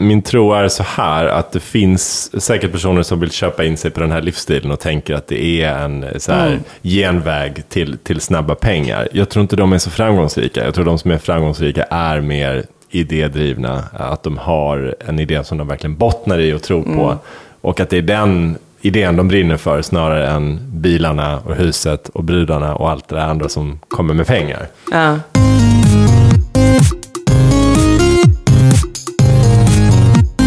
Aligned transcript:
Min 0.00 0.22
tro 0.22 0.52
är 0.52 0.68
så 0.68 0.82
här 0.82 1.26
att 1.26 1.52
det 1.52 1.60
finns 1.60 2.30
säkert 2.42 2.72
personer 2.72 3.02
som 3.02 3.20
vill 3.20 3.30
köpa 3.30 3.64
in 3.64 3.76
sig 3.76 3.90
på 3.90 4.00
den 4.00 4.12
här 4.12 4.22
livsstilen 4.22 4.70
och 4.70 4.80
tänker 4.80 5.14
att 5.14 5.26
det 5.28 5.62
är 5.62 5.74
en 5.78 6.06
så 6.16 6.32
här, 6.32 6.46
Mm. 6.48 6.60
genväg 6.82 7.68
till, 7.68 7.98
till 7.98 8.20
snabba 8.20 8.54
pengar. 8.54 9.08
Jag 9.12 9.28
tror 9.28 9.42
inte 9.42 9.56
de 9.56 9.72
är 9.72 9.78
så 9.78 9.90
framgångsrika. 9.90 10.64
Jag 10.64 10.74
tror 10.74 10.84
de 10.84 10.98
som 10.98 11.10
är 11.10 11.18
framgångsrika 11.18 11.82
är 11.82 12.20
mer 12.20 12.64
idédrivna. 12.90 13.84
Att 13.92 14.22
de 14.22 14.38
har 14.38 14.94
en 15.06 15.18
idé 15.18 15.44
som 15.44 15.58
de 15.58 15.68
verkligen 15.68 15.96
bottnar 15.96 16.38
i 16.38 16.52
och 16.52 16.62
tror 16.62 16.82
på. 16.82 17.04
Mm. 17.04 17.16
Och 17.60 17.80
att 17.80 17.90
det 17.90 17.98
är 17.98 18.02
den 18.02 18.58
idén 18.80 19.16
de 19.16 19.28
brinner 19.28 19.56
för 19.56 19.82
snarare 19.82 20.28
än 20.28 20.60
bilarna 20.72 21.38
och 21.38 21.54
huset 21.54 22.08
och 22.08 22.24
brudarna 22.24 22.74
och 22.74 22.90
allt 22.90 23.08
det 23.08 23.14
där 23.16 23.22
andra 23.22 23.48
som 23.48 23.80
kommer 23.88 24.14
med 24.14 24.26
pengar. 24.26 24.66
Ja. 24.92 25.18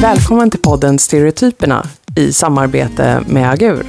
Välkommen 0.02 0.52
till 0.52 0.60
podden 0.60 1.00
Stereotyperna 1.00 1.86
i 2.16 2.34
samarbete 2.34 3.22
med 3.28 3.52
Agur. 3.52 3.84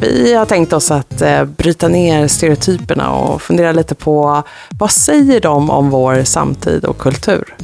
Vi 0.00 0.34
har 0.34 0.46
tänkt 0.46 0.72
oss 0.72 0.90
att 0.90 1.22
eh, 1.22 1.44
bryta 1.44 1.88
ner 1.88 2.28
stereotyperna 2.28 3.10
och 3.12 3.42
fundera 3.42 3.72
lite 3.72 3.94
på 3.94 4.42
vad 4.78 4.90
säger 4.90 5.40
de 5.40 5.70
om 5.70 5.90
vår 5.90 6.24
samtid 6.24 6.84
och 6.84 6.98
kultur? 6.98 7.54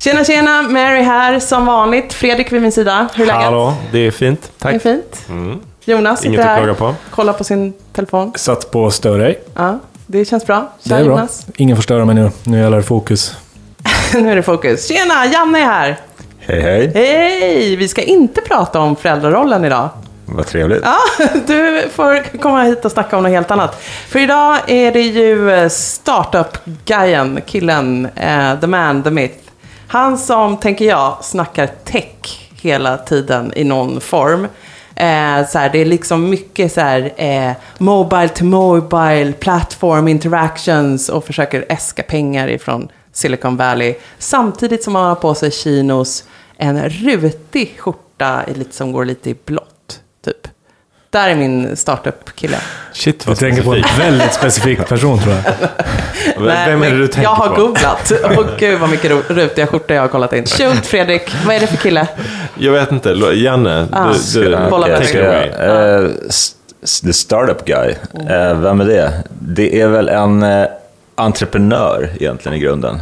Tjena 0.00 0.24
tjena, 0.24 0.62
Mary 0.62 1.02
här 1.02 1.40
som 1.40 1.66
vanligt. 1.66 2.12
Fredrik 2.12 2.52
vid 2.52 2.62
min 2.62 2.72
sida. 2.72 3.08
Hur 3.14 3.24
är 3.24 3.26
läget? 3.26 3.44
Hallå, 3.44 3.74
det 3.92 3.98
är 3.98 4.10
fint. 4.10 4.50
Det 4.58 4.68
är 4.68 4.72
Tack. 4.72 4.82
fint. 4.82 5.26
Jonas 5.84 6.18
sitter 6.18 6.28
Inget 6.28 6.40
att 6.40 6.46
här, 6.46 6.58
klaga 6.58 6.74
på. 6.74 6.94
kollar 7.10 7.32
på 7.32 7.44
sin 7.44 7.72
telefon. 7.92 8.32
Satt 8.36 8.70
på 8.70 8.90
stör 8.90 9.18
dig. 9.18 9.40
Ja, 9.54 9.78
det 10.06 10.24
känns 10.24 10.46
bra. 10.46 10.72
Det 10.82 10.88
Tja 10.88 10.98
är 10.98 11.04
bra. 11.04 11.12
Jonas. 11.14 11.46
Ingen 11.56 11.76
får 11.76 11.82
störa 11.82 12.04
mig 12.04 12.14
nu. 12.14 12.30
Nu 12.44 12.58
gäller 12.60 12.76
det 12.76 12.82
fokus. 12.82 13.36
nu 14.14 14.30
är 14.32 14.36
det 14.36 14.42
fokus. 14.42 14.88
Tjena, 14.88 15.26
Janne 15.26 15.58
är 15.58 15.64
här. 15.64 16.00
Hej 16.46 16.60
hej, 16.60 16.90
Hej! 16.94 17.76
Vi 17.76 17.88
ska 17.88 18.02
inte 18.02 18.40
prata 18.40 18.80
om 18.80 18.96
föräldrarollen 18.96 19.64
idag. 19.64 19.88
vad 20.26 20.46
trevligt. 20.46 20.82
Ja, 20.84 20.98
du 21.46 21.88
får 21.92 22.38
komma 22.38 22.62
hit 22.62 22.84
och 22.84 22.92
snacka 22.92 23.16
om 23.16 23.22
något 23.22 23.32
helt 23.32 23.50
annat. 23.50 23.82
För 24.08 24.18
idag 24.18 24.58
är 24.66 24.92
det 24.92 25.00
ju 25.00 25.50
eh, 25.50 25.68
startup-guyen, 25.68 27.40
killen, 27.46 28.08
eh, 28.16 28.60
the 28.60 28.66
man, 28.66 29.02
the 29.02 29.10
myth. 29.10 29.38
Han 29.88 30.18
som, 30.18 30.56
tänker 30.56 30.84
jag, 30.84 31.16
snackar 31.22 31.66
tech 31.84 32.50
hela 32.62 32.96
tiden 32.98 33.52
i 33.56 33.64
någon 33.64 34.00
form. 34.00 34.44
Eh, 34.96 35.46
så 35.48 35.58
här, 35.58 35.70
det 35.72 35.78
är 35.78 35.84
liksom 35.84 36.30
mycket 36.30 36.72
så 36.72 36.80
här, 36.80 37.12
eh, 37.16 37.52
mobile 37.78 38.28
to 38.28 38.44
mobile, 38.44 39.32
platform 39.32 40.08
interactions 40.08 41.08
och 41.08 41.24
försöker 41.24 41.64
äska 41.68 42.02
pengar 42.02 42.48
ifrån 42.48 42.88
Silicon 43.12 43.56
Valley. 43.56 43.94
Samtidigt 44.18 44.82
som 44.84 44.94
han 44.94 45.04
har 45.04 45.14
på 45.14 45.34
sig 45.34 45.50
chinos, 45.50 46.24
en 46.56 46.88
rutig 46.88 47.74
skjorta 47.78 48.40
i 48.48 48.54
lite, 48.58 48.74
som 48.76 48.92
går 48.92 49.04
lite 49.04 49.30
i 49.30 49.36
blått, 49.44 50.00
typ. 50.24 50.48
Där 51.10 51.28
är 51.28 51.34
min 51.36 51.76
startup-kille. 51.76 52.56
Shit 52.92 53.20
Du 53.24 53.28
vad 53.30 53.38
tänker 53.38 53.62
på 53.62 53.74
en 53.74 53.84
väldigt 53.98 54.32
specifik 54.34 54.88
person 54.88 55.18
tror 55.18 55.34
jag. 55.34 55.44
Nej, 56.40 56.70
Vem 56.70 56.82
är 56.82 56.90
det 56.90 56.98
du 56.98 57.06
tänker 57.06 57.22
Jag 57.22 57.34
har 57.34 57.48
på? 57.48 57.54
googlat. 57.62 58.12
Och 58.38 58.44
gud 58.58 58.80
vad 58.80 58.90
mycket 58.90 59.10
rutiga 59.30 59.66
skjortor 59.66 59.94
jag 59.96 60.02
har 60.02 60.08
kollat 60.08 60.32
in. 60.32 60.46
Shoot 60.46 60.86
Fredrik, 60.86 61.34
vad 61.46 61.56
är 61.56 61.60
det 61.60 61.66
för 61.66 61.76
kille? 61.76 62.06
Jag 62.58 62.72
vet 62.72 62.92
inte, 62.92 63.10
Janne, 63.34 63.88
Ah. 63.92 64.12
du, 64.34 64.42
du 64.44 64.50
Bolla 64.70 64.86
på 64.86 64.92
take 64.96 65.18
it 65.48 65.54
away. 65.54 66.10
s- 66.28 67.00
the 67.00 67.12
startup 67.12 67.64
guy, 67.64 67.94
Eh, 68.30 68.60
vem 68.60 68.80
är 68.80 68.84
det? 68.84 69.12
Det 69.28 69.80
är 69.80 69.88
väl 69.88 70.08
en 70.08 70.42
eh, 70.42 70.66
entreprenör 71.22 72.10
egentligen 72.20 72.58
i 72.58 72.60
grunden. 72.60 72.98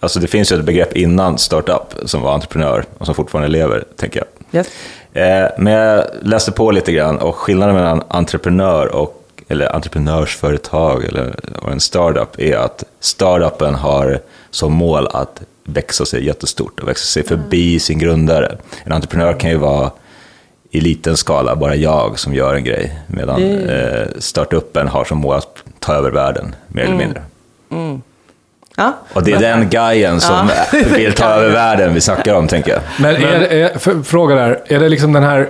Alltså 0.00 0.20
det 0.20 0.26
finns 0.26 0.52
ju 0.52 0.56
ett 0.56 0.64
begrepp 0.64 0.96
innan 0.96 1.38
startup 1.38 1.94
som 2.04 2.22
var 2.22 2.34
entreprenör 2.34 2.84
och 2.98 3.06
som 3.06 3.14
fortfarande 3.14 3.48
lever, 3.48 3.84
tänker 3.96 4.20
jag. 4.20 4.60
Yes. 4.60 4.68
Eh, 5.12 5.48
Men 5.58 5.72
jag 5.72 6.04
läste 6.22 6.52
på 6.52 6.70
lite 6.70 6.92
grann 6.92 7.18
och 7.18 7.34
skillnaden 7.34 7.74
mellan 7.74 8.02
entreprenör 8.08 8.86
och 8.86 9.18
eller 9.48 9.74
entreprenörsföretag 9.74 11.04
eller 11.04 11.34
och 11.62 11.72
en 11.72 11.80
startup 11.80 12.40
är 12.40 12.56
att 12.56 12.84
startupen 13.00 13.74
har 13.74 14.20
som 14.50 14.72
mål 14.72 15.08
att 15.12 15.42
växa 15.64 16.04
sig 16.06 16.26
jättestort 16.26 16.80
och 16.80 16.88
växa 16.88 17.04
sig 17.04 17.22
förbi 17.22 17.80
sin 17.80 17.98
grundare. 17.98 18.56
En 18.84 18.92
entreprenör 18.92 19.32
kan 19.40 19.50
ju 19.50 19.56
vara 19.56 19.90
i 20.70 20.80
liten 20.80 21.16
skala, 21.16 21.56
bara 21.56 21.74
jag 21.74 22.18
som 22.18 22.34
gör 22.34 22.54
en 22.54 22.64
grej, 22.64 22.98
medan 23.06 23.42
eh, 23.42 24.06
startupen 24.18 24.88
har 24.88 25.04
som 25.04 25.18
mål 25.18 25.36
att 25.36 25.62
ta 25.78 25.94
över 25.94 26.10
världen, 26.10 26.54
mer 26.68 26.82
eller 26.84 26.96
mindre. 26.96 27.22
Ja. 28.76 28.92
Och 29.12 29.22
det 29.22 29.32
är 29.32 29.38
den 29.38 29.70
guyen 29.70 30.20
som 30.20 30.50
vill 30.96 31.12
ta 31.12 31.24
över 31.28 31.50
världen 31.50 31.94
vi 31.94 32.00
snackar 32.00 32.34
om, 32.34 32.48
tänker 32.48 32.72
jag. 32.72 32.80
Men, 33.00 33.16
är, 33.16 33.40
är, 33.40 33.78
för, 33.78 34.02
fråga 34.02 34.34
där, 34.34 34.60
är 34.66 34.80
det 34.80 34.88
liksom 34.88 35.12
den 35.12 35.22
här 35.22 35.48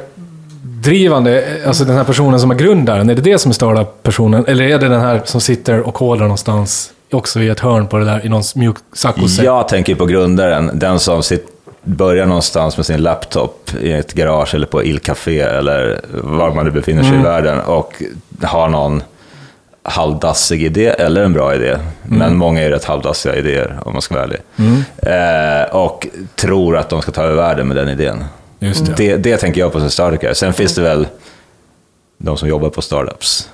drivande, 0.62 1.44
alltså 1.66 1.84
den 1.84 1.96
här 1.96 2.04
personen 2.04 2.40
som 2.40 2.50
är 2.50 2.54
grundaren, 2.54 3.10
är 3.10 3.14
det 3.14 3.22
det 3.22 3.38
som 3.38 3.50
är 3.50 3.54
startup-personen? 3.54 4.44
Eller 4.46 4.64
är 4.64 4.78
det 4.78 4.88
den 4.88 5.00
här 5.00 5.20
som 5.24 5.40
sitter 5.40 5.80
och 5.80 5.94
kodar 5.94 6.22
någonstans, 6.22 6.92
också 7.12 7.40
i 7.40 7.48
ett 7.48 7.60
hörn 7.60 7.86
på 7.86 7.98
det 7.98 8.04
där, 8.04 8.26
i 8.26 8.28
någon 8.28 8.42
mjuk 8.54 8.76
saccosäck? 8.92 9.44
Jag 9.44 9.68
tänker 9.68 9.94
på 9.94 10.06
grundaren, 10.06 10.70
den 10.74 11.00
som 11.00 11.22
sitt, 11.22 11.46
börjar 11.82 12.26
någonstans 12.26 12.76
med 12.76 12.86
sin 12.86 13.02
laptop 13.02 13.70
i 13.80 13.92
ett 13.92 14.12
garage 14.12 14.54
eller 14.54 14.66
på 14.66 14.84
Ilcafé 14.84 15.40
eller 15.40 16.00
var 16.12 16.54
man 16.54 16.64
nu 16.64 16.70
befinner 16.70 17.02
sig 17.02 17.14
i 17.14 17.22
världen 17.22 17.60
och 17.60 18.02
har 18.42 18.68
någon 18.68 19.02
halvdassig 19.82 20.62
idé 20.62 20.86
eller 20.86 21.24
en 21.24 21.32
bra 21.32 21.54
idé. 21.54 21.78
Men 22.02 22.36
många 22.36 22.60
är 22.62 22.70
rätt 22.70 22.84
halvdassiga 22.84 23.34
idéer 23.36 23.78
om 23.84 23.92
man 23.92 24.02
ska 24.02 24.14
vara 24.14 24.24
ärlig. 24.24 24.40
Eh, 24.96 25.76
och 25.76 26.06
tror 26.36 26.76
att 26.76 26.88
de 26.88 27.02
ska 27.02 27.12
ta 27.12 27.22
över 27.22 27.36
världen 27.36 27.68
med 27.68 27.76
den 27.76 27.88
idén. 27.88 28.24
Just 28.58 28.86
det. 28.86 28.92
Det, 28.96 29.16
det 29.16 29.36
tänker 29.36 29.60
jag 29.60 29.72
på 29.72 29.80
som 29.80 29.90
startup. 29.90 30.36
Sen 30.36 30.52
finns 30.52 30.74
det 30.74 30.82
väl 30.82 31.06
de 32.18 32.36
som 32.36 32.48
jobbar 32.48 32.68
på 32.68 32.82
startups. 32.82 33.48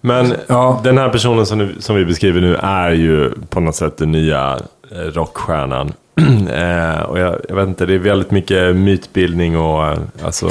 Men 0.00 0.34
Ja. 0.46 0.80
den 0.84 0.98
här 0.98 1.08
personen 1.08 1.46
som, 1.46 1.58
nu, 1.58 1.74
som 1.80 1.96
vi 1.96 2.04
beskriver 2.04 2.40
nu 2.40 2.56
är 2.56 2.90
ju 2.90 3.30
på 3.48 3.60
något 3.60 3.74
sätt 3.76 3.96
den 3.98 4.12
nya 4.12 4.58
eh, 4.92 4.96
rockstjärnan. 4.98 5.92
eh, 6.52 7.00
och 7.02 7.18
jag, 7.18 7.36
jag 7.48 7.56
vet 7.56 7.68
inte, 7.68 7.86
det 7.86 7.94
är 7.94 7.98
väldigt 7.98 8.30
mycket 8.30 8.76
mytbildning 8.76 9.58
och 9.58 9.86
eh, 9.86 9.98
alltså, 10.24 10.48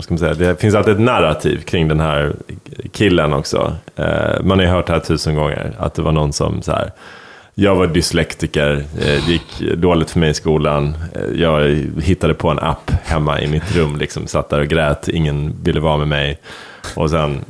ska 0.00 0.14
man 0.14 0.18
säga, 0.18 0.34
det 0.34 0.60
finns 0.60 0.74
alltid 0.74 0.94
ett 0.94 1.00
narrativ 1.00 1.60
kring 1.60 1.88
den 1.88 2.00
här 2.00 2.32
killen 2.92 3.32
också. 3.32 3.72
Eh, 3.96 4.42
man 4.42 4.58
har 4.58 4.66
ju 4.66 4.70
hört 4.72 4.86
det 4.86 4.92
här 4.92 5.00
tusen 5.00 5.34
gånger, 5.34 5.72
att 5.78 5.94
det 5.94 6.02
var 6.02 6.12
någon 6.12 6.32
som 6.32 6.62
så 6.62 6.72
här, 6.72 6.90
jag 7.54 7.74
var 7.74 7.86
dyslektiker, 7.86 8.72
eh, 9.00 9.24
det 9.26 9.32
gick 9.32 9.76
dåligt 9.76 10.10
för 10.10 10.18
mig 10.20 10.30
i 10.30 10.34
skolan. 10.34 10.96
Jag 11.34 11.60
hittade 12.02 12.34
på 12.34 12.48
en 12.48 12.58
app 12.58 12.90
hemma 13.04 13.40
i 13.40 13.46
mitt 13.48 13.76
rum, 13.76 13.96
liksom, 13.96 14.26
satt 14.26 14.48
där 14.48 14.60
och 14.60 14.68
grät, 14.68 15.08
ingen 15.08 15.54
ville 15.62 15.80
vara 15.80 15.96
med 15.96 16.08
mig. 16.08 16.38
Och 16.94 17.10
sen 17.10 17.44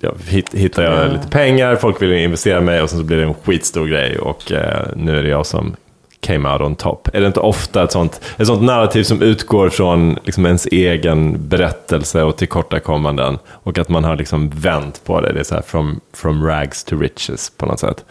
ja, 0.00 0.12
hitt- 0.28 0.54
hittade 0.54 0.86
jag 0.88 1.12
lite 1.12 1.28
pengar, 1.28 1.76
folk 1.76 2.02
ville 2.02 2.22
investera 2.22 2.58
i 2.58 2.62
mig 2.62 2.82
och 2.82 2.90
sen 2.90 2.98
så 2.98 3.04
blev 3.04 3.18
det 3.20 3.26
en 3.26 3.34
skitstor 3.34 3.86
grej. 3.86 4.18
Och 4.18 4.52
eh, 4.52 4.86
nu 4.96 5.18
är 5.18 5.22
det 5.22 5.28
jag 5.28 5.46
som 5.46 5.76
came 6.22 6.48
out 6.48 6.60
on 6.60 6.76
top. 6.76 7.08
Är 7.12 7.20
det 7.20 7.26
inte 7.26 7.40
ofta 7.40 7.84
ett 7.84 7.92
sånt, 7.92 8.20
ett 8.36 8.46
sånt 8.46 8.62
narrativ 8.62 9.02
som 9.02 9.22
utgår 9.22 9.68
från 9.68 10.18
liksom 10.24 10.46
ens 10.46 10.66
egen 10.66 11.48
berättelse 11.48 12.22
och 12.22 12.36
tillkortakommanden? 12.36 13.38
Och 13.48 13.78
att 13.78 13.88
man 13.88 14.04
har 14.04 14.16
liksom 14.16 14.50
vänt 14.50 15.04
på 15.04 15.20
det. 15.20 15.32
Det 15.32 15.40
är 15.40 15.44
så 15.44 15.54
här 15.54 15.62
from, 15.62 16.00
from 16.12 16.46
rags 16.46 16.84
to 16.84 16.96
riches 16.96 17.50
på 17.50 17.66
något 17.66 17.80
sätt. 17.80 18.04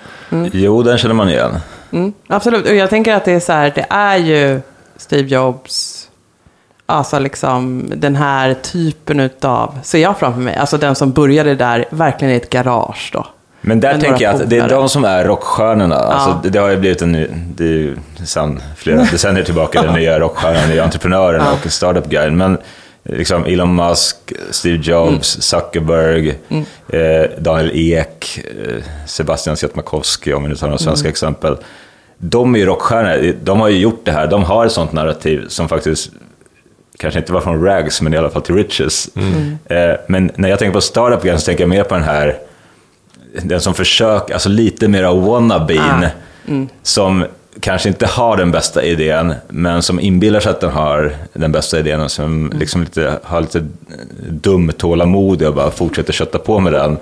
Jo, 0.52 0.84
den 0.84 0.98
känner 0.98 1.16
man 1.16 1.30
igen. 1.30 1.52
Mm, 1.92 2.14
absolut, 2.28 2.68
och 2.68 2.76
jag 2.76 2.90
tänker 2.90 3.16
att 3.16 3.26
det 3.26 3.32
är 3.32 3.40
så 3.40 3.54
här, 3.54 3.72
det 3.76 3.86
är 3.90 4.18
ju 4.18 4.62
Steve 4.98 5.28
Jobs, 5.28 6.10
alltså 6.86 7.20
liksom 7.20 7.84
den 7.96 8.16
här 8.16 8.54
typen 8.54 9.20
utav, 9.20 9.80
ser 9.84 10.00
jag 10.00 10.18
framför 10.18 10.42
mig, 10.42 10.56
alltså 10.56 10.78
den 10.78 10.96
som 10.96 11.12
började 11.12 11.56
där, 11.56 11.86
verkligen 11.90 12.34
i 12.34 12.38
ett 12.38 12.50
garage 12.50 13.10
då. 13.14 13.26
Men 13.62 13.80
där 13.80 13.92
Med 13.94 14.02
tänker 14.02 14.26
jag 14.26 14.36
att 14.36 14.50
det 14.50 14.58
är 14.58 14.70
de 14.70 14.90
som 14.90 15.06
är 15.06 15.26
rockstjärnorna. 15.26 15.96
Alltså, 15.96 16.50
det, 16.50 16.60
har 16.60 16.70
ju 16.70 16.78
blivit 16.78 17.02
en 17.02 17.12
ny, 17.12 17.28
det 17.56 17.64
är 17.64 17.68
ju 17.68 17.96
sedan 18.26 18.62
flera 18.78 18.98
decennier 19.12 19.44
tillbaka 19.44 19.82
den 19.82 19.94
nya 19.94 20.20
rockstjärnan, 20.20 20.62
den 20.62 20.70
nya 20.70 20.84
entreprenören 20.84 21.42
och 21.54 21.72
startup-guiden. 21.72 22.38
Men 22.38 22.58
liksom 23.04 23.46
Elon 23.46 23.76
Musk, 23.76 24.16
Steve 24.52 24.76
Jobs, 24.84 25.36
Mm. 25.36 25.42
Zuckerberg, 25.42 26.30
eh, 26.90 27.30
Daniel 27.40 27.72
Ek, 27.74 28.40
eh, 28.46 28.84
Sebastian 29.08 29.58
Siemiatkowski, 29.58 30.34
om 30.34 30.44
vi 30.44 30.50
nu 30.50 30.56
tar 30.56 30.68
några 30.68 30.78
svenska 30.78 31.06
Mm. 31.06 31.12
exempel. 31.12 31.58
De 32.18 32.56
är 32.56 32.60
ju 32.60 32.66
rockstjärnor, 32.66 33.34
de 33.44 33.60
har 33.62 33.70
ju 33.70 33.78
gjort 33.80 34.02
det 34.06 34.12
här, 34.12 34.28
de 34.28 34.44
har 34.44 34.66
ett 34.66 34.72
sånt 34.72 34.92
narrativ 34.92 35.46
som 35.48 35.70
faktiskt 35.70 36.12
kanske 37.00 37.20
inte 37.20 37.34
var 37.34 37.42
från 37.42 37.64
rags, 37.64 38.02
men 38.02 38.14
i 38.14 38.18
alla 38.18 38.30
fall 38.30 38.42
till 38.42 38.56
riches. 38.56 39.10
Eh, 39.66 39.96
men 40.08 40.32
när 40.36 40.50
jag 40.50 40.60
tänker 40.60 40.74
på 40.74 40.82
startup 40.82 41.22
guiden 41.24 41.40
så 41.40 41.46
tänker 41.46 41.64
jag 41.64 41.70
mer 41.70 41.84
på 41.84 41.96
den 41.96 42.04
här, 42.04 42.38
den 43.34 43.62
som 43.62 43.74
försöker, 43.74 44.34
alltså 44.34 44.50
lite 44.50 44.88
mer 44.88 45.04
av 45.04 45.26
wannabeen, 45.26 46.06
som 46.84 47.26
kanske 47.60 47.90
inte 47.90 48.06
har 48.08 48.38
den 48.38 48.52
bästa 48.52 48.84
idén, 48.84 49.34
men 49.50 49.84
som 49.84 50.00
inbillar 50.00 50.40
sig 50.40 50.50
att 50.50 50.62
den 50.62 50.72
har 50.72 51.14
den 51.34 51.52
bästa 51.52 51.80
idén 51.80 52.02
och 52.02 52.12
som 52.12 52.52
liksom 52.56 52.82
lite, 52.84 53.20
har 53.24 53.42
lite 53.42 53.68
dum 54.30 54.72
tålamod 54.78 55.42
och 55.44 55.54
bara 55.56 55.72
fortsätter 55.72 56.14
kötta 56.14 56.40
på 56.40 56.60
med 56.60 56.74
den 56.74 56.98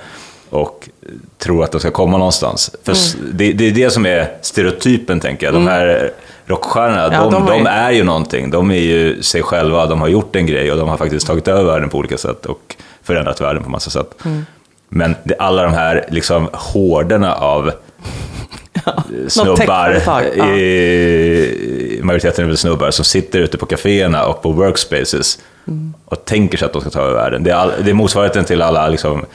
och 0.50 0.90
tror 1.38 1.64
att 1.64 1.72
den 1.72 1.80
ska 1.82 1.92
komma 1.92 2.18
någonstans. 2.18 2.72
För 2.84 2.92
s- 2.92 3.16
det, 3.34 3.54
det 3.54 3.68
är 3.68 3.72
det 3.72 3.90
som 3.90 4.06
är 4.06 4.32
stereotypen, 4.42 5.20
tänker 5.20 5.46
jag. 5.46 5.54
De 5.54 5.68
här 5.68 6.12
rockstjärnorna, 6.46 7.10
Ja, 7.14 7.24
de, 7.24 7.34
de 7.46 7.46
de, 7.64 7.66
är 7.68 7.92
ju 7.92 8.04
någonting. 8.04 8.50
De 8.52 8.72
är 8.72 8.76
ju 8.76 9.22
sig 9.24 9.42
själva, 9.44 9.86
de 9.86 10.02
har 10.02 10.08
gjort 10.08 10.36
en 10.36 10.48
grej 10.48 10.72
och 10.72 10.78
de 10.78 10.90
har 10.90 10.98
faktiskt 10.98 11.28
tagit 11.28 11.48
över 11.48 11.64
världen 11.64 11.90
på 11.90 11.98
olika 11.98 12.18
sätt 12.18 12.46
och 12.46 12.76
förändrat 13.04 13.42
världen 13.42 13.64
på 13.64 13.70
massa 13.70 13.90
sätt. 13.90 14.16
Mm. 14.26 14.46
Men 14.90 15.16
det, 15.24 15.36
alla 15.40 15.64
de 15.64 15.74
här 15.74 16.06
liksom 16.10 16.50
horderna 16.54 17.34
av 17.36 17.72
snubbar, 19.28 19.56
techföretag, 19.56 20.24
ja. 20.38 20.56
i, 20.56 22.00
majoriteten 22.04 22.52
är 22.52 22.56
snubbar, 22.56 22.92
som 22.92 23.06
sitter 23.06 23.40
ute 23.40 23.58
på 23.58 23.66
kaféerna 23.66 24.26
och 24.26 24.42
på 24.42 24.52
workspaces 24.52 25.40
Mm. 25.68 25.94
och 26.06 26.26
tänker 26.26 26.58
sig 26.58 26.66
att 26.66 26.74
de 26.74 26.82
ska 26.82 26.90
ta 26.90 27.02
över 27.02 27.14
världen. 27.14 27.44
Det 27.44 27.52
är, 27.52 27.56
all, 27.56 27.72
det 27.84 27.90
är 27.90 27.94
motsvarigheten 27.94 28.46
till 28.46 28.62
alla 28.62 28.88
liksom, 28.88 29.26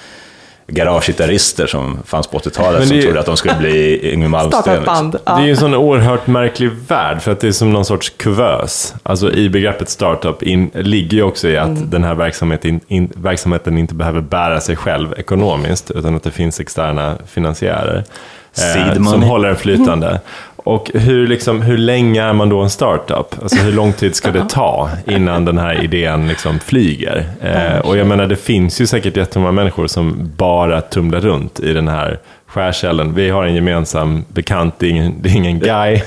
garagegitarrister 0.66 1.66
som 1.66 1.98
fanns 2.06 2.26
på 2.26 2.38
80-talet 2.38 2.78
Men 2.78 2.88
som 2.88 3.00
trodde 3.00 3.20
att 3.20 3.26
de 3.26 3.36
skulle 3.36 3.54
bli 3.54 4.12
Yngwie 4.12 4.28
Malmsteen. 4.28 4.78
Liksom. 4.78 5.10
Det 5.10 5.30
är 5.30 5.40
ju 5.44 5.50
en 5.50 5.56
sån 5.56 5.74
oerhört 5.74 6.26
märklig 6.26 6.70
värld, 6.88 7.22
för 7.22 7.32
att 7.32 7.40
det 7.40 7.48
är 7.48 7.52
som 7.52 7.72
någon 7.72 7.84
sorts 7.84 8.10
kuvös. 8.16 8.94
Alltså 9.02 9.32
i 9.32 9.48
begreppet 9.48 9.88
startup 9.88 10.42
in, 10.42 10.70
ligger 10.74 11.16
ju 11.16 11.22
också 11.22 11.48
i 11.48 11.56
att 11.56 11.68
Mm. 11.68 11.90
den 11.90 12.04
här 12.04 12.14
verksamheten, 12.14 12.80
in, 12.88 13.12
verksamheten 13.16 13.78
inte 13.78 13.94
behöver 13.94 14.20
bära 14.20 14.60
sig 14.60 14.76
själv 14.76 15.14
ekonomiskt, 15.16 15.90
utan 15.90 16.16
att 16.16 16.22
det 16.22 16.30
finns 16.30 16.60
externa 16.60 17.16
finansiärer. 17.26 18.04
Seed 18.52 19.06
som 19.06 19.22
håller 19.22 19.48
den 19.48 19.56
flytande. 19.56 20.20
Och 20.64 20.90
hur, 20.94 21.26
liksom, 21.26 21.62
hur 21.62 21.78
länge 21.78 22.22
är 22.22 22.32
man 22.32 22.48
då 22.48 22.60
en 22.60 22.70
startup? 22.70 23.42
Alltså 23.42 23.56
hur 23.56 23.72
lång 23.72 23.92
tid 23.92 24.14
ska 24.14 24.30
det 24.30 24.48
ta 24.48 24.90
innan 25.06 25.44
den 25.44 25.58
här 25.58 25.84
idén 25.84 26.28
liksom 26.28 26.60
flyger? 26.60 27.24
Eh, 27.42 27.78
och 27.78 27.96
jag 27.96 28.06
menar, 28.06 28.26
det 28.26 28.36
finns 28.36 28.80
ju 28.80 28.86
säkert 28.86 29.16
jättemånga 29.16 29.52
människor 29.52 29.86
som 29.86 30.32
bara 30.36 30.80
tumlar 30.80 31.20
runt 31.20 31.60
i 31.60 31.72
den 31.72 31.88
här 31.88 32.18
skärkällen. 32.46 33.14
Vi 33.14 33.30
har 33.30 33.44
en 33.44 33.54
gemensam 33.54 34.24
bekant, 34.28 34.74
det 34.78 34.86
är 34.86 34.90
ingen, 34.90 35.14
det 35.22 35.28
är 35.28 35.36
ingen 35.36 35.58
guy, 35.58 36.00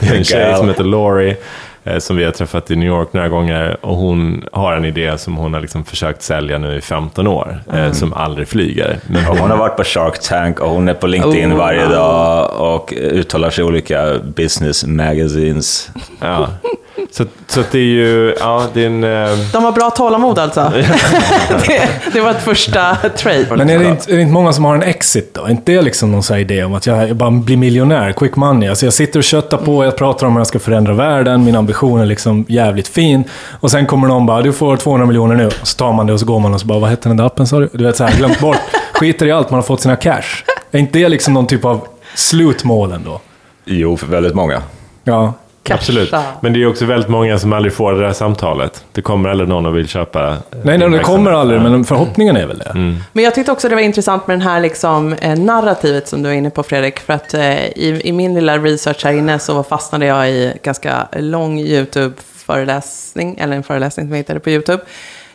det 0.00 0.08
är 0.08 0.16
en 0.16 0.24
tjej 0.24 0.56
som 0.56 0.68
heter 0.68 0.84
Laurie. 0.84 1.36
Eh, 1.84 1.98
Som 1.98 2.16
vi 2.16 2.24
har 2.24 2.32
träffat 2.32 2.70
i 2.70 2.76
New 2.76 2.88
York 2.88 3.08
några 3.12 3.28
gånger. 3.28 3.76
Och 3.80 3.96
hon 3.96 4.44
har 4.52 4.72
en 4.76 4.84
idé 4.84 5.18
som 5.18 5.36
hon 5.36 5.54
har 5.54 5.60
liksom 5.60 5.84
försökt 5.84 6.22
sälja 6.22 6.58
nu 6.58 6.76
i 6.76 6.80
15 6.80 7.26
år. 7.26 7.60
eh, 7.74 7.92
Som 7.92 8.12
aldrig 8.12 8.48
flyger. 8.48 8.98
Men 9.06 9.24
hon 9.24 9.50
har 9.50 9.56
varit 9.58 9.76
på 9.76 9.84
Shark 9.84 10.18
Tank 10.22 10.60
och 10.60 10.70
hon 10.70 10.88
är 10.88 10.94
på 10.94 11.06
LinkedIn 11.06 11.52
Oh, 11.52 11.56
varje 11.58 11.86
dag 11.86 12.50
och 12.74 12.92
uttalar 12.96 13.50
sig 13.50 13.64
i 13.64 13.66
olika 13.68 14.18
business 14.36 14.86
magazines. 14.86 15.90
Ja. 16.20 16.48
Så, 17.10 17.24
så 17.46 17.62
det 17.72 17.78
är 17.78 17.82
ju, 17.82 18.34
ja, 18.40 18.64
det 18.74 18.82
är 18.82 18.86
en... 18.86 19.04
eh, 19.04 19.38
De 19.52 19.64
har 19.64 19.72
bra 19.72 19.90
tålamod 19.90 20.38
alltså. 20.38 20.72
det, 21.66 21.88
det 22.12 22.20
var 22.20 22.30
ett 22.30 22.42
första 22.42 22.96
trade. 23.16 23.46
Men 23.56 23.70
är 23.70 23.78
det, 23.78 23.84
inte, 23.88 24.12
är 24.12 24.16
det 24.16 24.22
inte 24.22 24.32
många 24.32 24.52
som 24.52 24.64
har 24.64 24.74
en 24.74 24.82
exit 24.82 25.34
då? 25.34 25.44
Är 25.44 25.50
inte 25.50 25.72
det 25.72 25.82
liksom 25.82 26.12
någon 26.12 26.22
sån 26.22 26.34
här 26.34 26.40
idé 26.40 26.64
om 26.64 26.74
att 26.74 26.86
jag, 26.86 27.08
jag 27.08 27.16
bara 27.16 27.30
blir 27.30 27.56
miljonär, 27.56 28.12
quick 28.12 28.36
money? 28.36 28.68
Alltså 28.68 28.86
jag 28.86 28.92
sitter 28.92 29.18
och 29.20 29.24
köttar 29.24 29.56
på, 29.58 29.84
jag 29.84 29.96
pratar 29.96 30.26
om 30.26 30.32
hur 30.32 30.40
jag 30.40 30.46
ska 30.46 30.58
förändra 30.58 30.92
världen, 30.92 31.44
min 31.44 31.56
ambition 31.56 32.00
är 32.00 32.06
liksom 32.06 32.44
jävligt 32.48 32.88
fin. 32.88 33.24
Och 33.60 33.70
sen 33.70 33.86
kommer 33.86 34.08
någon 34.08 34.26
bara, 34.26 34.42
du 34.42 34.52
får 34.52 34.76
200 34.76 35.06
miljoner 35.06 35.34
nu. 35.34 35.46
Och 35.46 35.52
så 35.68 35.76
tar 35.76 35.92
man 35.92 36.06
det 36.06 36.12
och 36.12 36.20
så 36.20 36.26
går 36.26 36.40
man 36.40 36.54
och 36.54 36.60
så 36.60 36.66
bara, 36.66 36.78
vad 36.78 36.90
hette 36.90 37.08
den 37.08 37.16
där 37.16 37.24
appen 37.26 37.46
sa 37.46 37.58
du? 37.60 37.68
Du 37.72 37.84
vet 37.84 37.96
så 37.96 38.04
här, 38.04 38.16
glömt 38.16 38.40
bort. 38.40 38.56
Skiter 38.92 39.26
i 39.26 39.32
allt, 39.32 39.50
man 39.50 39.58
har 39.58 39.62
fått 39.62 39.80
sina 39.80 39.96
cash. 39.96 40.44
Är 40.70 40.78
inte 40.78 40.98
det 40.98 41.08
liksom 41.08 41.34
någon 41.34 41.46
typ 41.46 41.64
av 41.64 41.80
slutmålen 42.14 43.02
då? 43.04 43.20
Jo, 43.64 43.96
för 43.96 44.06
väldigt 44.06 44.34
många. 44.34 44.62
Ja. 45.04 45.32
Casha. 45.62 45.78
Absolut. 45.78 46.14
Men 46.40 46.52
det 46.52 46.62
är 46.62 46.66
också 46.66 46.84
väldigt 46.84 47.08
många 47.08 47.38
som 47.38 47.52
aldrig 47.52 47.74
får 47.74 47.92
det 47.92 48.00
där 48.00 48.12
samtalet. 48.12 48.84
Det 48.92 49.02
kommer 49.02 49.28
aldrig 49.28 49.48
någon 49.48 49.66
och 49.66 49.76
vill 49.76 49.88
köpa... 49.88 50.36
Nej, 50.62 50.78
nej, 50.78 50.90
det 50.90 50.98
kommer 50.98 51.32
aldrig, 51.32 51.60
men 51.60 51.84
förhoppningen 51.84 52.36
är 52.36 52.46
väl 52.46 52.58
det. 52.58 52.72
Men 53.12 53.24
jag 53.24 53.34
tyckte 53.34 53.52
också 53.52 53.68
det 53.68 53.74
var 53.74 53.82
intressant 53.82 54.26
med 54.26 54.34
den 54.34 54.42
här 54.48 54.60
liksom, 54.60 55.12
eh, 55.12 55.38
narrativet 55.38 56.08
som 56.08 56.22
du 56.22 56.28
är 56.28 56.32
inne 56.32 56.50
på 56.50 56.62
Fredrik. 56.62 57.00
För 57.00 57.12
att 57.12 57.34
eh, 57.34 57.66
i, 57.66 58.00
i 58.04 58.12
min 58.12 58.34
lilla 58.34 58.58
research 58.58 59.04
här 59.04 59.12
inne 59.12 59.38
så 59.38 59.62
fastnade 59.62 60.06
jag 60.06 60.30
i 60.30 60.52
ganska 60.62 61.08
lång 61.16 61.58
YouTube-föreläsning, 61.58 63.36
eller 63.38 63.56
en 63.56 63.62
föreläsning 63.62 64.06
som 64.06 64.12
jag 64.12 64.18
hittade 64.18 64.40
på 64.40 64.50
YouTube. 64.50 64.82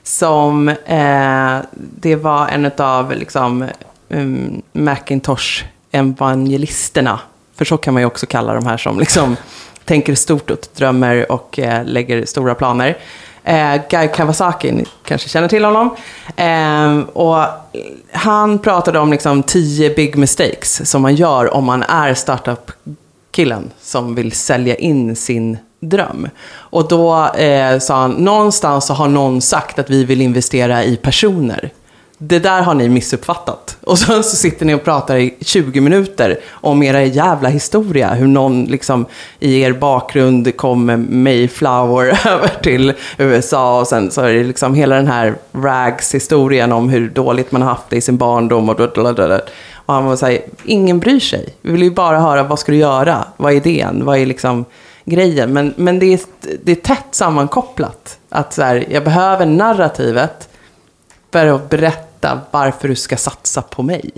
Som, 0.03 0.69
eh, 0.69 1.57
det 1.71 2.15
var 2.15 2.47
en 2.47 2.71
av 2.77 3.11
liksom, 3.11 3.65
um, 4.09 4.61
Macintosh-evangelisterna. 4.73 7.19
För 7.57 7.65
så 7.65 7.77
kan 7.77 7.93
man 7.93 8.01
ju 8.01 8.07
också 8.07 8.25
kalla 8.25 8.53
de 8.53 8.65
här 8.65 8.77
som 8.77 8.99
liksom 8.99 9.35
tänker 9.87 10.15
stort 10.15 10.49
och 10.49 10.67
drömmer 10.75 11.31
och 11.31 11.59
eh, 11.59 11.85
lägger 11.85 12.25
stora 12.25 12.55
planer. 12.55 12.97
Eh, 13.43 13.81
Guy 13.89 14.07
Kawasaki, 14.07 14.71
ni 14.71 14.85
kanske 15.05 15.29
känner 15.29 15.47
till 15.47 15.65
honom. 15.65 15.95
Eh, 16.35 16.99
och 17.13 17.43
han 18.11 18.59
pratade 18.59 18.99
om 18.99 19.11
liksom 19.11 19.43
tio 19.43 19.89
big 19.95 20.17
mistakes 20.17 20.89
som 20.89 21.01
man 21.01 21.15
gör 21.15 21.53
om 21.53 21.65
man 21.65 21.83
är 21.83 22.13
startup-killen 22.13 23.71
som 23.81 24.15
vill 24.15 24.31
sälja 24.31 24.75
in 24.75 25.15
sin 25.15 25.57
dröm. 25.79 26.29
Och 26.49 26.87
då 26.87 27.25
eh, 27.27 27.79
sa 27.79 28.01
han, 28.01 28.11
någonstans 28.11 28.85
så 28.85 28.93
har 28.93 29.07
någon 29.07 29.41
sagt 29.41 29.79
att 29.79 29.89
vi 29.89 30.03
vill 30.03 30.21
investera 30.21 30.83
i 30.83 30.95
personer. 30.95 31.71
Det 32.19 32.39
där 32.39 32.61
har 32.61 32.73
ni 32.73 32.89
missuppfattat. 32.89 33.77
Och 33.83 33.99
sen 33.99 34.23
så 34.23 34.35
sitter 34.35 34.65
ni 34.65 34.73
och 34.73 34.83
pratar 34.83 35.17
i 35.17 35.35
20 35.41 35.81
minuter 35.81 36.39
om 36.51 36.83
era 36.83 37.03
jävla 37.03 37.49
historia. 37.49 38.13
Hur 38.13 38.27
någon 38.27 38.65
liksom 38.65 39.05
i 39.39 39.61
er 39.61 39.73
bakgrund 39.73 40.57
kom 40.57 40.85
med 40.85 40.99
Mayflower 40.99 42.05
över 42.27 42.47
till 42.63 42.93
USA. 43.17 43.79
Och 43.79 43.87
sen 43.87 44.11
så 44.11 44.21
är 44.21 44.33
det 44.33 44.43
liksom 44.43 44.73
hela 44.75 44.95
den 44.95 45.07
här 45.07 45.35
rags-historien 45.51 46.71
om 46.71 46.89
hur 46.89 47.09
dåligt 47.09 47.51
man 47.51 47.61
har 47.61 47.69
haft 47.69 47.89
det 47.89 47.95
i 47.95 48.01
sin 48.01 48.17
barndom. 48.17 48.69
Och, 48.69 48.75
blablabla. 48.75 49.41
och 49.73 49.93
han 49.93 50.05
var 50.05 50.15
så 50.15 50.25
här, 50.25 50.39
ingen 50.63 50.99
bryr 50.99 51.19
sig. 51.19 51.55
Vi 51.61 51.71
vill 51.71 51.83
ju 51.83 51.91
bara 51.91 52.19
höra, 52.19 52.43
vad 52.43 52.59
ska 52.59 52.71
du 52.71 52.77
göra? 52.77 53.25
Vad 53.37 53.51
är 53.51 53.55
idén? 53.55 54.05
Vad 54.05 54.17
är 54.17 54.25
liksom 54.25 54.65
grejen? 55.05 55.53
Men, 55.53 55.73
men 55.77 55.99
det, 55.99 56.13
är, 56.13 56.19
det 56.63 56.71
är 56.71 56.75
tätt 56.75 57.07
sammankopplat. 57.11 58.17
Att 58.29 58.53
så 58.53 58.61
här, 58.61 58.85
jag 58.89 59.03
behöver 59.03 59.45
narrativet 59.45 60.49
för 61.31 61.47
att 61.47 61.69
berätta 61.69 62.06
varför 62.51 62.87
du 62.87 62.95
ska 62.95 63.17
satsa 63.17 63.61
på 63.61 63.83
mig. 63.83 64.11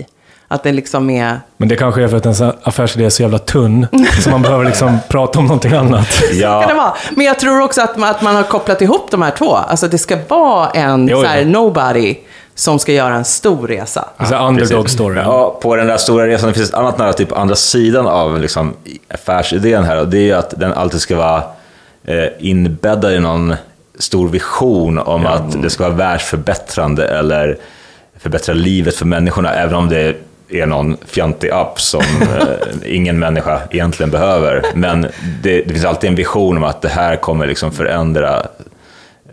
Att 0.48 0.62
det 0.62 0.72
liksom 0.72 1.10
är... 1.10 1.40
Men 1.56 1.68
det 1.68 1.76
kanske 1.76 2.02
är 2.02 2.08
för 2.08 2.16
att 2.16 2.24
ens 2.26 2.40
affärsidé 2.62 3.04
är 3.04 3.10
så 3.10 3.22
jävla 3.22 3.38
tunn, 3.38 3.86
så 4.20 4.30
man 4.30 4.42
behöver 4.42 4.64
liksom 4.64 4.98
prata 5.08 5.38
om 5.38 5.46
någonting 5.46 5.72
annat. 5.72 6.12
Ska 6.12 6.26
det 6.26 6.40
Ja, 6.40 6.72
vara. 6.76 6.94
Men 7.10 7.26
jag 7.26 7.38
tror 7.38 7.62
också 7.62 7.82
att 7.82 7.96
man, 7.96 8.10
att 8.10 8.22
man 8.22 8.36
har 8.36 8.42
kopplat 8.42 8.82
ihop 8.82 9.10
de 9.10 9.22
här 9.22 9.30
två. 9.30 9.54
Alltså 9.56 9.88
det 9.88 9.98
ska 9.98 10.18
vara 10.28 10.70
en 10.70 11.08
Jo, 11.08 11.20
så 11.20 11.26
här, 11.26 11.44
nobody 11.44 12.16
som 12.54 12.78
ska 12.78 12.92
göra 12.92 13.14
en 13.14 13.24
stor 13.24 13.68
resa. 13.68 14.08
Alltså 14.16 14.36
underdog 14.36 14.90
story. 14.90 15.20
ja, 15.20 15.58
på 15.62 15.76
den 15.76 15.86
där 15.86 15.96
stora 15.96 16.26
resan 16.26 16.48
det 16.48 16.54
finns 16.54 16.68
ett 16.68 16.74
annat 16.74 16.98
narrativ 16.98 17.26
på 17.26 17.34
andra 17.34 17.54
sidan 17.54 18.06
av 18.06 18.40
liksom, 18.40 18.74
affärsidén 19.14 19.84
här 19.84 20.00
och 20.00 20.08
det 20.08 20.18
är 20.18 20.22
ju 20.22 20.32
att 20.32 20.54
den 20.60 20.72
alltid 20.72 21.00
ska 21.00 21.16
vara 21.16 21.42
eh, 22.04 22.24
inbäddad 22.38 23.12
i 23.12 23.18
någon 23.20 23.54
stor 23.98 24.28
vision 24.28 24.98
om 24.98 25.26
att 25.26 25.62
det 25.62 25.70
ska 25.70 25.84
vara 25.84 25.94
världsförbättrande 25.94 27.08
eller 27.08 27.58
förbättra 28.20 28.54
livet 28.54 28.94
för 28.94 29.06
människorna, 29.06 29.54
även 29.54 29.74
om 29.74 29.88
det 29.88 30.16
är 30.48 30.66
någon 30.66 30.96
fjantig 31.06 31.50
app 31.50 31.80
som 31.80 32.00
eh, 32.22 32.94
ingen 32.94 33.18
människa 33.18 33.60
egentligen 33.70 34.10
behöver. 34.10 34.62
Men 34.74 35.02
det, 35.42 35.62
det 35.62 35.72
finns 35.72 35.84
alltid 35.84 36.10
en 36.10 36.16
vision 36.16 36.56
om 36.56 36.64
att 36.64 36.82
det 36.82 36.88
här 36.88 37.16
kommer 37.16 37.46
liksom 37.46 37.72
förändra 37.72 38.46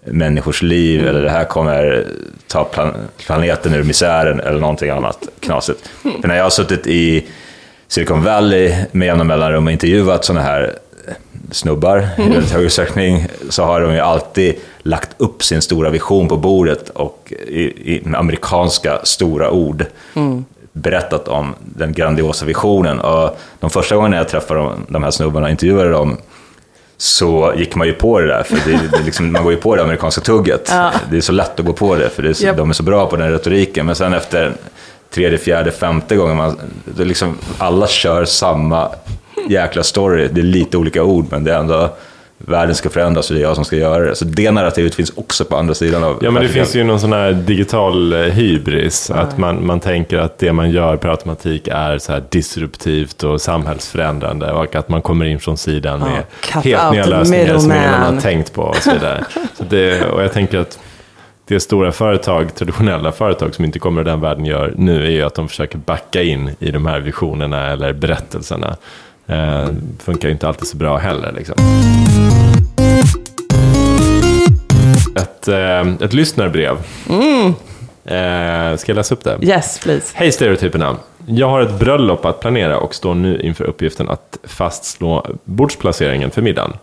människors 0.06 0.62
liv 0.62 1.08
eller 1.08 1.22
det 1.22 1.30
här 1.30 1.46
kommer 1.46 2.06
ta 2.48 2.64
plan 2.64 2.94
planeten 3.18 3.74
ur 3.74 3.84
misären 3.84 4.40
eller 4.40 4.60
någonting 4.60 4.90
annat 4.90 5.28
knasigt. 5.40 5.90
För 6.22 6.28
när 6.28 6.36
jag 6.36 6.44
har 6.44 6.50
suttit 6.50 6.88
i 6.88 7.28
Silicon 7.88 8.24
Valley 8.24 8.76
med 8.92 9.06
jämna 9.06 9.24
mellanrum 9.24 9.66
och 9.66 9.72
intervjuat 9.72 10.26
sådana 10.26 10.46
här 10.46 10.74
snubbar 11.52 12.08
i 12.18 12.22
väldigt 12.22 12.52
hög 12.52 12.66
utsträckning 12.66 13.28
så 13.50 13.64
har 13.64 13.82
de 13.82 13.94
ju 13.94 14.00
alltid 14.00 14.56
lagt 14.80 15.10
upp 15.18 15.44
sin 15.44 15.62
stora 15.62 15.90
vision 15.90 16.28
på 16.28 16.38
bordet 16.38 16.90
och 16.90 17.34
i, 17.48 17.62
i 17.94 18.04
amerikanska 18.16 19.00
stora 19.04 19.52
ord 19.52 19.86
berättat 20.72 21.28
om 21.28 21.56
den 21.60 21.94
grandiosa 21.94 22.46
visionen. 22.46 23.00
Och 23.00 23.40
de 23.60 23.70
första 23.70 23.96
gångerna 23.96 24.18
jag 24.18 24.28
träffade 24.28 24.60
de, 24.60 24.86
de 24.88 25.04
här 25.04 25.12
snubbarna 25.12 25.46
och 25.46 25.52
intervjuade 25.52 25.90
dem 25.90 26.18
så 26.98 27.54
gick 27.58 27.76
man 27.76 27.88
ju 27.88 27.94
på 27.94 28.20
det 28.20 28.28
där, 28.28 28.44
för 28.44 28.56
det, 28.72 28.98
det 28.98 29.04
liksom, 29.04 29.32
man 29.32 29.44
går 29.44 29.52
ju 29.52 29.60
på 29.60 29.76
det 29.76 29.84
amerikanska 29.84 30.22
tugget. 30.22 30.72
Det 31.10 31.18
är 31.18 31.22
så 31.22 31.32
lätt 31.32 31.60
att 31.60 31.66
gå 31.66 31.74
på 31.74 31.96
det, 31.96 32.10
för 32.10 32.24
det 32.24 32.30
är 32.30 32.34
så, 32.34 32.46
Japp. 32.46 32.58
de 32.58 32.70
är 32.70 32.74
så 32.74 32.84
bra 32.84 33.08
på 33.08 33.16
den 33.16 33.32
retoriken. 33.32 33.86
Men 33.86 33.96
sen 33.96 34.14
efter 34.14 34.54
tredje, 35.10 35.38
fjärde, 35.38 35.72
femte 35.72 36.16
gången, 36.16 36.38
man, 36.38 36.60
det 36.86 37.06
liksom, 37.06 37.38
alla 37.58 37.88
kör 37.88 38.26
samma 38.26 38.90
jäkla 39.50 39.84
story. 39.84 40.28
Det 40.32 40.42
är 40.42 40.46
lite 40.46 40.78
olika 40.78 41.04
ord, 41.04 41.26
men 41.30 41.44
det 41.44 41.54
är 41.54 41.60
ändå 41.60 41.90
världen 42.38 42.76
ska 42.76 42.90
förändras 42.90 43.30
och 43.30 43.36
det 43.36 43.42
är 43.42 43.44
jag 43.44 43.56
som 43.56 43.66
ska 43.66 43.76
göra 43.76 44.06
det. 44.06 44.16
Så 44.16 44.26
det 44.26 44.52
narrativet 44.52 44.96
finns 44.96 45.12
också 45.16 45.46
på 45.46 45.58
andra 45.58 45.74
sidan 45.74 46.04
av 46.04 46.20
Ja, 46.22 46.32
men 46.32 46.44
det 46.44 46.50
finns 46.50 46.76
ju 46.76 46.84
någon 46.84 47.00
sån 47.00 47.14
här 47.14 47.32
digital 47.32 48.14
eh, 48.14 48.20
hybris. 48.20 49.12
Att 49.12 49.38
man, 49.38 49.66
man 49.66 49.80
tänker 49.80 50.18
att 50.18 50.40
det 50.40 50.54
man 50.54 50.72
gör 50.72 50.98
per 50.98 51.10
automatik 51.10 51.68
är 51.72 51.98
så 51.98 52.12
här 52.12 52.24
disruptivt 52.30 53.24
och 53.24 53.42
samhällsförändrande. 53.42 54.52
Och 54.52 54.76
att 54.76 54.90
man 54.90 55.02
kommer 55.02 55.26
in 55.26 55.40
från 55.40 55.58
sidan 55.58 56.00
med 56.00 56.24
cut 56.42 56.64
helt 56.64 56.92
nya 56.92 57.06
lösningar 57.06 57.58
som 57.58 57.72
ingen 57.72 57.94
har 57.94 58.22
tänkt 58.22 58.54
på. 58.54 58.62
Och, 58.62 58.76
så 58.76 58.92
vidare. 58.92 59.26
Så 59.58 59.64
det, 59.64 60.06
och 60.06 60.24
jag 60.24 60.34
tänker 60.34 60.60
att 60.60 60.80
det 61.48 61.60
stora 61.60 61.92
företag, 61.92 62.56
traditionella 62.56 63.12
företag 63.12 63.56
som 63.56 63.66
inte 63.66 63.80
kommer 63.80 64.02
ur 64.02 64.06
den 64.06 64.22
världen 64.22 64.46
gör 64.46 64.74
nu 64.78 65.06
är 65.06 65.12
ju 65.12 65.24
att 65.24 65.36
de 65.36 65.48
försöker 65.48 65.78
backa 65.78 66.22
in 66.22 66.56
i 66.60 66.72
de 66.72 66.86
här 66.86 67.00
visionerna 67.00 67.72
eller 67.72 67.94
berättelserna. 67.94 68.78
Eh, 69.28 69.68
funkar 70.00 70.28
ju 70.28 70.32
inte 70.34 70.48
alltid 70.48 70.68
så 70.68 70.78
bra 70.78 70.98
heller. 70.98 71.32
Liksom. 71.32 71.56
Ett, 75.16 75.48
eh, 75.48 76.06
ett 76.06 76.14
lyssnarbrev. 76.14 76.78
Eh, 78.06 78.78
ska 78.78 78.92
jag 78.92 78.96
läsa 78.96 79.16
upp 79.16 79.24
det? 79.24 79.38
Yes, 79.42 79.80
please. 79.80 80.12
Hej 80.14 80.32
stereotyperna! 80.32 80.96
Jag 81.30 81.50
har 81.50 81.62
ett 81.62 81.80
bröllop 81.80 82.26
att 82.26 82.40
planera 82.40 82.78
och 82.78 82.96
står 82.96 83.16
nu 83.16 83.42
inför 83.42 83.64
uppgiften 83.64 84.10
att 84.10 84.38
fastslå 84.44 85.26
bordsplaceringen 85.44 86.32
för 86.32 86.42
middagen. 86.42 86.74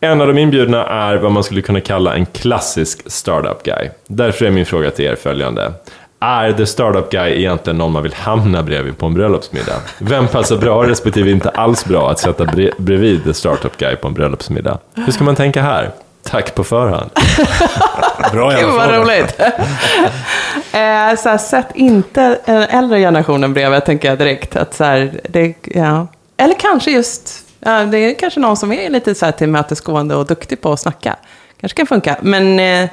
En 0.00 0.20
av 0.20 0.26
de 0.26 0.38
inbjudna 0.38 0.86
är 0.86 1.16
vad 1.16 1.32
man 1.32 1.44
skulle 1.44 1.62
kunna 1.62 1.80
kalla 1.80 2.14
en 2.14 2.26
klassisk 2.26 3.10
startup 3.10 3.62
guy. 3.62 3.88
Därför 4.06 4.44
är 4.44 4.50
min 4.50 4.66
fråga 4.66 4.90
till 4.90 5.04
er 5.04 5.14
följande. 5.14 5.72
Är 6.22 6.52
the 6.52 6.66
startup 6.66 7.10
guy 7.10 7.38
egentligen 7.38 7.78
någon 7.78 7.92
man 7.92 8.02
vill 8.02 8.14
hamna 8.14 8.62
bredvid 8.62 8.98
på 8.98 9.06
en 9.06 9.14
bröllopsmiddag? 9.14 9.76
Vem 9.98 10.28
passar 10.28 10.56
bra 10.56 10.86
respektive 10.86 11.30
inte 11.30 11.48
alls 11.48 11.84
bra 11.84 12.10
att 12.10 12.18
sätta 12.18 12.44
bre- 12.44 12.72
bredvid 12.78 13.24
the 13.24 13.34
startup 13.34 13.76
guy 13.76 13.96
på 13.96 14.08
en 14.08 14.14
bröllopsmiddag? 14.14 14.78
Hur 14.94 15.12
ska 15.12 15.24
man 15.24 15.36
tänka 15.36 15.62
här? 15.62 15.90
Tack 16.22 16.54
på 16.54 16.64
förhand. 16.64 17.10
Bra 18.32 18.50
Gud 18.50 18.68
vad 18.68 18.90
roligt. 18.94 19.40
eh, 20.72 21.16
så 21.18 21.28
här, 21.28 21.38
sätt 21.38 21.66
inte 21.74 22.38
den 22.46 22.62
äldre 22.62 22.98
generationen 22.98 23.54
bredvid, 23.54 23.84
tänker 23.84 24.08
jag 24.08 24.18
direkt. 24.18 24.56
Att, 24.56 24.74
så 24.74 24.84
här, 24.84 25.20
det, 25.28 25.54
ja. 25.62 26.06
Eller 26.36 26.54
kanske 26.54 26.90
just, 26.90 27.44
ja, 27.60 27.84
det 27.84 27.98
är 27.98 28.14
kanske 28.14 28.40
någon 28.40 28.56
som 28.56 28.72
är 28.72 28.90
lite 28.90 29.14
så 29.14 29.24
här 29.24 29.32
tillmötesgående 29.32 30.14
och 30.16 30.26
duktig 30.26 30.60
på 30.60 30.72
att 30.72 30.80
snacka. 30.80 31.16
Kanske 31.60 31.76
kan 31.76 31.86
funka, 31.86 32.16
men 32.20 32.60
eh, 32.60 32.88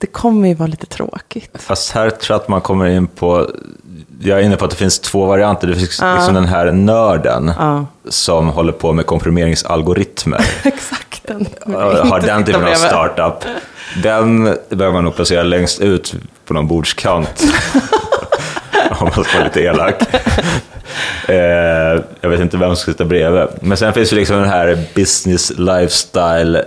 det 0.00 0.06
kommer 0.06 0.48
ju 0.48 0.54
vara 0.54 0.66
lite 0.66 0.86
tråkigt. 0.86 1.50
Fast 1.54 1.92
här 1.92 2.10
tror 2.10 2.34
jag 2.34 2.40
att 2.40 2.48
man 2.48 2.60
kommer 2.60 2.86
in 2.86 3.06
på, 3.06 3.50
jag 4.20 4.38
är 4.40 4.42
inne 4.42 4.56
på 4.56 4.64
att 4.64 4.70
det 4.70 4.76
finns 4.76 4.98
två 4.98 5.26
varianter. 5.26 5.66
Det 5.68 5.74
finns 5.74 6.02
liksom 6.16 6.34
den 6.34 6.46
här 6.46 6.72
nörden 6.72 7.52
som 8.08 8.48
håller 8.48 8.72
på 8.72 8.92
med 8.92 9.06
komprimeringsalgoritmer. 9.06 10.40
Exakt 10.62 11.26
den. 11.26 11.46
har 12.10 12.20
den 12.20 12.44
typen 12.44 12.64
av 12.64 12.74
startup. 12.74 13.44
Den 14.02 14.44
behöver 14.68 14.92
man 14.92 15.04
nog 15.04 15.16
placera 15.16 15.42
längst 15.42 15.80
ut 15.80 16.14
på 16.44 16.54
någon 16.54 16.68
bordskant. 16.68 17.42
Om 18.90 19.10
man 19.16 19.24
ska 19.24 19.38
vara 19.38 19.44
lite 19.44 19.60
elak. 19.60 20.02
Eh, 21.28 22.02
jag 22.20 22.30
vet 22.30 22.40
inte 22.40 22.56
vem 22.56 22.68
som 22.68 22.76
ska 22.76 22.92
sitta 22.92 23.04
bredvid. 23.04 23.46
Men 23.60 23.76
sen 23.76 23.92
finns 23.92 24.12
ju 24.12 24.16
liksom 24.16 24.36
den 24.36 24.48
här 24.48 24.78
business 24.94 25.52
lifestyle 25.58 26.64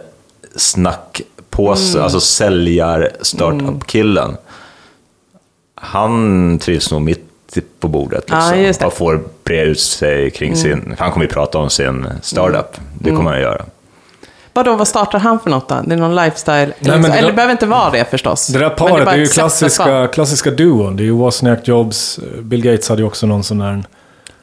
snackpåsen, 1.53 1.91
Mm. 1.95 2.03
alltså 2.03 2.19
säljar 2.19 3.09
startup-killen. 3.21 4.37
Han 5.75 6.59
trivs 6.59 6.91
nog 6.91 7.01
mitt 7.01 7.29
på 7.79 7.87
bordet 7.87 8.23
Ja, 8.27 8.51
liksom, 8.55 8.79
det. 8.79 8.85
och 8.85 8.93
får 8.93 9.23
bre 9.43 9.63
ut 9.63 9.79
sig 9.79 10.31
kring 10.31 10.55
sin, 10.55 10.95
han 10.99 11.11
kommer 11.11 11.25
ju 11.25 11.31
prata 11.31 11.57
om 11.57 11.69
sin 11.69 12.07
startup, 12.21 12.77
det 12.99 13.11
kommer 13.11 13.31
han 13.31 13.41
göra. 13.41 13.65
Vadå, 14.53 14.75
vad 14.75 14.87
startar 14.87 15.19
han 15.19 15.39
för 15.39 15.49
något 15.49 15.69
då? 15.69 15.81
Det 15.85 15.93
är 15.93 15.97
någon 15.97 16.15
lifestyle? 16.15 16.73
men 16.79 17.01
det 17.01 17.07
Eller 17.09 17.27
det 17.27 17.33
behöver 17.33 17.51
inte 17.51 17.65
vara 17.65 17.89
det 17.91 18.09
förstås. 18.09 18.47
Det 18.47 18.59
där 18.59 18.69
paret 18.69 19.05
bara 19.05 19.15
är 19.15 19.19
ju 19.19 19.25
sätt 19.25 19.31
att 19.31 19.39
klassiska, 19.39 20.07
klassiska 20.07 20.51
duon. 20.51 20.95
Det 20.95 21.03
är 21.03 21.05
ju 21.05 21.11
Wozniak 21.11 21.67
Jobs. 21.67 22.19
Bill 22.41 22.61
Gates 22.63 22.89
hade 22.89 23.01
ju 23.01 23.07
också 23.07 23.25
någon 23.27 23.43
sån 23.43 23.57
där... 23.57 23.83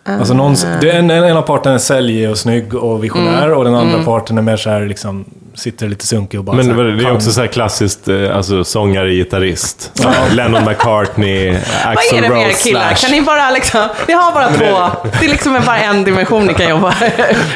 Alltså 0.04 0.34
någon, 0.34 0.54
en, 0.92 1.10
en 1.10 1.36
av 1.36 1.42
parterna 1.42 1.74
är 1.74 1.78
säljig 1.78 2.30
och 2.30 2.38
snygg 2.38 2.74
och 2.74 3.04
visionär 3.04 3.42
Mm. 3.46 3.58
och 3.58 3.64
den 3.64 3.74
andra 3.74 4.04
parten 4.04 4.38
är 4.38 4.42
mer 4.42 4.56
så 4.56 4.70
här 4.70 4.86
liksom, 4.86 5.24
sitter 5.54 5.88
lite 5.88 6.06
sunkig 6.06 6.40
och 6.40 6.44
bara 6.44 6.56
Men 6.56 6.70
här, 6.76 6.84
det 6.84 7.02
är 7.02 7.04
kan- 7.04 7.16
också 7.16 7.32
så 7.32 7.40
här 7.40 7.48
klassiskt, 7.48 8.08
eh, 8.08 8.36
alltså 8.36 8.64
sångare, 8.64 9.10
gitarrist. 9.14 9.90
Så 9.94 10.08
här, 10.08 10.30
Lennon 10.34 10.64
McCartney, 10.64 11.50
Vad 11.52 11.60
Axl 11.96 12.16
är 12.16 12.22
det 12.22 12.28
med 12.28 12.42
er 12.42 12.48
Rose, 12.48 12.62
killar? 12.68 12.94
Slash. 12.94 13.08
Kan 13.08 13.10
ni 13.18 13.22
bara 13.22 13.50
liksom, 13.50 13.80
ni 14.08 14.14
har 14.14 14.32
bara 14.32 14.48
två, 14.48 15.08
det 15.20 15.26
är 15.26 15.30
liksom 15.30 15.52
bara 15.66 15.78
en 15.78 16.04
dimension 16.04 16.46
ni 16.46 16.54
kan 16.54 16.68
jobba. 16.70 16.94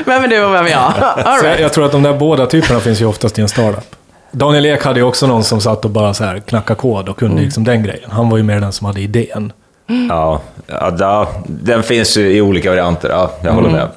Vem 0.07 0.25
är 0.25 0.29
du 0.29 0.45
och 0.45 0.55
vem 0.55 0.67
är 0.67 0.71
jag? 0.71 0.93
All 1.01 1.39
Så 1.41 1.45
jag, 1.47 1.51
right. 1.51 1.61
jag 1.61 1.73
tror 1.73 1.85
att 1.87 1.93
de 1.93 2.03
där 2.03 2.13
båda 2.15 2.47
typerna 2.47 2.81
finns 2.81 3.01
ju 3.01 3.07
oftast 3.07 3.39
i 3.39 3.43
en 3.43 3.49
startup. 3.49 3.97
Daniel 4.33 4.67
Ek 4.67 4.85
hade 4.85 5.01
ju 5.01 5.07
också 5.07 5.27
någon 5.27 5.45
som 5.45 5.61
satt 5.61 5.85
och 5.85 5.91
bara 5.91 6.15
så 6.15 6.25
här 6.25 6.39
knackade 6.41 6.81
kod 6.81 7.09
och 7.09 7.19
kunde 7.19 7.43
liksom 7.43 7.65
den 7.65 7.83
grejen. 7.83 8.11
Han 8.11 8.29
var 8.31 8.37
ju 8.37 8.43
mer 8.43 8.61
den 8.61 8.73
som 8.73 8.87
hade 8.87 9.01
idén. 9.01 9.53
Ja, 10.09 10.41
ja 10.67 11.29
den 11.47 11.83
finns 11.83 12.17
ju 12.17 12.33
i 12.37 12.41
olika 12.41 12.71
varianter, 12.71 13.09
ja, 13.11 13.31
jag 13.43 13.53
håller 13.53 13.71
med. 13.71 13.89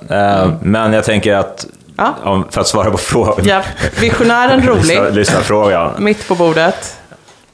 Eh, 0.44 0.50
Men 0.62 0.94
jag 0.94 1.04
tänker 1.04 1.34
att, 1.36 1.66
Ja. 1.98 2.44
för 2.50 2.62
att 2.62 2.68
svara 2.68 2.92
på 2.92 2.98
frågan, 2.98 3.46
Ja, 3.48 3.62
visionären 4.02 4.62
rolig, 4.68 5.00
lyssna 5.12 5.40
frågan. 5.40 5.92
mitt 5.98 6.28
på 6.28 6.36
bordet. 6.36 6.96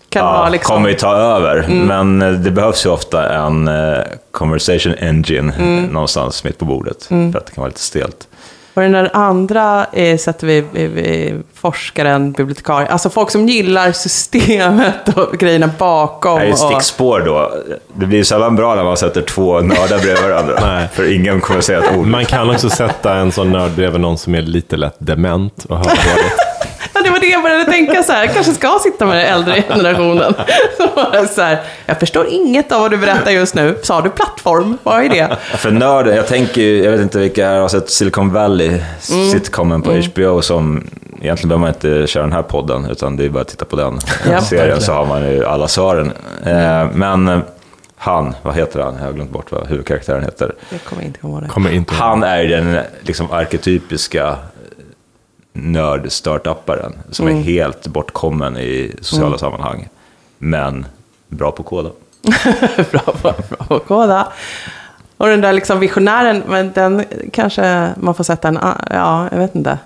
Kan 0.09 0.25
Ja, 0.25 0.49
liksom... 0.49 0.75
kommer 0.75 0.89
ju 0.89 0.95
ta 0.95 1.15
över, 1.15 1.65
men 1.69 2.21
eh, 2.21 2.31
det 2.31 2.51
behövs 2.51 2.85
ju 2.85 2.89
ofta 2.89 3.33
en 3.33 3.67
eh, 3.67 3.97
conversation 4.31 4.93
engine 4.99 5.53
någonstans 5.91 6.43
mitt 6.43 6.57
på 6.59 6.65
bordet, 6.65 7.03
för 7.03 7.15
att 7.37 7.45
det 7.45 7.51
kan 7.55 7.61
vara 7.61 7.67
lite 7.67 7.79
stelt. 7.81 8.27
Och 8.73 8.81
den 8.81 8.91
där 8.91 9.09
andra 9.13 9.85
eh, 9.93 10.17
sätter 10.17 10.47
vi, 10.47 10.63
vi, 10.71 10.87
vi 10.87 11.35
forskaren, 11.53 12.31
bibliotekarie, 12.31 12.87
alltså 12.87 13.09
folk 13.09 13.31
som 13.31 13.47
gillar 13.49 13.91
systemet 13.91 15.17
och 15.17 15.37
grejerna 15.37 15.69
bakom. 15.77 16.39
Det 16.39 16.45
är 16.45 16.49
ju 16.49 16.55
stickspår 16.55 17.19
då. 17.19 17.51
Det 17.93 18.05
blir 18.05 18.17
ju 18.17 18.25
sällan 18.25 18.55
bra 18.55 18.75
när 18.75 18.83
man 18.83 18.97
sätter 18.97 19.21
två 19.21 19.61
nördar 19.61 19.99
bredvid 19.99 20.23
varandra, 20.23 20.55
Nej. 20.61 20.87
för 20.93 21.15
ingen 21.15 21.41
kommer 21.41 21.61
säga 21.61 21.79
ett 21.79 21.97
ord. 21.97 22.07
Man 22.07 22.25
kan 22.25 22.49
också 22.49 22.69
sätta 22.69 23.15
en 23.15 23.31
sån 23.31 23.51
nörd 23.51 23.71
bredvid 23.71 24.01
någon 24.01 24.17
som 24.17 24.35
är 24.35 24.41
lite 24.41 24.77
lätt 24.77 24.95
dement 24.99 25.65
och 25.69 25.77
hör 25.77 25.83
dåligt. 25.83 26.33
Det 27.03 27.09
var 27.09 27.19
det 27.19 27.27
jag 27.27 27.43
började 27.43 27.65
tänka 27.65 28.03
så 28.03 28.13
här, 28.13 28.25
jag 28.25 28.33
kanske 28.33 28.53
ska 28.53 28.79
sitta 28.83 29.05
med 29.05 29.17
den 29.17 29.25
äldre 29.25 29.61
generationen. 29.69 30.33
Så 31.35 31.41
här, 31.41 31.57
jag 31.85 31.99
förstår 31.99 32.27
inget 32.27 32.71
av 32.71 32.81
vad 32.81 32.91
du 32.91 32.97
berättar 32.97 33.31
just 33.31 33.55
nu. 33.55 33.77
Sa 33.83 34.01
du 34.01 34.09
plattform? 34.09 34.77
Vad 34.83 35.05
är 35.05 35.09
det? 35.09 35.37
För 35.57 35.71
nörden, 35.71 36.15
jag 36.15 36.27
tänker 36.27 36.61
ju, 36.61 36.83
jag 36.83 36.91
vet 36.91 37.01
inte 37.01 37.19
vilka 37.19 37.49
här 37.49 37.59
har 37.59 37.67
sett 37.67 37.89
Silicon 37.89 38.33
Valley, 38.33 38.79
sitcomen 39.31 39.81
på 39.81 39.91
HBO 39.91 40.41
som, 40.41 40.87
egentligen 41.21 41.49
behöver 41.49 41.61
man 41.61 41.69
inte 41.73 42.07
köra 42.07 42.23
den 42.23 42.33
här 42.33 42.41
podden, 42.43 42.87
utan 42.91 43.17
det 43.17 43.25
är 43.25 43.29
bara 43.29 43.41
att 43.41 43.47
titta 43.47 43.65
på 43.65 43.75
den 43.75 43.99
Ja. 44.31 44.41
serien 44.41 44.81
så 44.81 44.91
har 44.93 45.05
man 45.05 45.31
ju 45.31 45.45
alla 45.45 45.67
svaren. 45.67 46.11
Eh, 46.45 46.87
men 46.93 47.27
eh, 47.27 47.39
han, 47.97 48.35
vad 48.41 48.55
heter 48.55 48.79
han? 48.79 48.95
Jag 48.99 49.05
har 49.05 49.13
glömt 49.13 49.31
bort 49.31 49.51
vad 49.51 49.67
huvudkaraktären 49.67 50.23
heter. 50.23 50.55
Jag 50.69 50.83
kommer 50.83 51.03
inte 51.03 51.19
ihåg 51.23 51.41
det. 51.41 51.47
Kommer 51.47 51.71
inte 51.71 51.93
ihåg. 51.93 52.01
Han 52.01 52.23
är 52.23 52.41
ju 52.41 52.47
den 52.47 52.77
liksom 53.01 53.31
arketypiska 53.31 54.35
nörd-startupparen 55.53 56.93
som 57.11 57.27
är 57.27 57.33
helt 57.41 57.87
bortkommen 57.87 58.57
i 58.57 58.95
sociala 59.01 59.37
sammanhang, 59.37 59.89
men 60.37 60.85
bra 61.27 61.51
på 61.51 61.61
att 61.63 61.69
koda. 61.69 61.89
bra, 62.91 63.01
bra, 63.21 63.33
bra 63.49 63.77
att 63.77 63.85
koda. 63.85 64.27
Och 65.17 65.27
den 65.27 65.41
där 65.41 65.53
liksom 65.53 65.79
visionären, 65.79 66.43
men 66.47 66.71
den 66.71 67.03
kanske 67.31 67.89
man 67.97 68.15
får 68.15 68.23
sätta 68.23 68.47
en, 68.47 68.59
ja, 68.89 69.27
jag 69.31 69.37
vet 69.37 69.55
inte. 69.55 69.77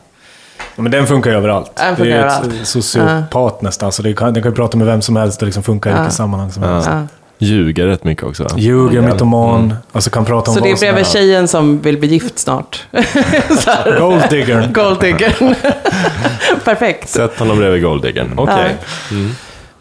Ja, 0.76 0.82
Men 0.82 0.92
den 0.92 1.08
funkar 1.08 1.32
ju 1.32 1.38
överallt. 1.38 1.72
Den 1.76 1.90
det 1.90 1.96
funkar 1.96 2.12
är 2.12 2.18
ju 2.18 2.22
överallt. 2.24 2.54
ett 2.62 2.68
sociopat 2.68 3.62
nästan, 3.62 3.92
så 3.92 4.02
det 4.04 4.14
kan, 4.14 4.34
den 4.34 4.44
kan 4.44 4.52
ju 4.52 4.56
prata 4.56 4.78
med 4.78 4.88
vem 4.88 5.02
som 5.02 5.16
helst 5.16 5.42
och 5.42 5.46
liksom 5.46 5.64
funka 5.64 5.90
i 5.90 5.94
vilket 5.94 6.14
sammanhang 6.14 6.52
som 6.52 6.64
helst. 6.64 6.90
Ja. 6.92 7.02
Ljuger 7.38 7.86
rätt 7.86 8.04
mycket 8.04 8.24
också. 8.24 8.48
Ljuger, 8.58 9.02
mytoman, 9.02 9.76
alltså 9.92 10.10
kan 10.10 10.26
prata 10.26 10.52
om 10.52 10.58
Så 10.58 10.64
det 10.64 10.72
är 10.72 10.78
bredvid 10.78 11.08
tjejen 11.08 11.48
som 11.48 11.80
vill 11.82 11.98
bli 11.98 12.08
gift 12.08 12.40
snart. 12.40 12.86
Golddiggern. 14.00 14.74
Golddiggern. 14.74 15.56
Perfekt. 16.64 17.10
Sätt 17.10 17.40
honom 17.40 17.58
bredvid 17.58 17.84
Golddiggern. 17.84 18.34
Okej. 18.38 18.78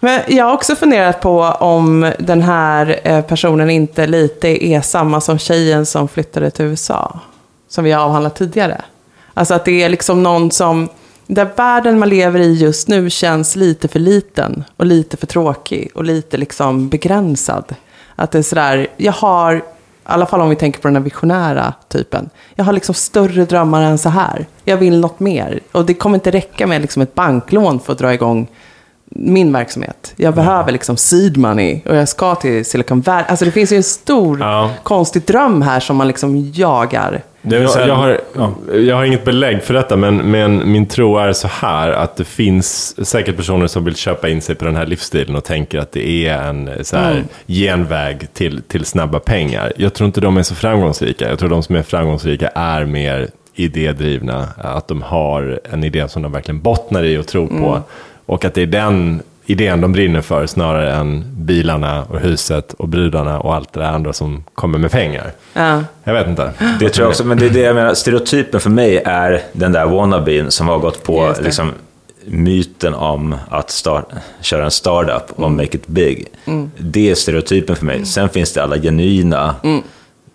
Men 0.01 0.21
jag 0.27 0.45
har 0.45 0.53
också 0.53 0.77
funderat 0.77 1.21
på 1.21 1.43
om 1.45 2.13
den 2.19 2.43
här 2.43 3.01
eh, 3.05 3.21
personen 3.21 3.71
inte 3.71 4.07
lite 4.07 4.67
är 4.67 4.81
samma 4.81 5.21
som 5.21 5.39
tjejen 5.39 5.87
som 5.87 6.09
flyttade 6.09 6.51
till 6.51 6.65
USA. 6.65 7.21
Som 7.69 7.85
vi 7.85 7.93
har 7.93 8.05
avhandlat 8.05 8.37
tidigare. 8.37 8.81
Alltså 9.35 9.55
att 9.55 9.65
det 9.65 9.83
är 9.83 9.89
liksom 9.89 10.23
någon 10.23 10.51
som, 10.51 10.89
där 11.27 11.49
världen 11.57 11.99
man 11.99 12.09
lever 12.09 12.41
i 12.41 12.55
just 12.55 12.89
nu 12.89 13.11
känns 13.11 13.57
lite 13.57 13.89
för 13.89 13.99
liten 13.99 14.65
och 14.77 14.87
lite 14.87 15.17
för 15.17 15.27
tråkig 15.27 15.91
och 15.95 16.05
lite 16.05 16.37
liksom 16.37 16.89
begränsad. 16.89 17.75
Att 18.17 18.31
det 18.31 18.39
är 18.39 18.43
sådär, 18.43 18.87
jag 18.97 19.13
har, 19.13 19.57
i 19.57 19.63
alla 20.03 20.27
fall 20.27 20.41
om 20.41 20.51
vi 20.51 20.57
tänker 20.57 20.81
på 20.81 20.89
den 20.89 20.97
här 20.97 21.03
visionära 21.03 21.75
typen, 21.89 22.31
jag 22.55 22.65
har 22.65 22.73
liksom 22.73 22.95
större 22.95 23.45
drömmar 23.45 23.83
än 23.83 23.99
så 23.99 24.09
här. 24.09 24.47
Jag 24.65 24.77
vill 24.77 25.01
något 25.01 25.21
mer. 25.21 25.61
Och 25.73 25.87
det 25.87 25.95
kommer 25.95 26.15
inte 26.15 26.31
räcka 26.31 26.67
med 26.67 26.81
liksom 26.81 27.03
ett 27.03 27.15
banklån 27.15 27.81
för 27.81 27.93
att 27.93 27.99
dra 27.99 28.15
igång 28.15 28.49
min 29.19 29.53
verksamhet. 29.53 30.15
Jag 30.17 30.35
behöver 30.35 30.73
liksom 30.73 30.97
seed 30.97 31.37
money 31.37 31.81
och 31.85 31.97
jag 31.97 32.09
ska 32.09 32.35
till 32.35 32.65
Silicon 32.65 33.01
Valley. 33.01 33.25
Alltså 33.29 33.45
det 33.45 33.51
finns 33.51 33.73
ju 33.73 33.77
en 33.77 33.83
stor 33.83 34.41
Ja. 34.41 34.71
konstig 34.83 35.23
dröm 35.23 35.63
här 35.63 35.81
som 35.81 35.97
man 35.97 36.09
liksom 36.09 36.53
jagar. 36.55 37.23
Jag, 37.49 37.63
jag, 37.63 37.95
har, 37.95 38.21
ja. 38.37 38.53
jag 38.75 38.97
har 38.97 39.05
inget 39.05 39.25
belägg 39.25 39.63
för 39.63 39.75
detta, 39.75 39.97
men, 39.97 40.17
men 40.17 40.73
min 40.73 40.87
tro 40.87 41.19
är 41.19 41.33
så 41.33 41.49
här 41.49 41.91
att 41.91 42.17
det 42.17 42.25
finns 42.25 42.95
säkert 43.09 43.37
personer 43.37 43.67
som 43.67 43.85
vill 43.85 43.97
köpa 43.97 44.29
in 44.29 44.43
sig 44.43 44.55
på 44.55 44.65
den 44.65 44.77
här 44.77 44.87
livsstilen 44.87 45.37
och 45.37 45.45
tänker 45.45 45.79
att 45.79 45.93
det 45.93 46.27
är 46.27 46.39
en 46.39 46.71
så 46.83 46.97
här, 46.97 47.25
genväg 47.47 48.29
till, 48.33 48.63
till 48.63 48.85
snabba 48.85 49.19
pengar. 49.19 49.73
Jag 49.77 49.95
tror 49.95 50.07
inte 50.07 50.21
de 50.21 50.37
är 50.37 50.43
så 50.43 50.55
framgångsrika. 50.55 51.29
Jag 51.29 51.39
tror 51.39 51.49
de 51.49 51.63
som 51.63 51.77
är 51.77 51.83
framgångsrika 51.83 52.49
är 52.49 52.85
mer 52.85 53.29
idédrivna. 53.55 54.49
Att 54.59 54.89
de 54.89 55.03
har 55.03 55.61
en 55.73 55.85
idé 55.85 56.09
som 56.09 56.23
de 56.23 56.33
verkligen 56.33 56.61
bottnar 56.61 57.05
i 57.05 57.19
och 57.19 57.27
tror 57.27 57.47
på. 57.47 57.83
Och 58.27 58.45
att 58.45 58.55
det 58.55 58.63
är 58.63 58.67
den 58.67 59.23
idén 59.49 59.81
de 59.81 59.93
brinner 59.93 60.21
för 60.21 60.47
snarare 60.47 60.93
än 60.93 61.25
bilarna 61.37 62.05
och 62.05 62.21
huset 62.21 62.73
och 62.73 62.89
brudarna 62.89 63.41
och 63.41 63.55
allt 63.55 63.73
det 63.73 63.81
där 63.81 63.87
andra 63.87 64.13
som 64.13 64.45
kommer 64.55 64.79
med 64.79 64.91
pengar. 64.91 65.33
Ja. 65.53 65.81
Jag 66.05 66.13
vet 66.13 66.27
inte. 66.29 66.51
Det 66.81 66.89
tror 66.89 67.05
jag 67.05 67.09
också, 67.11 67.25
men 67.25 67.39
det 67.39 67.47
är 67.47 67.51
det 67.51 67.61
jag 67.61 67.75
menar, 67.75 67.95
stereotypen 67.95 68.61
för 68.61 68.71
mig 68.71 69.03
är 69.05 69.43
den 69.53 69.73
där 69.73 69.87
wannabeen 69.87 70.51
som 70.51 70.69
har 70.69 70.79
gått 70.79 71.03
på 71.03 71.35
liksom, 71.43 71.73
myten 72.25 72.95
om 72.95 73.35
att 73.49 73.71
start, 73.71 74.09
köra 74.41 74.65
en 74.65 74.71
startup 74.71 75.31
och 75.37 75.45
Mm. 75.47 75.57
make 75.57 75.77
it 75.77 75.87
big. 75.87 76.27
Det 76.79 77.11
är 77.11 77.15
stereotypen 77.15 77.77
för 77.77 77.85
mig. 77.85 78.05
Sen 78.05 78.29
finns 78.29 78.53
det 78.53 78.63
alla 78.63 78.77
genuina 78.79 79.55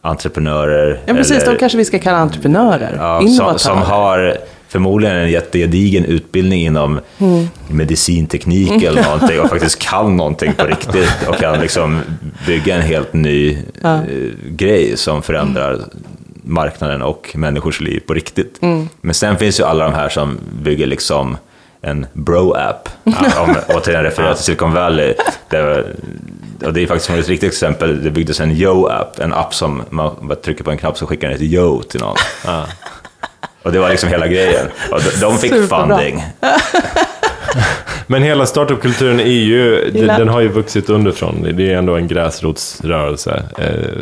entreprenörer. 0.02 0.86
Mm. 0.90 1.00
ja, 1.06 1.14
precis. 1.14 1.38
eller- 1.44 1.52
De 1.54 1.58
kanske 1.60 1.78
vi 1.78 1.86
ska 1.86 2.00
kalla 2.00 2.18
entreprenörer. 2.18 2.96
Ja, 3.00 3.22
som, 3.28 3.60
som 3.60 3.78
har 3.78 4.38
förmodligen 4.72 5.16
en 5.18 5.30
jättegedigen 5.32 6.06
utbildning 6.06 6.62
inom 6.66 7.00
Mm. 7.20 7.48
medicinteknik 7.70 8.84
eller 8.84 9.04
någonting 9.12 9.40
och 9.40 9.50
faktiskt 9.50 9.80
kan 9.80 10.18
någonting 10.18 10.54
på 10.54 10.66
riktigt 10.66 11.10
och 11.28 11.36
kan 11.36 11.60
liksom 11.60 12.00
bygga 12.48 12.76
en 12.76 12.82
helt 12.82 13.14
ny 13.14 13.58
Ja. 13.82 13.96
eh, 13.96 14.02
grej 14.50 14.98
som 14.98 15.22
förändrar 15.22 15.80
marknaden 16.44 17.02
och 17.02 17.32
människors 17.36 17.82
liv 17.82 18.00
på 18.08 18.14
riktigt. 18.14 18.58
Mm. 18.62 18.90
Men 19.02 19.14
sen 19.14 19.38
finns 19.38 19.60
ju 19.60 19.64
alla 19.64 19.84
de 19.86 19.94
här 19.94 20.10
som 20.10 20.38
bygger 20.64 20.86
liksom 20.88 21.38
en 21.82 22.06
bro-app, 22.14 22.90
om 23.38 23.56
återigen 23.76 24.04
refererar 24.04 24.34
till 24.34 24.44
Silicon 24.44 24.74
Valley. 24.74 25.14
Det, 25.50 25.86
och 26.66 26.74
det 26.74 26.82
är 26.84 26.88
faktiskt 26.88 27.10
ett 27.10 27.30
riktigt 27.30 27.52
exempel, 27.52 28.04
det 28.04 28.12
byggdes 28.12 28.40
en 28.40 28.52
Yo-app, 28.52 29.20
en 29.20 29.34
app 29.34 29.54
som 29.56 29.82
man 29.90 30.36
trycker 30.44 30.64
på 30.64 30.72
en 30.72 30.78
knapp 30.78 30.98
så 30.98 31.06
skickar 31.08 31.28
den 31.28 31.36
ett 31.38 31.44
Yo 31.44 31.84
till 31.84 32.00
någon. 32.00 32.16
Och 33.64 33.72
det 33.72 33.80
var 33.80 33.90
liksom 33.90 34.10
hela 34.10 34.28
grejen. 34.28 34.68
Och 34.92 35.00
de, 35.02 35.22
de 35.22 35.38
fick 35.38 35.52
Superbra. 35.54 35.88
funding. 35.88 36.24
Men 38.08 38.24
hela 38.24 38.46
startupkulturen 38.46 39.20
är 39.20 39.26
ju, 39.26 39.92
den, 39.92 40.08
den 40.08 40.28
har 40.28 40.42
ju 40.42 40.48
vuxit 40.48 40.90
underifrån. 40.90 41.48
Det 41.54 41.72
är 41.74 41.78
ändå 41.78 41.96
en 41.96 42.08
gräsrotsrörelse 42.08 43.44
eh, 43.58 44.02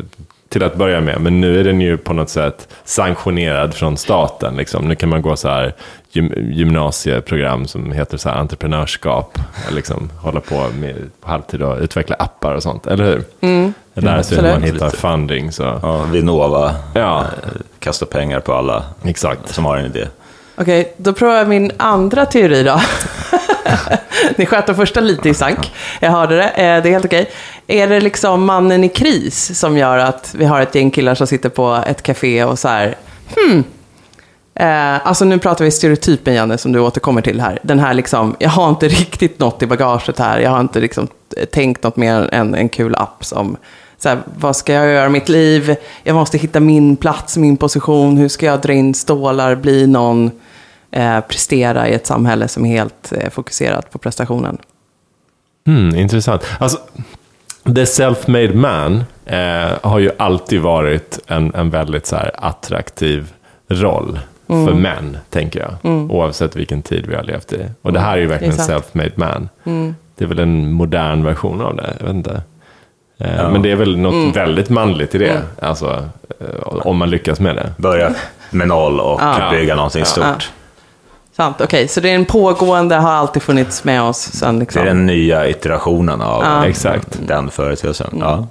till 0.50 0.64
att 0.64 0.76
börja 0.76 1.02
med. 1.02 1.22
Men 1.22 1.42
nu 1.42 1.60
är 1.60 1.64
den 1.64 1.82
ju 1.82 1.98
på 1.98 2.14
något 2.14 2.30
sätt 2.30 2.68
sanktionerad 2.84 3.74
från 3.74 3.98
staten. 3.98 4.56
Liksom. 4.58 4.88
Nu 4.88 4.96
kan 4.96 5.10
man 5.10 5.22
gå 5.22 5.36
så 5.36 5.50
här 5.50 5.74
gymnasieprogram 6.12 7.68
som 7.68 7.92
heter 7.92 8.18
så 8.18 8.30
här 8.30 8.36
entreprenörskap. 8.36 9.40
Liksom, 9.72 10.10
hålla 10.22 10.40
på 10.40 10.66
med 10.80 10.96
på 11.22 11.30
halvtid 11.30 11.62
och 11.62 11.78
utveckla 11.80 12.16
appar 12.16 12.54
och 12.54 12.64
sånt, 12.64 12.88
eller 12.88 13.04
hur? 13.06 13.24
Mm. 13.42 13.74
Det 13.94 14.02
där 14.02 14.22
så 14.22 14.36
hur 14.36 14.52
man 14.52 14.64
hittar 14.64 14.90
funding. 14.90 15.52
Så. 15.52 15.80
Ja, 15.82 16.04
Vinnova 16.04 16.76
Ja. 16.94 17.20
eh, 17.22 17.50
kastar 17.80 18.06
pengar 18.06 18.40
på 18.40 18.54
alla 18.54 18.84
Exakt. 19.04 19.54
som 19.54 19.66
har 19.66 19.78
en 19.78 19.86
idé. 19.86 20.08
Okej, 20.56 20.94
då 20.98 21.14
provar 21.14 21.36
jag 21.36 21.48
min 21.50 21.72
andra 21.78 22.26
teori 22.26 22.64
då. 22.64 22.82
Ni 24.36 24.46
sköt 24.46 24.66
den 24.66 24.76
första 24.76 25.00
lite 25.00 25.30
i 25.30 25.34
sank. 25.34 25.72
Jag 26.00 26.12
hörde 26.12 26.36
det. 26.36 26.44
Eh, 26.50 26.84
Det 26.84 26.90
är 26.90 26.92
helt 26.92 27.06
okej. 27.06 27.30
Är 27.68 27.88
det 27.88 28.00
liksom 28.00 28.46
mannen 28.46 28.84
i 28.84 28.90
kris 28.90 29.60
som 29.60 29.78
gör 29.78 29.98
att 29.98 30.36
vi 30.38 30.46
har 30.46 30.62
ett 30.62 30.76
gäng 30.76 30.92
killar 30.92 31.16
som 31.16 31.28
sitter 31.28 31.50
på 31.50 31.84
ett 31.88 32.02
café 32.04 32.44
och 32.44 32.60
så 32.60 32.68
här, 32.68 32.96
hmm. 33.36 33.64
Eh, 34.60 35.08
alltså 35.08 35.26
nu 35.26 35.40
pratar 35.40 35.66
vi 35.66 35.72
stereotypen 35.72 36.34
Janne, 36.34 36.58
som 36.58 36.72
du 36.72 36.80
återkommer 36.80 37.22
till 37.22 37.42
här. 37.42 37.60
Den 37.64 37.80
här 37.80 37.94
liksom, 37.94 38.36
jag 38.40 38.50
har 38.50 38.70
inte 38.70 38.88
riktigt 39.02 39.40
något 39.40 39.62
i 39.62 39.68
bagaget 39.68 40.20
här. 40.20 40.40
Jag 40.40 40.52
har 40.52 40.60
inte 40.60 40.80
liksom 40.80 41.08
tänkt 41.52 41.84
något 41.84 41.96
mer 41.96 42.30
än 42.32 42.56
en 42.56 42.70
kul 42.70 42.96
app 42.96 43.26
som, 43.26 43.58
så 43.98 44.10
här, 44.10 44.20
vad 44.36 44.56
ska 44.56 44.74
jag 44.74 44.92
göra 44.94 45.06
i 45.06 45.10
mitt 45.10 45.30
liv? 45.30 45.76
Jag 46.04 46.16
måste 46.16 46.38
hitta 46.38 46.60
min 46.60 46.96
plats, 46.96 47.38
min 47.38 47.58
position. 47.58 48.18
Hur 48.18 48.28
ska 48.28 48.46
jag 48.46 48.62
dra 48.62 48.74
in 48.74 48.94
stålar, 48.94 49.56
bli 49.56 49.88
någon, 49.88 50.32
eh, 50.92 51.20
prestera 51.20 51.88
i 51.88 51.94
ett 51.94 52.08
samhälle 52.08 52.48
som 52.48 52.66
är 52.66 52.70
helt 52.70 53.12
eh, 53.12 53.30
fokuserat 53.30 53.92
på 53.92 53.98
prestationen? 53.98 54.58
Mm, 55.68 55.96
intressant. 55.96 56.46
Alltså, 56.60 56.78
the 57.64 57.86
self-made 57.86 58.56
man 58.56 59.04
eh, 59.26 59.78
har 59.82 60.00
ju 60.00 60.12
alltid 60.18 60.62
varit 60.62 61.20
en, 61.28 61.54
en 61.56 61.70
väldigt 61.70 62.06
så 62.06 62.16
här, 62.16 62.32
attraktiv 62.38 63.34
roll 63.68 64.20
för 64.50 64.74
män, 64.74 65.18
tänker 65.30 65.60
jag. 65.60 65.92
Oavsett 66.12 66.56
vilken 66.56 66.82
tid 66.82 67.06
vi 67.08 67.16
har 67.16 67.24
levt 67.24 67.54
i. 67.54 67.66
Och 67.82 67.94
det 67.94 68.00
här 68.00 68.14
är 68.18 68.22
ju 68.22 68.28
verkligen 68.28 68.56
Det 68.58 68.62
sant. 68.64 68.86
self-made 68.94 69.12
man. 69.16 69.50
Det 70.16 70.24
är 70.26 70.28
väl 70.28 70.40
en 70.40 70.72
modern 70.72 71.24
version 71.24 71.62
av 71.62 71.76
det, 71.76 71.94
jag 72.00 72.06
vet 72.06 72.16
inte. 72.16 72.42
Eh, 73.18 73.36
Ja. 73.38 73.50
Men 73.50 73.62
det 73.62 73.72
är 73.72 73.76
väl 73.76 73.98
något 73.98 74.36
väldigt 74.36 74.70
manligt 74.70 75.16
i 75.16 75.18
det, 75.18 75.42
alltså, 75.62 76.06
eh, 76.40 76.64
om 76.70 76.98
man 76.98 77.10
lyckas 77.10 77.40
med 77.40 77.56
det. 77.56 77.74
Börja 77.78 78.14
med 78.50 78.68
noll 78.68 79.00
och 79.00 79.22
Ja. 79.22 79.48
bygga 79.52 79.76
någonting 79.76 80.06
stort. 80.06 80.52
Sant, 81.36 81.62
okej. 81.62 81.88
Så 81.88 82.00
det 82.02 82.10
är 82.12 82.16
en 82.16 82.26
pågående, 82.26 82.96
har 82.96 83.12
alltid 83.12 83.42
funnits 83.42 83.84
med 83.84 84.02
oss 84.02 84.18
sen 84.18 84.54
Det 84.56 84.60
liksom. 84.60 84.82
är 84.82 84.86
den 84.86 85.06
nya 85.06 85.48
iterationen 85.50 86.22
av 86.22 86.44
Ja. 86.44 86.66
Exakt. 86.66 87.20
den 87.28 87.50
företeelsen. 87.50 88.18
Ja, 88.20 88.48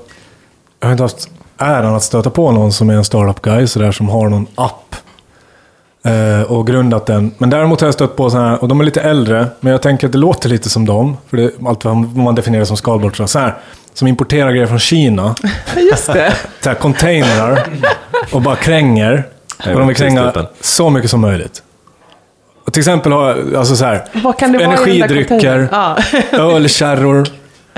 Jag 0.80 0.86
har 0.86 0.92
inte 0.92 1.04
haft 1.04 1.28
äran 1.58 1.94
att 1.94 2.02
stöta 2.02 2.30
på 2.30 2.52
någon 2.52 2.72
som 2.72 2.90
är 2.90 2.94
en 2.94 3.04
startup 3.04 3.42
guy 3.42 3.66
sådär, 3.66 3.92
som 3.92 4.08
har 4.08 4.28
någon 4.28 4.46
app. 4.54 4.96
Eh, 6.04 6.52
och 6.52 6.66
grundat 6.66 7.06
den. 7.06 7.34
Men 7.38 7.50
däremot 7.50 7.80
har 7.80 7.86
jag 7.86 7.94
stött 7.94 8.16
på 8.16 8.30
sådana 8.30 8.48
här, 8.48 8.62
och 8.62 8.68
de 8.68 8.80
är 8.80 8.84
lite 8.84 9.00
äldre, 9.00 9.46
men 9.60 9.70
jag 9.72 9.82
tänker 9.82 10.06
att 10.06 10.12
det 10.12 10.18
låter 10.18 10.48
lite 10.48 10.70
som 10.70 10.84
dem. 10.86 11.16
För 11.28 11.36
det 11.36 11.42
är 11.42 11.50
allt 11.68 11.84
vad 11.84 11.96
man 12.16 12.34
definierar 12.34 12.64
som 12.64 12.76
skalbart. 12.76 13.16
Så 13.16 13.38
här, 13.38 13.54
som 13.94 14.08
importerar 14.08 14.50
grejer 14.50 14.66
från 14.66 14.78
Kina. 14.78 15.34
Just 15.90 16.06
det. 16.06 16.34
Så 16.60 16.68
här, 16.68 16.76
containrar. 16.76 17.66
Och 18.32 18.42
bara 18.42 18.56
kränger. 18.56 19.24
Och 19.58 19.78
de 19.78 19.86
vill 19.86 19.96
kränga 19.96 20.46
så 20.60 20.90
mycket 20.90 21.10
som 21.10 21.20
möjligt. 21.20 21.62
Och 22.66 22.72
till 22.72 22.80
exempel 22.80 23.12
har 23.12 23.36
alltså 23.56 23.76
så 23.76 23.84
här, 23.84 24.04
Vad 24.12 24.38
kan 24.38 24.52
det 24.52 24.64
energidrycker? 24.64 25.68
Ja. 25.72 25.96
ölkärror 26.32 27.26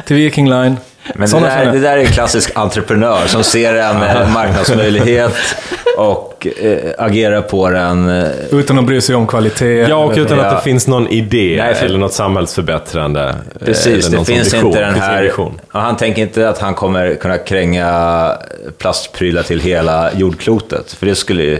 till 0.05 0.17
Viking 0.17 0.49
Line. 0.51 0.77
Men 1.15 1.21
det 1.21 1.29
Sådana 1.29 1.49
där, 1.49 1.73
det 1.73 1.79
där 1.79 1.97
är 1.97 2.01
en 2.01 2.07
klassisk 2.07 2.51
entreprenör 2.55 3.27
som 3.27 3.45
ser 3.45 3.75
en 3.75 4.03
eh, 4.03 4.33
marknadsmöjlighet 4.35 5.33
och 5.99 6.47
eh, 6.63 6.79
agerar 6.99 7.41
på 7.41 7.71
den. 7.71 8.09
Eh, 8.09 8.25
Utan 8.51 8.79
att 8.79 8.85
bry 8.85 9.01
sig 9.01 9.15
om 9.15 9.27
kvalitet. 9.27 9.87
Ja, 9.89 9.97
och 9.97 10.13
utan 10.17 10.41
att 10.41 10.57
det 10.57 10.63
finns 10.65 10.87
någon 10.87 11.09
idé 11.09 11.57
Nej, 11.63 11.75
för- 11.75 11.87
eller 11.87 11.99
något 11.99 12.13
samhällsförbättrande. 12.13 13.29
eh, 13.61 13.67
Precis, 13.67 14.09
eller 14.09 14.19
det 14.19 14.25
finns 14.25 14.55
vision. 14.55 14.67
inte 14.67 14.81
den 14.81 14.95
här... 14.95 15.33
han 15.69 15.97
tänker 15.97 16.23
inte 16.23 16.49
att 16.49 16.59
han 16.59 16.75
kommer 16.75 17.15
kunna 17.15 17.39
kränga 17.39 18.33
plastprylar 18.79 19.43
till 19.43 19.61
hela 19.61 20.11
jordklotet. 20.17 20.93
För 20.93 21.07
det 21.07 21.15
skulle 21.15 21.43
ju 21.43 21.59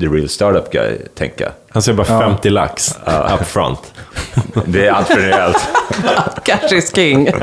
the 0.00 0.06
real 0.06 0.28
startup 0.28 0.72
guy 0.72 0.98
tänka. 1.14 1.52
Han 1.70 1.82
säger 1.82 1.96
bara 1.96 2.06
50 2.06 2.50
lax 2.50 2.98
up 3.40 3.46
front. 3.46 3.92
Det 4.66 4.86
är 4.86 4.92
entreprenöriellt. 4.92 5.68
Cash 6.44 6.72
is 6.72 6.94
king. 6.94 7.28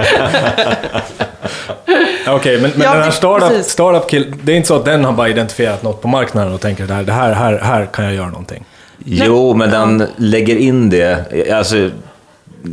Okej, 2.28 2.62
men, 2.62 2.72
men 2.76 2.82
Ja, 2.82 2.94
den 2.94 3.04
här 3.04 3.12
startup, 3.12 3.66
startup 3.66 4.10
kill, 4.10 4.34
det 4.44 4.52
är 4.52 4.56
inte 4.56 4.68
så 4.68 4.76
att 4.76 4.86
den 4.86 5.06
har 5.06 5.14
bara 5.14 5.30
identifierat 5.30 5.84
något 5.84 6.02
på 6.02 6.08
marknaden 6.08 6.54
och 6.54 6.62
tänker 6.62 6.88
det 6.88 6.94
här, 6.94 7.04
det 7.04 7.12
här, 7.12 7.34
här, 7.34 7.60
här 7.60 7.86
kan 7.86 8.06
jag 8.06 8.14
göra 8.14 8.30
någonting. 8.30 8.66
Jo, 9.06 9.54
men 9.54 9.70
den 9.70 10.08
lägger 10.18 10.56
in 10.56 10.90
det. 10.90 11.34
Alltså, 11.54 11.90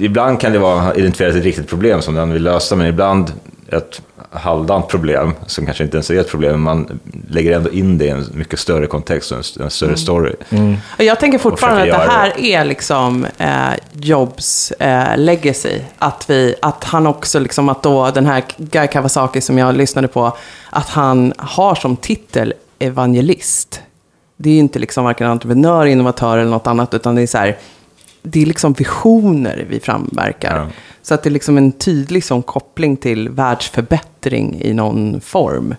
ibland 0.01 0.41
kan 0.41 0.53
det 0.53 0.59
vara 0.59 0.95
identifierat 0.95 1.35
ett 1.35 1.45
riktigt 1.45 1.69
problem 1.69 2.03
som 2.03 2.15
den 2.15 2.33
vill 2.33 2.43
lösa, 2.43 2.77
men 2.77 2.87
ibland 2.87 3.33
ett 3.73 4.03
halvdant 4.31 4.89
problem 4.89 5.33
som 5.47 5.65
kanske 5.67 5.85
inte 5.85 5.97
ens 5.97 6.11
är 6.11 6.21
ett 6.21 6.29
problem, 6.29 6.51
men 6.53 6.61
man 6.61 7.01
lägger 7.29 7.57
ändå 7.57 7.71
in 7.71 7.99
det 7.99 8.05
i 8.05 8.09
en 8.09 8.27
mycket 8.35 8.59
större 8.59 8.87
kontext 8.87 9.33
och 9.33 9.39
en, 9.61 9.71
större 9.71 9.97
story. 9.97 10.35
Och 10.99 11.05
Jag 11.05 11.21
tänker 11.21 11.39
fortfarande 11.39 11.97
att 11.97 12.07
det 12.07 12.13
här 12.13 12.41
är 12.41 12.65
liksom 12.65 13.27
eh, 13.39 13.51
Jobs 13.93 14.71
eh, 14.71 15.17
legacy. 15.17 15.79
Att, 15.99 16.31
vi, 16.31 16.55
att 16.63 16.85
han 16.85 17.07
också, 17.07 17.39
liksom, 17.41 17.69
att 17.69 17.83
då 17.83 18.11
den 18.11 18.27
här 18.27 18.45
Guy 18.57 18.87
Kawasaki 18.87 19.41
som 19.41 19.59
jag 19.59 19.77
lyssnade 19.77 20.09
på, 20.09 20.37
att 20.71 20.89
han 20.89 21.33
har 21.39 21.75
som 21.75 21.97
titel 21.97 22.55
evangelist. 22.79 23.81
Det 24.37 24.51
är 24.51 24.55
ju 24.55 24.61
inte 24.61 24.79
liksom 24.79 25.05
varken 25.05 25.27
entreprenör, 25.27 25.87
innovatör 25.87 26.39
eller 26.39 26.51
något 26.51 26.67
annat, 26.67 26.95
utan 26.95 27.15
det 27.15 27.23
är 27.23 27.27
så 27.27 27.39
här, 27.39 27.57
det 28.23 28.43
är 28.43 28.47
liksom 28.47 28.73
visioner 28.73 29.67
vi 29.69 29.81
framverkar. 29.81 30.57
Ja. 30.57 30.67
Så 31.03 31.15
att 31.15 31.23
det 31.23 31.29
är 31.29 31.33
liksom 31.33 31.59
en 31.59 31.73
tydlig 31.73 32.25
sån 32.25 32.43
koppling 32.43 32.97
till 32.97 33.29
världsförbättring 33.29 34.61
i 34.63 34.75
någon 34.75 35.21
form. 35.21 35.75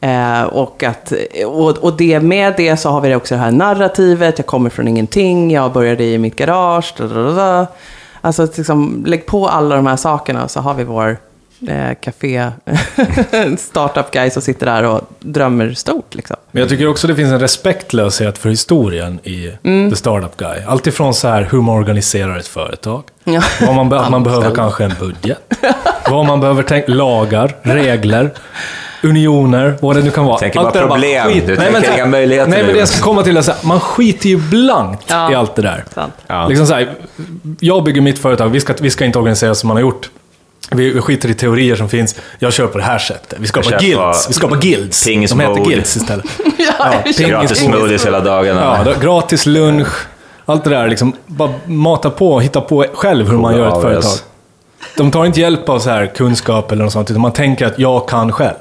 Eh, 0.00 0.42
och, 0.42 0.82
att, 0.82 1.12
och, 1.46 1.78
och 1.78 1.96
det, 1.96 2.20
med 2.20 2.54
det 2.56 2.76
så 2.76 2.90
har 2.90 3.00
vi 3.00 3.14
också 3.14 3.34
det 3.34 3.40
här 3.40 3.50
narrativet, 3.50 4.38
jag 4.38 4.46
kommer 4.46 4.70
från 4.70 4.88
ingenting, 4.88 5.50
jag 5.50 5.72
började 5.72 6.04
i 6.04 6.18
mitt 6.18 6.36
garage. 6.36 6.94
Da, 6.98 7.06
da, 7.06 7.32
da. 7.32 7.66
Alltså 8.20 8.48
liksom, 8.56 9.04
lägg 9.06 9.26
på 9.26 9.48
alla 9.48 9.76
de 9.76 9.86
här 9.86 9.96
sakerna 9.96 10.48
så 10.48 10.60
har 10.60 10.74
vi 10.74 10.84
vår 10.84 11.16
eh, 11.68 11.94
café 12.00 12.50
startup 13.58 14.10
guy 14.10 14.30
som 14.30 14.42
sitter 14.42 14.66
där 14.66 14.82
och 14.82 15.00
drömmer 15.20 15.72
stort. 15.74 16.14
Liksom. 16.14 16.36
Men 16.50 16.60
jag 16.60 16.68
tycker 16.70 16.86
också 16.86 17.06
det 17.06 17.14
finns 17.14 17.32
en 17.32 17.40
respektlöshet 17.40 18.38
för 18.38 18.48
historien 18.50 19.18
i 19.24 19.50
The 19.90 19.96
Startup 19.96 20.36
Guy. 20.36 20.58
Alltifrån 20.66 21.14
så 21.14 21.28
här 21.28 21.48
hur 21.52 21.60
man 21.60 21.76
organiserar 21.78 22.36
ett 22.38 22.48
företag. 22.48 23.02
Ja. 23.24 23.42
Vad 23.60 23.74
man, 23.74 23.88
be- 23.88 24.00
att 24.00 24.10
man 24.10 24.22
behöver 24.22 24.54
kanske 24.54 24.84
en 24.84 24.94
budget. 25.00 25.38
vad 26.10 26.26
man 26.26 26.40
behöver 26.40 26.62
tänka, 26.62 26.92
lagar, 26.92 27.56
regler, 27.62 28.30
unioner, 29.02 29.74
vad 29.80 29.96
det 29.96 30.02
nu 30.02 30.10
kan 30.10 30.24
vara. 30.24 30.38
Tänker 30.38 30.58
Allt 30.60 30.72
bara 30.74 30.80
det 30.80 30.86
där 30.86 31.22
problem. 31.22 31.46
Du 31.46 31.56
Nej, 31.56 31.72
tänker 31.72 31.94
inga 31.94 32.06
möjligheter 32.06 32.50
Nej, 32.50 32.62
men 32.64 32.72
det 32.72 32.78
jag 32.78 32.88
ska 32.88 33.04
komma 33.04 33.22
till 33.22 33.36
är 33.36 33.40
att 33.50 33.64
man 33.64 33.80
skiter 33.80 34.28
ju 34.28 34.36
blankt 34.36 35.04
Ja. 35.06 35.32
i 35.32 35.34
allt 35.34 35.54
det 35.54 35.62
där. 35.62 35.84
Sant. 35.94 36.14
Ja. 36.26 36.48
Liksom 36.48 36.66
så 36.66 36.74
här, 36.74 36.94
jag 37.60 37.84
bygger 37.84 38.00
mitt 38.00 38.18
företag, 38.18 38.48
vi 38.48 38.60
ska, 38.60 38.74
vi 38.80 38.90
ska 38.90 39.04
inte 39.04 39.18
organisera 39.18 39.54
som 39.54 39.68
man 39.68 39.76
har 39.76 39.80
gjort. 39.82 40.10
Vi 40.70 40.90
vi 40.90 41.00
skiter 41.00 41.28
i 41.30 41.34
teorier 41.34 41.76
som 41.76 41.88
finns. 41.88 42.14
Jag 42.38 42.52
kör 42.52 42.66
på 42.66 42.78
det 42.78 42.84
här 42.84 42.98
sättet. 42.98 43.38
Vi 43.40 43.46
skapar 43.46 43.78
guilds. 43.80 44.28
Vi 44.30 44.32
skapar 44.32 44.56
guilds. 44.56 45.04
Pings 45.06 45.30
De 45.30 45.40
heter 45.40 45.54
mode. 45.54 45.70
guilds 45.70 45.96
istället. 45.96 46.24
Ja, 46.78 46.94
Ja, 47.18 47.26
Gratis 47.28 47.58
smoothies 47.58 48.06
hela 48.06 48.20
dagarna. 48.20 48.60
Ja, 48.60 48.92
då, 48.92 49.00
gratis 49.00 49.46
lunch. 49.46 49.88
Allt 50.44 50.64
det 50.64 50.70
där, 50.70 50.88
liksom, 50.88 51.12
bara 51.26 51.52
mata 51.64 52.10
på 52.10 52.32
och 52.32 52.42
hitta 52.42 52.60
på 52.60 52.86
själv 52.94 53.28
hur 53.30 53.38
man 53.38 53.56
gör 53.56 53.68
ett 53.76 53.82
företag. 53.82 54.12
De 54.96 55.10
tar 55.10 55.24
inte 55.26 55.40
hjälp 55.40 55.68
av 55.68 55.78
så 55.78 55.90
här 55.90 56.06
kunskap 56.06 56.72
eller 56.72 56.84
något 56.84 56.92
sånt, 56.92 57.10
utan 57.10 57.20
man 57.22 57.32
tänker 57.32 57.66
att 57.66 57.78
jag 57.78 58.08
kan 58.08 58.32
själv. 58.32 58.54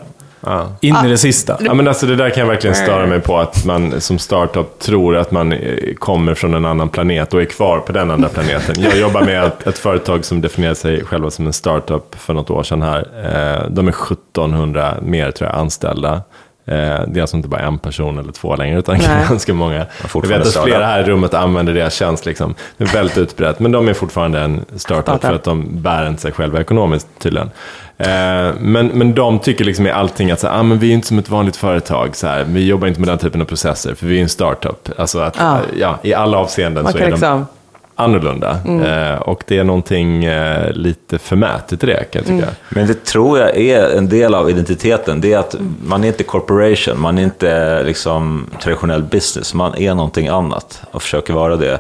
Ja. 0.46 0.68
In 0.82 0.96
i 1.06 1.10
det 1.10 1.18
sista. 1.18 1.58
Ja, 1.60 1.74
men 1.74 1.88
alltså 1.88 2.06
det 2.06 2.16
där 2.16 2.30
kan 2.30 2.40
jag 2.42 2.48
verkligen 2.48 2.76
störa 2.76 3.06
mig 3.06 3.20
på, 3.20 3.38
att 3.40 3.66
man 3.66 4.02
som 4.02 4.20
startup 4.20 4.80
tror 4.80 5.18
att 5.18 5.32
man 5.32 5.54
eh, 5.54 5.94
kommer 6.00 6.34
från 6.34 6.54
en 6.54 6.66
annan 6.66 6.90
planet 6.90 7.34
och 7.34 7.42
är 7.42 7.46
kvar 7.46 7.80
på 7.80 7.92
den 7.92 8.12
andra 8.12 8.30
planeten. 8.30 8.76
Jag 8.84 8.98
jobbar 8.98 9.22
med 9.22 9.44
ett, 9.44 9.68
ett 9.68 9.78
företag 9.78 10.26
som 10.26 10.42
definierar 10.42 10.74
sig 10.74 11.06
själva 11.06 11.30
som 11.32 11.48
en 11.48 11.54
startup 11.54 12.16
för 12.20 12.34
något 12.34 12.50
år 12.50 12.64
sedan 12.64 12.82
här. 12.82 13.00
Eh, 13.00 13.70
De 13.70 13.88
är 13.88 13.92
1700 13.92 14.94
mer 15.02 15.32
tror 15.32 15.50
jag 15.50 15.60
anställda. 15.60 16.14
Eh, 16.66 16.74
Det 17.08 17.18
är 17.18 17.22
alltså 17.22 17.38
inte 17.38 17.50
bara 17.50 17.62
en 17.62 17.78
person 17.80 18.18
eller 18.20 18.32
två 18.32 18.56
längre, 18.56 18.80
utan 18.80 18.98
Nej. 18.98 19.26
ganska 19.30 19.54
många. 19.54 19.86
Jag 20.14 20.28
vet 20.28 20.42
att 20.58 20.64
flera 20.64 20.86
här 20.86 21.00
i 21.00 21.04
rummet 21.04 21.34
använder 21.34 21.74
deras 21.74 21.94
tjänst. 21.94 22.26
Liksom. 22.26 22.56
Det 22.78 22.84
är 22.84 22.88
väldigt 22.88 23.18
utbrett, 23.18 23.60
men 23.60 23.72
de 23.72 23.88
är 23.88 23.94
fortfarande 23.94 24.40
en 24.40 24.66
startup, 24.76 25.04
Startup. 25.06 25.22
för 25.22 25.34
att 25.36 25.44
de 25.44 25.82
bär 25.82 26.08
inte 26.08 26.22
sig 26.22 26.32
själva 26.32 26.62
ekonomiskt 26.62 27.08
tydligen. 27.20 27.50
Eh, 28.06 28.54
men, 28.60 28.88
men 28.88 29.14
de 29.14 29.40
tycker 29.40 29.66
liksom 29.66 29.88
i 29.88 29.92
allting 29.92 30.32
att 30.32 30.40
så 30.40 30.48
här, 30.48 30.60
ah, 30.60 30.64
men 30.64 30.80
vi 30.80 30.90
är 30.90 30.94
inte 30.94 31.08
som 31.08 31.20
ett 31.20 31.30
vanligt 31.30 31.56
företag. 31.56 32.16
Så 32.16 32.28
här, 32.28 32.44
vi 32.50 32.66
jobbar 32.66 32.88
inte 32.88 33.00
med 33.00 33.10
den 33.10 33.18
typen 33.18 33.42
av 33.42 33.46
processer, 33.46 33.96
för 33.96 34.06
vi 34.06 34.18
är 34.18 34.22
en 34.22 34.30
startup. 34.30 34.90
Alltså 34.98 35.20
att, 35.20 35.36
Ja. 35.40 35.60
ja, 35.80 36.00
I 36.02 36.14
alla 36.14 36.38
avseenden 36.38 36.84
Man 36.84 36.92
så 36.92 36.98
är 36.98 37.02
de 37.04 37.10
liksom... 37.12 37.46
annorlunda. 37.96 38.58
Eh, 38.66 39.22
och 39.22 39.44
det 39.48 39.58
är 39.58 39.64
någonting 39.64 40.26
eh, 40.26 40.72
lite 40.72 41.20
förmätet 41.20 41.84
i 41.84 41.86
det, 41.88 41.94
kan 42.12 42.22
jag 42.26 42.26
tycka. 42.26 42.48
Men 42.70 42.88
det 42.88 43.04
tror 43.06 43.40
jag 43.40 43.58
är 43.58 43.98
en 43.98 44.10
del 44.10 44.36
av 44.36 44.50
identiteten. 44.50 45.22
Det 45.22 45.34
är 45.34 45.38
att 45.38 45.56
man 45.86 46.04
är 46.04 46.08
inte 46.08 46.24
corporation, 46.24 47.00
man 47.00 47.18
är 47.18 47.24
inte 47.24 47.84
liksom 47.84 48.48
traditionell 48.64 49.04
business. 49.04 49.54
Man 49.54 49.76
är 49.76 49.96
någonting 49.96 50.28
annat 50.28 50.82
och 50.92 51.02
försöker 51.02 51.34
vara 51.34 51.56
det. 51.56 51.80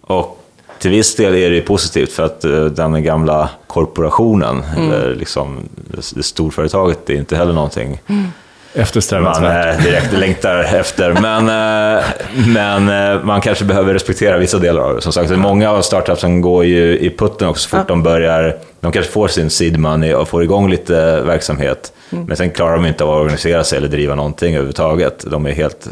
Och 0.00 0.34
till 0.78 0.90
viss 0.90 1.16
del 1.16 1.34
är 1.34 1.50
det 1.50 1.60
positivt 1.60 2.12
för 2.12 2.22
att 2.22 2.44
eh, 2.44 2.64
den 2.64 3.02
gamla 3.04 3.50
korporationen, 3.66 4.62
eller 4.76 5.14
liksom 5.14 5.68
det, 6.14 6.22
storföretaget, 6.22 6.98
det 7.06 7.12
är 7.12 7.16
inte 7.16 7.36
heller 7.36 7.52
någonting 7.52 8.00
man 8.74 8.82
Eftersträvansvärt. 8.82 9.78
eh, 9.78 9.84
direkt 9.84 10.12
längtar 10.12 10.58
efter. 10.58 11.12
Men, 11.12 11.48
eh, 11.48 12.04
men 12.46 13.26
man 13.26 13.40
kanske 13.40 13.64
behöver 13.64 13.92
respektera 13.94 14.38
vissa 14.38 14.58
delar 14.58 14.82
av 14.82 14.94
det. 14.94 15.00
Som 15.00 15.12
sagt, 15.12 15.30
många 15.30 15.70
av 15.70 15.82
startupsen 15.82 16.40
går 16.40 16.64
ju 16.64 16.98
i 16.98 17.16
putten 17.18 17.48
också 17.48 17.68
så 17.68 17.76
fort 17.76 17.88
de 17.88 18.02
börjar. 18.02 18.56
De 18.80 18.92
kanske 18.92 19.12
får 19.12 19.28
sin 19.28 19.50
seed 19.50 19.78
money 19.78 20.14
och 20.14 20.28
får 20.28 20.42
igång 20.42 20.70
lite 20.70 21.20
verksamhet. 21.20 21.92
Men 22.10 22.36
sen 22.36 22.50
klarar 22.50 22.72
de 22.72 22.86
inte 22.86 23.04
av 23.04 23.10
att 23.10 23.20
organisera 23.20 23.64
sig 23.64 23.78
eller 23.78 23.88
driva 23.88 24.14
någonting 24.14 24.54
överhuvudtaget. 24.54 25.24
De 25.30 25.46
är 25.46 25.52
helt 25.52 25.88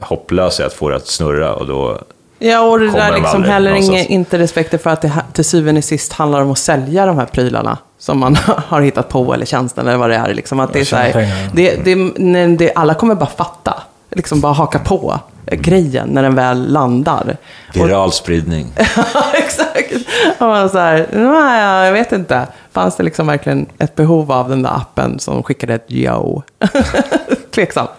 hopplösa 0.00 0.62
i 0.62 0.66
att 0.66 0.72
få 0.72 0.88
det 0.88 0.96
att 0.96 1.06
snurra 1.06 1.54
och 1.54 1.66
då 1.66 1.98
Ja, 2.42 2.60
och 2.60 2.78
det 2.80 2.90
där 2.90 3.16
liksom 3.16 3.44
heller 3.44 3.70
någonstans. 3.70 3.98
inge, 3.98 4.08
inte 4.08 4.38
respekten 4.38 4.78
för 4.78 4.90
att 4.90 5.02
det 5.02 5.12
till 5.32 5.44
syvende 5.44 5.78
och 5.78 5.84
sist 5.84 6.12
handlar 6.12 6.40
om 6.40 6.50
att 6.50 6.58
sälja 6.58 7.06
de 7.06 7.18
här 7.18 7.26
prylarna 7.26 7.78
som 7.98 8.18
man 8.18 8.36
har 8.68 8.80
hittat 8.80 9.08
på, 9.08 9.34
eller 9.34 9.46
tjänsten, 9.46 9.88
eller 9.88 9.98
vad 9.98 10.10
det 10.10 10.16
är. 10.16 10.34
Liksom, 10.34 10.60
att 10.60 10.72
det 10.72 10.80
är 10.80 10.84
så 10.84 10.96
här, 10.96 11.20
ja. 11.20 11.50
det, 11.52 11.84
det, 11.84 11.94
när 12.16 12.48
det, 12.48 12.72
alla 12.74 12.94
kommer 12.94 13.14
bara 13.14 13.30
fatta, 13.30 13.82
liksom 14.10 14.40
bara 14.40 14.52
haka 14.52 14.78
på 14.78 15.20
grejen 15.46 16.08
när 16.08 16.22
den 16.22 16.34
väl 16.34 16.72
landar. 16.72 17.36
Viral 17.74 18.12
spridning. 18.12 18.72
exakt. 19.34 19.92
Och 20.38 20.46
man 20.46 20.70
så 20.70 20.78
här, 20.78 21.06
nej, 21.12 21.86
jag 21.86 21.92
vet 21.92 22.12
inte. 22.12 22.46
Fanns 22.72 22.96
det 22.96 23.02
liksom 23.02 23.26
verkligen 23.26 23.66
ett 23.78 23.94
behov 23.94 24.32
av 24.32 24.48
den 24.48 24.62
där 24.62 24.70
appen 24.70 25.18
som 25.18 25.42
skickade 25.42 25.74
ett 25.74 25.86
yo? 25.88 26.42
Tveksamt. 27.50 27.90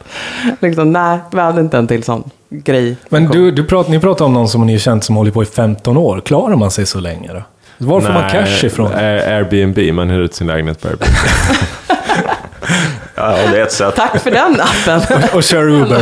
Liksom, 0.60 0.92
nej, 0.92 1.20
vi 1.32 1.40
hade 1.40 1.62
inte 1.62 1.78
en 1.78 1.88
till 1.88 2.04
sån 2.04 2.30
grej. 2.50 2.98
Men 3.10 3.26
du, 3.26 3.52
du 3.52 3.64
prat, 3.64 3.88
ni 3.90 4.00
pratar 4.00 4.26
om 4.26 4.34
någon 4.34 4.50
som 4.50 4.66
ni 4.68 4.74
har 4.74 4.80
känt 4.80 5.04
som 5.04 5.16
håller 5.16 5.32
på 5.32 5.44
i 5.44 5.46
15 5.46 5.98
år. 5.98 6.22
Klarar 6.26 6.56
man 6.56 6.72
sig 6.72 6.86
så 6.86 7.00
länge 7.00 7.34
då? 7.34 7.44
Var 7.78 8.02
får 8.02 8.14
man 8.14 8.30
cash 8.30 8.66
ifrån? 8.66 8.92
Airbnb, 8.94 9.94
man 9.94 10.10
hyr 10.10 10.20
ut 10.20 10.34
sin 10.34 10.48
lägenhet 10.48 10.82
på 10.82 10.88
Airbnb. 10.88 11.04
Ja, 13.22 13.52
det 13.52 13.58
är 13.60 13.64
ett 13.64 13.72
sätt. 13.72 13.96
Tack 13.96 14.20
för 14.22 14.32
den 14.32 14.62
appen. 14.62 15.02
Och 15.34 15.44
kör 15.44 15.70
Uber. 15.70 16.02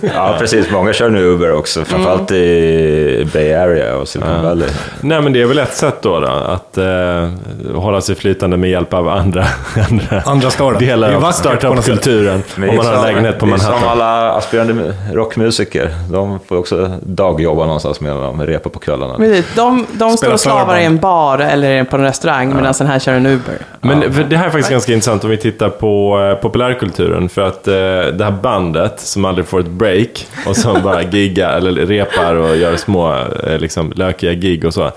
Ja, 0.14 0.36
precis. 0.38 0.70
Många 0.70 0.92
kör 0.92 1.10
nu 1.10 1.20
Uber 1.22 1.52
också, 1.52 1.84
framförallt 1.84 2.30
i 2.30 3.28
Bay 3.32 3.52
Area 3.54 3.96
och 3.96 4.08
Silicon 4.08 4.42
Valley. 4.42 4.68
Nej, 5.00 5.20
men 5.22 5.32
det 5.32 5.42
är 5.42 5.46
väl 5.46 5.58
ett 5.58 5.74
sätt 5.74 5.96
då, 6.02 6.20
då 6.20 6.26
att 6.26 6.78
eh, 6.78 7.30
hålla 7.74 8.00
sig 8.00 8.14
flytande 8.14 8.56
med 8.56 8.70
hjälp 8.70 8.94
av 8.94 9.08
andra, 9.08 9.44
andra, 9.90 10.22
Andra 10.24 10.50
startup. 10.50 10.78
Det 10.78 10.84
är 10.84 10.88
delar 10.88 11.12
av 11.12 11.32
startup-kulturen. 11.32 12.42
Om 12.56 12.76
man 12.76 12.86
har 12.86 12.94
en 12.94 13.02
lägenhet 13.02 13.38
på 13.38 13.46
Det 13.46 13.52
är 13.52 13.56
som 13.56 13.66
Manhattan. 13.70 13.90
alla 13.90 14.32
aspirerande 14.32 14.94
rockmusiker. 15.12 15.90
De 16.10 16.38
får 16.48 16.56
också 16.56 16.90
dagjobba 17.02 17.64
någonstans 17.64 18.00
medan 18.00 18.20
de 18.38 18.46
repar 18.46 18.70
på 18.70 18.78
kvällarna. 18.78 19.16
Precis, 19.16 19.46
De, 19.56 19.86
de 19.92 20.16
står 20.16 20.32
och 20.32 20.40
slavar 20.40 20.78
i 20.78 20.84
en 20.84 20.98
bar 20.98 21.38
eller 21.38 21.84
på 21.84 21.96
en 21.96 22.02
restaurang 22.02 22.54
medan 22.56 22.74
den 22.78 22.86
här 22.86 22.98
kör 22.98 23.12
en 23.12 23.26
Uber. 23.26 23.54
Men 23.80 24.00
det 24.28 24.36
här 24.36 24.46
är 24.46 24.50
faktiskt 24.50 24.70
ganska 24.70 24.92
intressant 24.92 25.24
om 25.24 25.30
vi 25.30 25.36
tittar 25.36 25.68
på 25.68 26.20
eh, 26.20 26.39
populärkulturen. 26.42 27.28
För 27.28 27.42
att 27.42 27.68
eh, 27.68 27.74
det 28.12 28.24
här 28.24 28.38
bandet 28.42 29.00
som 29.00 29.24
aldrig 29.24 29.46
får 29.46 29.60
ett 29.60 29.66
break 29.70 30.26
och 30.46 30.56
som 30.56 30.82
bara 30.82 31.02
giggar 31.02 31.56
eller 31.56 31.86
repar 31.86 32.34
och 32.34 32.56
gör 32.56 32.76
små 32.76 33.16
eh, 33.46 33.58
liksom, 33.58 33.92
lökiga 33.96 34.32
gig 34.34 34.64
och 34.64 34.74
så. 34.74 34.90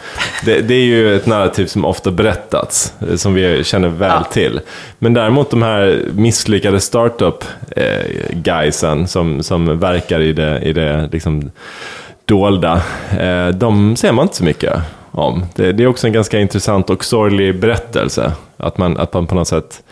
Det, 0.46 0.62
det 0.62 0.74
är 0.74 0.86
ju 0.86 1.16
ett 1.16 1.26
narrativ 1.26 1.66
som 1.66 1.86
ofta 1.86 2.12
berättats, 2.12 2.94
eh, 3.10 3.16
som 3.16 3.34
vi 3.34 3.64
känner 3.64 3.88
väl 3.88 4.12
Ja. 4.24 4.28
till. 4.32 4.60
Men 5.00 5.14
däremot 5.14 5.50
de 5.50 5.62
här 5.62 6.00
misslyckade 6.14 6.80
startup-guysen 6.80 9.08
som, 9.08 9.44
som 9.44 9.80
verkar 9.80 10.20
i 10.20 10.34
det, 10.34 10.60
i 10.62 10.74
det 10.74 11.10
liksom, 11.12 11.52
dolda, 12.26 12.82
eh, 13.20 13.48
de 13.48 13.96
ser 13.96 14.12
man 14.12 14.24
inte 14.24 14.36
så 14.36 14.44
mycket 14.44 14.74
om. 15.12 15.46
Det, 15.56 15.72
det 15.72 15.84
är 15.84 15.88
också 15.88 16.08
en 16.08 16.14
ganska 16.14 16.40
intressant 16.40 16.90
och 16.90 17.06
sorglig 17.06 17.60
berättelse. 17.60 18.32
Att 18.58 18.78
man, 18.78 18.98
att 18.98 19.14
man 19.14 19.28
på 19.28 19.36
något 19.36 19.48
sätt 19.48 19.84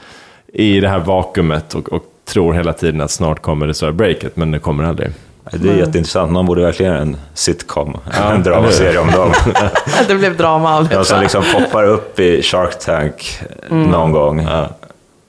i 0.53 0.79
det 0.79 0.89
här 0.89 0.99
vakuumet 0.99 1.73
och, 1.73 1.89
och 1.93 2.03
tror 2.25 2.53
hela 2.53 2.73
tiden 2.73 3.01
att 3.01 3.11
snart 3.11 3.41
kommer 3.41 3.67
det 3.67 3.73
stora 3.73 3.91
breaket, 3.91 4.35
men 4.35 4.51
det 4.51 4.59
kommer 4.59 4.83
aldrig. 4.83 5.09
Det 5.51 5.69
är 5.69 5.75
jätteintressant. 5.75 6.31
Någon 6.31 6.45
borde 6.45 6.61
verkligen 6.61 6.91
göra 6.91 7.01
en 7.01 7.17
sitcom, 7.33 7.97
en 8.33 8.43
dramaserie 8.43 8.99
om 8.99 9.11
dem. 9.11 9.33
Det 10.07 10.15
blev 10.15 10.37
drama 10.37 10.77
av 10.77 10.83
det. 10.83 10.89
De 10.89 10.93
tror 10.95 11.03
som 11.03 11.21
liksom 11.21 11.43
poppar 11.53 11.83
upp 11.83 12.19
i 12.19 12.41
Shark 12.43 12.79
Tank 12.79 13.39
någon 13.69 14.11
gång 14.11 14.47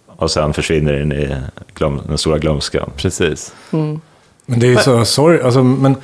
och 0.06 0.30
sen 0.30 0.52
försvinner 0.52 1.02
in 1.02 1.12
i 1.12 1.36
glöm, 1.74 2.00
den 2.08 2.18
stora 2.18 2.38
glömskan. 2.38 2.90
Precis. 2.96 3.52
Men 3.70 4.00
det 4.60 4.66
är 4.66 4.70
ju 4.70 4.76
så 4.76 5.04
sorgligt. 5.04 5.44
Alltså, 5.44 5.62
men 5.62 5.96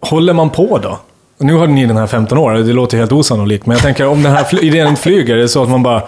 håller 0.00 0.32
man 0.32 0.50
på 0.50 0.78
då? 0.78 0.98
Nu 1.38 1.54
har 1.54 1.66
ni 1.66 1.86
den 1.86 1.96
här 1.96 2.06
15 2.06 2.38
år, 2.38 2.52
det 2.52 2.72
låter 2.72 2.98
helt 2.98 3.12
osannolikt. 3.12 3.66
Men 3.66 3.74
jag 3.74 3.82
tänker 3.82 4.06
om 4.06 4.22
den 4.22 4.32
här 4.32 4.44
fly- 4.44 4.60
idén 4.66 4.96
flyger, 4.96 5.34
är 5.36 5.38
det 5.38 5.48
så 5.48 5.62
att 5.62 5.68
man 5.68 5.82
bara... 5.82 6.02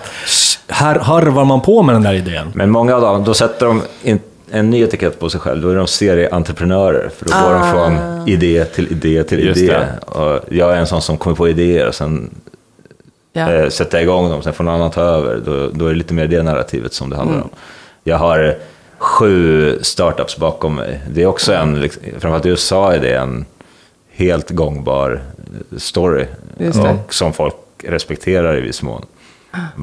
Här 0.72 0.98
harvar 0.98 1.44
man 1.44 1.61
på 1.61 1.82
med 1.82 1.94
den 1.94 2.02
där 2.02 2.14
idén? 2.14 2.46
Men 2.54 2.70
många 2.70 2.94
av 2.94 3.00
dem, 3.00 3.24
då 3.24 3.35
sätter 3.35 3.66
de 3.66 3.82
in 4.02 4.20
en 4.50 4.70
ny 4.70 4.82
etikett 4.82 5.20
på 5.20 5.30
sig 5.30 5.40
själv. 5.40 5.62
Då 5.62 5.68
är 5.68 5.76
de 5.76 5.87
serieentreprenörer. 5.87 7.08
För 7.16 7.24
då 7.24 7.32
går 7.48 7.54
de 7.54 7.70
från 7.72 8.28
idé 8.28 8.64
till 8.64 8.92
idé 8.92 9.22
till 9.24 9.44
Just 9.46 9.61
idé. 9.61 9.76
jag 10.48 10.72
är 10.72 10.76
en 10.76 10.87
sån 10.87 11.02
som 11.02 11.16
kommer 11.16 11.37
på 11.37 11.48
idéer 11.48 11.88
och 11.88 11.94
sen 11.94 12.30
Ja. 13.35 13.52
eh, 13.52 13.68
sätta 13.68 14.02
igång 14.02 14.30
dem, 14.30 14.42
sen 14.42 14.52
får 14.52 14.64
någon 14.64 14.74
annan 14.74 14.90
ta 14.90 15.00
över. 15.00 15.40
Då, 15.44 15.68
då 15.72 15.87
är 15.87 15.90
det 15.90 15.96
lite 15.96 16.14
mer 16.14 16.26
det 16.26 16.42
narrativet 16.42 16.92
som 16.92 17.11
det 17.11 17.16
handlar 17.16 17.35
Mm. 17.37 17.44
om. 17.44 17.50
Jag 18.04 18.16
har 18.16 18.54
sju 18.98 19.78
startups 19.82 20.37
bakom 20.37 20.74
mig. 20.74 21.00
Det 21.14 21.22
är 21.22 21.26
också 21.26 21.52
en, 21.54 21.80
liksom, 21.80 22.02
framförallt 22.12 22.46
i 22.46 22.48
USA 22.48 22.92
är 22.94 22.98
det 23.00 23.14
en 23.16 23.44
helt 24.12 24.50
gångbar 24.50 25.20
story. 25.76 26.24
Just 26.58 26.82
det. 26.82 26.88
Och 27.06 27.14
som 27.14 27.32
folk 27.32 27.54
respekterar 27.85 28.58
i 28.58 28.61
viss 28.61 28.82
mån. 28.82 29.04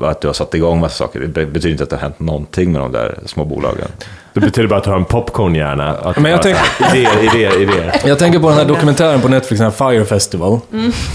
Att 0.03 0.21
du 0.21 0.27
har 0.27 0.33
satt 0.33 0.53
igång 0.53 0.79
massa 0.79 0.95
saker. 0.95 1.19
Det 1.19 1.27
be- 1.27 1.45
betyder 1.45 1.71
inte 1.71 1.83
att 1.83 1.89
det 1.89 1.95
har 1.95 2.01
hänt 2.01 2.19
någonting 2.19 2.71
med 2.71 2.81
de 2.81 2.91
där 2.91 3.19
små 3.25 3.45
bolagen. 3.45 3.87
Det 4.33 4.39
betyder 4.39 4.67
bara 4.69 4.77
att 4.77 4.83
du 4.83 4.89
har 4.89 4.97
en 4.97 5.05
popcornhjärna. 5.05 5.89
Att 5.89 6.17
Men 6.17 6.31
jag 6.31 6.43
här, 6.45 6.57
idéer, 6.97 7.23
idéer, 7.35 7.61
idéer. 7.61 8.01
Jag 8.05 8.19
tänker 8.19 8.39
på 8.39 8.49
den 8.49 8.57
här 8.57 8.65
dokumentären 8.65 9.21
på 9.21 9.27
Netflix, 9.27 9.59
den 9.61 9.71
här 9.71 9.91
Fire 9.91 10.05
Festival. 10.05 10.59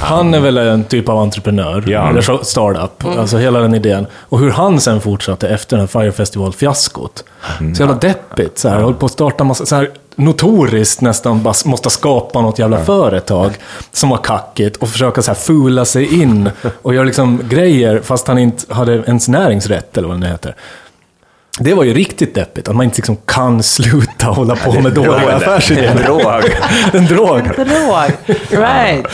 Han 0.01 0.35
är 0.35 0.41
väl 0.41 0.57
en 0.59 0.85
typ 0.85 1.09
av 1.09 1.19
entreprenör, 1.19 1.85
Ja. 1.87 2.09
eller 2.09 2.45
startup, 2.45 3.05
alltså 3.19 3.37
hela 3.39 3.59
den 3.59 3.75
idén. 3.75 4.07
Och 4.15 4.39
hur 4.39 4.51
han 4.51 4.81
sen 4.81 5.01
fortsatte 5.01 5.49
efter 5.49 5.77
den 5.77 5.89
här 5.95 6.01
Fire 6.01 6.13
Festival-fiaskot. 6.13 7.25
Så 7.77 7.83
jävla 7.83 7.95
deppigt, 7.95 8.59
så 8.59 8.69
här, 8.69 8.81
höll 8.81 8.95
på 8.95 9.07
att 9.07 9.13
starta 9.13 9.45
massa, 9.45 9.67
så 9.67 9.77
här, 9.77 9.91
notoriskt 10.17 11.01
nästan 11.01 11.43
bara 11.43 11.55
måste 11.65 11.91
skapa 11.91 12.41
något 12.41 12.59
jävla 12.59 12.85
företag 12.85 13.53
som 13.93 14.11
var 14.11 14.19
kackigt 14.19 14.77
och 14.77 14.89
försöka 14.89 15.23
så 15.23 15.31
här 15.31 15.39
fula 15.39 15.85
sig 15.85 16.23
in 16.23 16.51
och 16.83 16.95
göra 16.95 17.05
liksom 17.05 17.41
grejer 17.49 18.01
fast 18.05 18.29
han 18.29 18.39
inte 18.39 18.75
hade 18.75 18.93
ens 18.93 19.29
näringsrätt 19.29 19.97
eller 19.97 20.09
vad 20.09 20.21
det 20.21 20.27
heter. 20.29 20.55
Det 21.59 21.75
var 21.75 21.85
ju 21.85 21.95
riktigt 21.95 22.35
deppigt, 22.35 22.69
att 22.69 22.77
man 22.77 22.85
inte 22.85 22.97
liksom 22.97 23.17
kan 23.17 23.63
sluta 23.63 24.27
hålla 24.27 24.57
på 24.57 24.81
med 24.81 24.93
dåliga 24.93 25.31
En 25.31 25.37
affärsidéer. 25.37 25.95
drog. 26.05 26.45
En 26.93 27.07
drog. 27.07 27.43
Drog. 27.57 28.11
Right. 28.51 29.07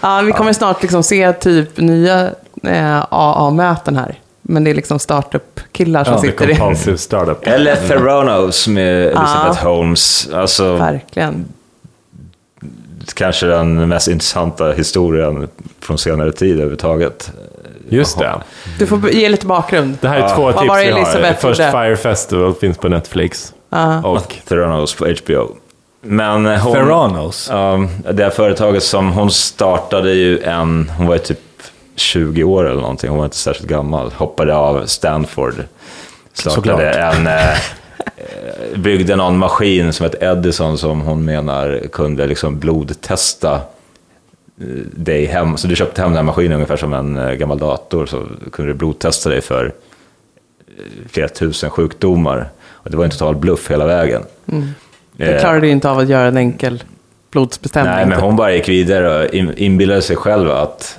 Ja, 0.00 0.20
vi 0.20 0.32
kommer 0.32 0.52
snart 0.52 0.82
liksom 0.82 1.02
se 1.02 1.32
typ 1.32 1.76
nya 1.76 2.30
eh, 2.62 3.04
AA-möten 3.10 3.96
här. 3.96 4.18
Men 4.42 4.64
det 4.64 4.70
är 4.70 4.74
liksom 4.74 4.98
startup-killar 4.98 6.04
som 6.04 6.12
Ja, 6.12 6.20
sitter 6.20 6.50
i. 6.50 6.56
Compulsive 6.56 6.98
startup. 6.98 7.38
Eller 7.46 7.76
Theranos 7.76 8.68
med 8.68 9.02
Elizabeth 9.06 9.64
Holmes. 9.64 10.28
Alltså, 10.34 10.76
Verkligen. 10.76 11.44
kanske 13.14 13.46
den 13.46 13.88
mest 13.88 14.08
intressanta 14.08 14.72
historien 14.72 15.48
från 15.80 15.98
senare 15.98 16.32
tid 16.32 16.52
överhuvudtaget. 16.52 17.32
Just 17.88 18.18
det. 18.18 18.34
Du 18.78 18.86
får 18.86 19.10
ge 19.10 19.28
lite 19.28 19.46
bakgrund. 19.46 19.98
Det 20.00 20.08
här 20.08 20.18
är 20.18 20.34
två 20.36 20.42
Vad 20.42 20.54
tips 20.58 20.68
var 20.68 20.78
det 20.78 20.84
vi 20.84 21.26
har. 21.26 21.32
Först? 21.34 21.60
Fire 21.60 21.96
Festival 21.96 22.54
finns 22.54 22.78
på 22.78 22.88
Netflix. 22.88 23.54
Och 24.04 24.34
Theranos 24.48 24.94
på 24.94 25.04
HBO. 25.06 25.56
Men 26.04 26.46
hon, 26.46 26.72
Theranos. 26.74 27.48
Ja, 27.52 27.88
det 28.12 28.22
här 28.22 28.30
företaget 28.30 28.82
som 28.82 29.12
hon 29.12 29.30
startade 29.30 30.12
ju 30.12 30.38
en, 30.42 30.90
hon 30.96 31.06
var 31.06 31.14
ju 31.14 31.18
typ 31.18 31.38
20 32.02 32.44
år 32.44 32.68
eller 32.70 32.80
någonting, 32.80 33.10
hon 33.10 33.18
var 33.18 33.24
inte 33.24 33.36
särskilt 33.36 33.68
gammal, 33.68 34.10
hoppade 34.12 34.54
av 34.54 34.86
Stanford. 34.86 35.54
Startade 36.32 36.54
Såklart. 36.56 37.14
en, 37.16 37.26
eh, 37.26 37.56
byggde 38.76 39.16
någon 39.16 39.38
maskin 39.38 39.92
som 39.92 40.04
hette 40.04 40.24
Edison 40.26 40.78
som 40.78 41.00
hon 41.00 41.24
menar 41.24 41.80
kunde 41.92 42.26
liksom 42.26 42.58
blodtesta 42.58 43.54
eh, 43.54 44.66
dig 44.94 45.24
hem. 45.26 45.56
Så 45.56 45.66
du 45.66 45.76
köpte 45.76 46.00
hem 46.02 46.10
den 46.10 46.16
här 46.16 46.22
maskinen 46.22 46.52
ungefär 46.52 46.76
som 46.76 46.92
en 46.94 47.16
eh, 47.18 47.32
gammal 47.32 47.58
dator, 47.58 48.06
så 48.06 48.22
kunde 48.52 48.72
du 48.72 48.78
blodtesta 48.78 49.30
dig 49.30 49.40
för 49.40 49.64
eh, 50.68 50.82
flera 51.10 51.28
tusen 51.28 51.70
sjukdomar. 51.70 52.48
Och 52.70 52.90
det 52.90 52.96
var 52.96 53.04
en 53.04 53.10
total 53.10 53.36
bluff 53.36 53.70
hela 53.70 53.86
vägen. 53.86 54.22
Jag 55.16 55.28
Eh, 55.28 55.40
klarade 55.40 55.66
ju 55.66 55.72
inte 55.72 55.90
av 55.90 55.98
att 55.98 56.08
göra 56.08 56.26
en 56.28 56.36
enkel 56.36 56.82
blodsbestämning. 57.30 57.94
Nej, 57.94 58.06
men 58.06 58.20
hon 58.20 58.36
bara 58.36 58.52
gick 58.52 58.68
vidare 58.68 59.24
och 59.24 59.34
in- 59.34 59.54
inbillade 59.56 60.02
sig 60.02 60.16
själv 60.16 60.50
att 60.50 60.98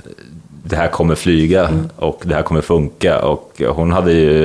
det 0.64 0.76
här 0.76 0.88
kommer 0.88 1.16
flyga 1.16 1.70
och 1.96 2.22
det 2.24 2.36
här 2.36 2.44
kommer 2.44 2.62
funka. 2.62 3.26
Och 3.26 3.62
hon 3.68 3.92
hade 3.92 4.14
ju 4.14 4.44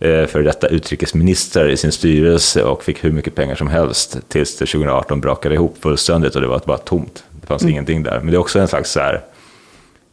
eh, 0.00 0.26
för 0.26 0.42
detta 0.42 0.68
utrikesminister 0.68 1.68
i 1.68 1.76
sin 1.76 1.92
styrelse 1.92 2.64
och 2.64 2.84
fick 2.84 3.04
hur 3.04 3.12
mycket 3.12 3.34
pengar 3.34 3.54
som 3.54 3.68
helst 3.68 4.18
tills 4.28 4.56
det 4.56 4.66
2018 4.66 5.20
brakade 5.20 5.54
ihop 5.54 5.76
fullständigt 5.80 6.34
och 6.34 6.40
det 6.40 6.48
var 6.48 6.62
bara 6.66 6.78
tomt. 6.78 7.24
Det 7.40 7.46
fanns 7.46 7.64
ingenting 7.64 8.02
där. 8.02 8.18
Men 8.18 8.26
det 8.26 8.36
är 8.36 8.40
också 8.40 8.58
en 8.58 8.68
slags 8.68 8.90
så 8.90 9.00
här, 9.00 9.22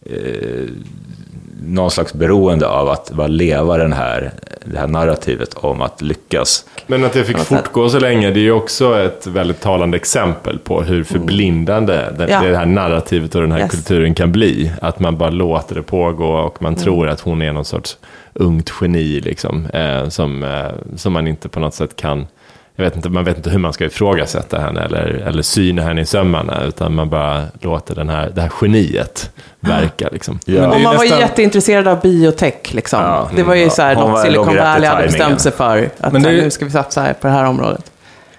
eh, 0.06 0.70
någon 1.64 1.92
slags 1.92 2.14
beroende 2.14 2.68
av 2.68 2.90
att 2.90 3.12
bara 3.12 3.28
leva 3.28 3.78
den 3.78 3.94
här, 3.94 4.32
det 4.66 4.78
här 4.80 4.88
narrativet 4.88 5.54
om 5.54 5.82
att 5.82 6.02
lyckas. 6.02 6.66
Men 6.88 7.06
att 7.06 7.14
det 7.14 7.24
fick 7.24 7.38
fortgå 7.38 7.90
så 7.90 8.00
länge, 8.00 8.32
det 8.32 8.40
är 8.40 8.42
ju 8.42 8.52
också 8.52 9.00
ett 9.00 9.28
väldigt 9.28 9.62
talande 9.62 9.98
exempel 9.98 10.60
på 10.60 10.82
hur 10.82 11.04
förblindande 11.04 11.94
det, 12.18 12.28
Ja. 12.30 12.42
det 12.42 12.58
här 12.58 12.66
narrativet 12.66 13.36
och 13.36 13.42
den 13.42 13.52
här 13.52 13.60
Yes. 13.60 13.72
kulturen 13.72 14.14
kan 14.16 14.32
bli. 14.32 14.72
Att 14.82 15.00
man 15.00 15.18
bara 15.18 15.30
låter 15.30 15.76
det 15.76 15.82
pågå 15.84 16.26
och 16.28 16.62
man 16.62 16.76
tror 16.76 17.08
att 17.10 17.20
hon 17.20 17.42
är 17.42 17.54
någon 17.54 17.66
sorts 17.66 17.98
ungt 18.34 18.72
geni, 18.82 19.20
liksom, 19.20 19.66
eh, 19.66 20.08
som, 20.10 20.44
eh, 20.44 20.96
som 20.96 21.14
man 21.14 21.28
inte 21.28 21.50
på 21.50 21.60
något 21.60 21.74
sätt 21.74 21.96
kan... 21.96 22.28
Jag 22.80 22.84
vet 22.84 22.96
inte, 22.96 23.10
man 23.10 23.24
vet 23.24 23.38
inte 23.38 23.50
hur 23.50 23.60
man 23.60 23.74
ska 23.74 23.86
ifrågasätta 23.86 24.60
henne 24.60 24.82
eller, 24.82 25.00
eller 25.28 25.42
syna 25.42 25.82
henne 25.82 26.02
i 26.02 26.06
sömmarna, 26.06 26.64
utan 26.68 26.96
man 26.96 27.10
bara 27.10 27.44
låter 27.62 27.96
den 27.96 28.10
här, 28.10 28.32
det 28.36 28.42
här 28.42 28.52
geniet 28.62 29.30
verka. 29.60 30.10
Liksom. 30.12 30.40
Ja. 30.46 30.68
Och 30.68 30.82
man 30.82 30.84
var 30.84 30.92
ju 30.94 31.00
nästan- 31.10 31.20
jätteintresserad 31.20 31.88
av 31.88 32.02
biotech 32.02 32.54
liksom. 32.74 33.00
Ja, 33.02 33.30
det 33.36 33.44
var 33.44 33.56
ju 33.56 33.70
så 33.70 33.82
här, 33.82 33.96
något 33.96 34.12
var- 34.12 34.24
Silicon 34.24 34.56
Valley 34.56 34.88
hade 34.90 35.04
bestämt 35.08 35.42
sig 35.42 35.52
för. 35.52 35.90
Att 36.00 36.14
det 36.14 36.20
här, 36.20 36.32
nu 36.32 36.50
ska 36.52 36.66
vi 36.66 36.72
satsa 36.72 37.02
här 37.02 37.14
på 37.14 37.28
det 37.28 37.34
här 37.34 37.44
området. 37.46 37.92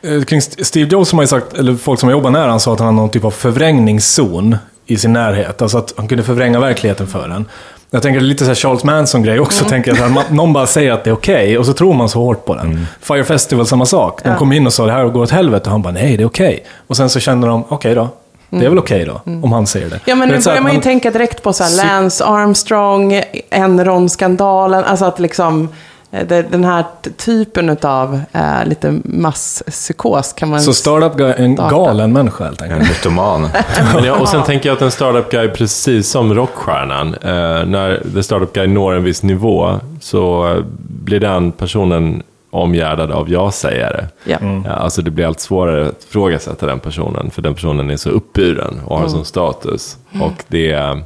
Eh, 0.03 0.23
Kring 0.23 0.39
St- 0.39 0.65
Steve 0.65 0.91
Jobs 0.91 1.13
har 1.13 1.27
sagt, 1.27 1.53
eller 1.59 1.75
folk 1.75 2.01
som 2.01 2.09
har 2.09 2.13
jobbat 2.17 2.33
nära 2.33 2.51
han 2.51 2.61
sa 2.61 2.73
att 2.73 2.79
han 2.79 2.87
har 2.87 2.93
någon 2.93 3.11
typ 3.11 3.25
av 3.25 3.31
förvrängningszon 3.31 4.57
i 4.87 4.97
sin 4.97 5.13
närhet. 5.13 5.63
Alltså 5.63 5.79
att 5.79 5.95
han 5.97 6.09
kunde 6.09 6.25
förvränga 6.25 6.61
verkligheten 6.61 7.07
för 7.07 7.29
en. 7.29 7.45
Jag 7.91 8.03
tänker 8.03 8.21
lite 8.21 8.45
så 8.45 8.51
här 8.51 8.55
Charles 8.55 8.85
Manson-grej 8.85 9.41
också. 9.41 9.65
Tänker 9.65 9.91
jag, 9.91 9.99
så 9.99 10.05
här, 10.05 10.11
man, 10.11 10.25
någon 10.31 10.53
bara 10.53 10.67
säger 10.67 10.93
att 10.93 11.05
det 11.05 11.11
är 11.11 11.15
okej 11.15 11.59
och 11.59 11.67
så 11.67 11.73
tror 11.73 11.95
man 11.95 12.09
så 12.09 12.19
hårt 12.21 12.45
på 12.45 12.55
den. 12.55 12.87
Fire 13.01 13.25
Festival, 13.25 13.67
samma 13.67 13.87
sak. 13.87 14.21
De 14.25 14.29
Ja. 14.31 14.37
kom 14.37 14.53
in 14.53 14.67
och 14.67 14.73
sa 14.73 14.87
det 14.87 14.93
här 14.93 15.05
går 15.05 15.23
åt 15.23 15.31
helvete 15.31 15.65
och 15.65 15.71
han 15.71 15.83
bara 15.83 15.93
nej, 15.93 16.17
det 16.17 16.23
är 16.23 16.27
okej. 16.27 16.65
Och 16.87 16.97
sen 16.97 17.11
så 17.11 17.21
kände 17.21 17.47
de, 17.47 17.65
okej 17.69 17.95
då. 17.95 18.09
Det 18.51 18.65
är 18.65 18.69
väl 18.69 18.79
okej 18.79 19.05
då, 19.05 19.21
om 19.43 19.53
han 19.53 19.67
säger 19.67 19.91
det. 19.91 20.01
Ja, 20.05 20.15
men 20.15 20.31
är 20.31 20.37
nu 20.37 20.43
börjar 20.45 20.57
att 20.57 20.63
man 20.63 20.75
ju 20.75 20.81
tänka 20.81 21.11
direkt 21.11 21.43
på 21.43 21.53
så 21.53 21.65
här, 21.65 21.77
Lance 21.77 22.25
Armstrong, 22.25 23.23
Enron-skandalen. 23.51 24.85
Alltså 24.85 25.05
att 25.05 25.19
liksom, 25.21 25.69
den 26.11 26.65
här 26.65 26.85
typen 27.17 27.77
av 27.83 28.21
eh, 28.33 28.65
lite 28.67 29.01
masspsykos 29.05 30.33
kan 30.33 30.49
man... 30.49 30.61
Så 30.61 30.73
startup 30.75 31.17
guy 31.17 31.27
är 31.31 31.37
en 31.37 31.57
Starta. 31.57 31.75
galen 31.77 32.13
människa 32.13 32.45
helt 32.45 32.63
enkelt. 32.63 32.83
En 32.83 32.89
mytoman. 32.89 33.49
Ja, 34.05 34.19
och 34.21 34.29
sen 34.29 34.43
tänker 34.43 34.69
jag 34.69 34.77
att 34.77 34.83
en 34.83 34.91
startup 34.91 35.31
guy, 35.31 35.49
precis 35.49 36.09
som 36.09 36.35
rockstjärnan, 36.35 37.15
eh, 37.15 37.67
när 37.67 38.13
the 38.15 38.23
startup 38.23 38.53
guy 38.53 38.67
når 38.67 38.95
en 38.95 39.05
viss 39.05 39.23
nivå 39.23 39.81
så 40.01 40.53
eh, 40.53 40.65
blir 40.79 41.21
den 41.21 41.53
personen 41.53 42.23
omgärdad 42.51 43.11
av 43.11 43.31
ja-sägare. 43.31 44.07
Ja. 44.25 44.39
Ja, 44.65 44.71
alltså 44.73 45.03
det 45.03 45.11
blir 45.11 45.27
allt 45.27 45.41
svårare 45.41 45.89
att 45.89 46.05
ifrågasätta 46.05 46.67
den 46.67 46.81
personen, 46.81 47.31
för 47.31 47.43
den 47.43 47.55
personen 47.55 47.91
är 47.91 47.97
så 47.97 48.11
uppburen 48.11 48.81
och 48.85 48.99
har 48.99 49.09
sån 49.09 49.25
status. 49.25 49.97
Och 50.21 50.45
det, 50.49 50.97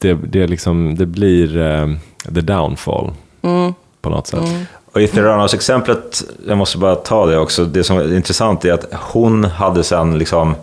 det, 0.00 0.14
det, 0.14 0.46
liksom, 0.46 0.94
det 0.94 1.06
blir 1.06 1.58
eh, 1.58 1.88
the 2.34 2.40
downfall 2.40 3.10
på 4.04 4.10
något 4.10 4.26
sätt. 4.26 4.40
Och 4.92 5.02
i 5.02 5.06
Theranos-exemplet, 5.06 6.24
jag 6.48 6.58
måste 6.58 6.78
bara 6.78 6.94
ta 6.94 7.26
det 7.26 7.38
också, 7.38 7.64
det 7.64 7.84
som 7.84 7.98
är 7.98 8.16
intressant 8.16 8.64
är 8.64 8.72
att 8.72 8.86
hon 8.92 9.44
hade 9.44 9.84
sen 9.84 10.18
liksom 10.18 10.54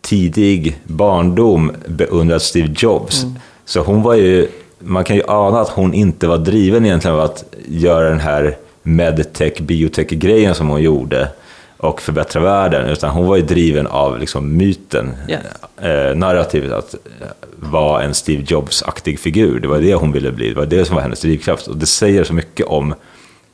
tidig 0.00 0.80
barndom 0.84 1.72
beundrat 1.86 2.42
Steve 2.42 2.74
Jobs. 2.76 3.24
Så 3.64 3.80
hon 3.80 4.02
var 4.02 4.14
ju, 4.14 4.48
man 4.78 5.04
kan 5.04 5.16
ju 5.16 5.22
ana 5.28 5.60
att 5.60 5.68
hon 5.68 5.94
inte 5.94 6.26
var 6.26 6.38
driven 6.38 6.86
egentligen 6.86 7.16
av 7.16 7.22
att 7.22 7.44
göra 7.68 8.08
den 8.08 8.20
här 8.20 8.56
medtech, 8.82 9.60
biotech-grejen 9.60 10.54
som 10.54 10.68
hon 10.68 10.82
gjorde 10.82 11.28
och 11.76 12.02
förbättra 12.02 12.40
världen, 12.40 12.88
utan 12.88 13.10
hon 13.10 13.26
var 13.26 13.36
ju 13.36 13.42
driven 13.42 13.86
av 13.86 14.18
liksom 14.18 14.56
myten, 14.56 15.12
Yes. 15.28 15.40
eh, 15.82 16.16
narrativet 16.16 16.72
att 16.72 16.94
eh, 16.94 17.26
vara 17.56 18.02
en 18.02 18.14
Steve 18.14 18.42
Jobs-aktig 18.46 19.20
figur. 19.20 19.60
Det 19.60 19.68
var 19.68 19.78
det 19.80 19.94
hon 19.94 20.12
ville 20.12 20.32
bli, 20.32 20.48
det 20.48 20.54
var 20.54 20.66
det 20.66 20.84
som 20.84 20.94
var 20.94 21.02
hennes 21.02 21.20
drivkraft. 21.20 21.66
Och 21.66 21.76
det 21.76 21.86
säger 21.86 22.24
så 22.24 22.32
mycket 22.34 22.66
om 22.66 22.94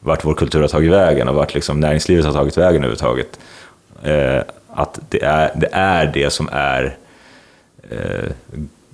vart 0.01 0.25
vår 0.25 0.35
kultur 0.35 0.61
har 0.61 0.69
tagit 0.69 0.91
vägen 0.93 1.29
och 1.29 1.35
vart 1.35 1.55
liksom 1.55 1.81
näringslivet 1.81 2.25
har 2.25 2.33
tagit 2.33 2.59
vägen 2.59 2.85
överhuvudtaget. 2.85 3.39
Eh, 4.03 4.43
att 4.75 4.99
det 5.09 5.23
är, 5.23 5.51
det 5.57 5.69
är 5.73 6.07
det 6.15 6.31
som 6.31 6.49
är 6.53 6.97
eh, 7.91 8.31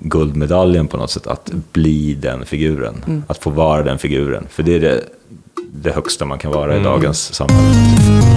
guldmedaljen 0.00 0.88
på 0.88 0.96
något 0.96 1.10
sätt, 1.10 1.26
att 1.26 1.50
bli 1.72 2.14
den 2.14 2.44
figuren. 2.46 3.22
Att 3.26 3.38
få 3.38 3.50
vara 3.50 3.82
den 3.82 3.98
figuren. 3.98 4.46
För 4.50 4.62
det 4.62 4.74
är 4.74 4.80
det, 4.80 5.00
det 5.72 5.90
högsta 5.94 6.24
man 6.24 6.38
kan 6.38 6.52
vara 6.52 6.76
i 6.76 6.82
dagens 6.82 7.34
samhälle. 7.34 8.27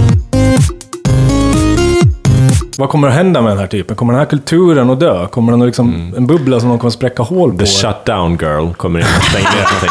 Vad 2.78 2.88
kommer 2.88 3.08
att 3.08 3.14
hända 3.14 3.42
med 3.42 3.50
den 3.52 3.58
här 3.58 3.66
typen? 3.66 3.96
Kommer 3.96 4.12
den 4.12 4.20
här 4.20 4.26
kulturen 4.26 4.90
att 4.90 5.00
dö? 5.00 5.26
Kommer 5.26 5.52
den 5.52 5.62
att 5.62 5.66
liksom, 5.66 6.14
en 6.16 6.26
bubbla 6.26 6.60
som 6.60 6.68
de 6.68 6.78
kommer 6.78 6.88
att 6.88 6.94
spräcka 6.94 7.22
hål 7.22 7.52
på? 7.52 7.58
The 7.58 7.66
shutdown 7.66 8.38
girl 8.40 8.72
kommer 8.72 9.00
in 9.00 9.06
och 9.18 9.24
stänger 9.24 9.50
ner 9.50 9.64
någonting. 9.64 9.90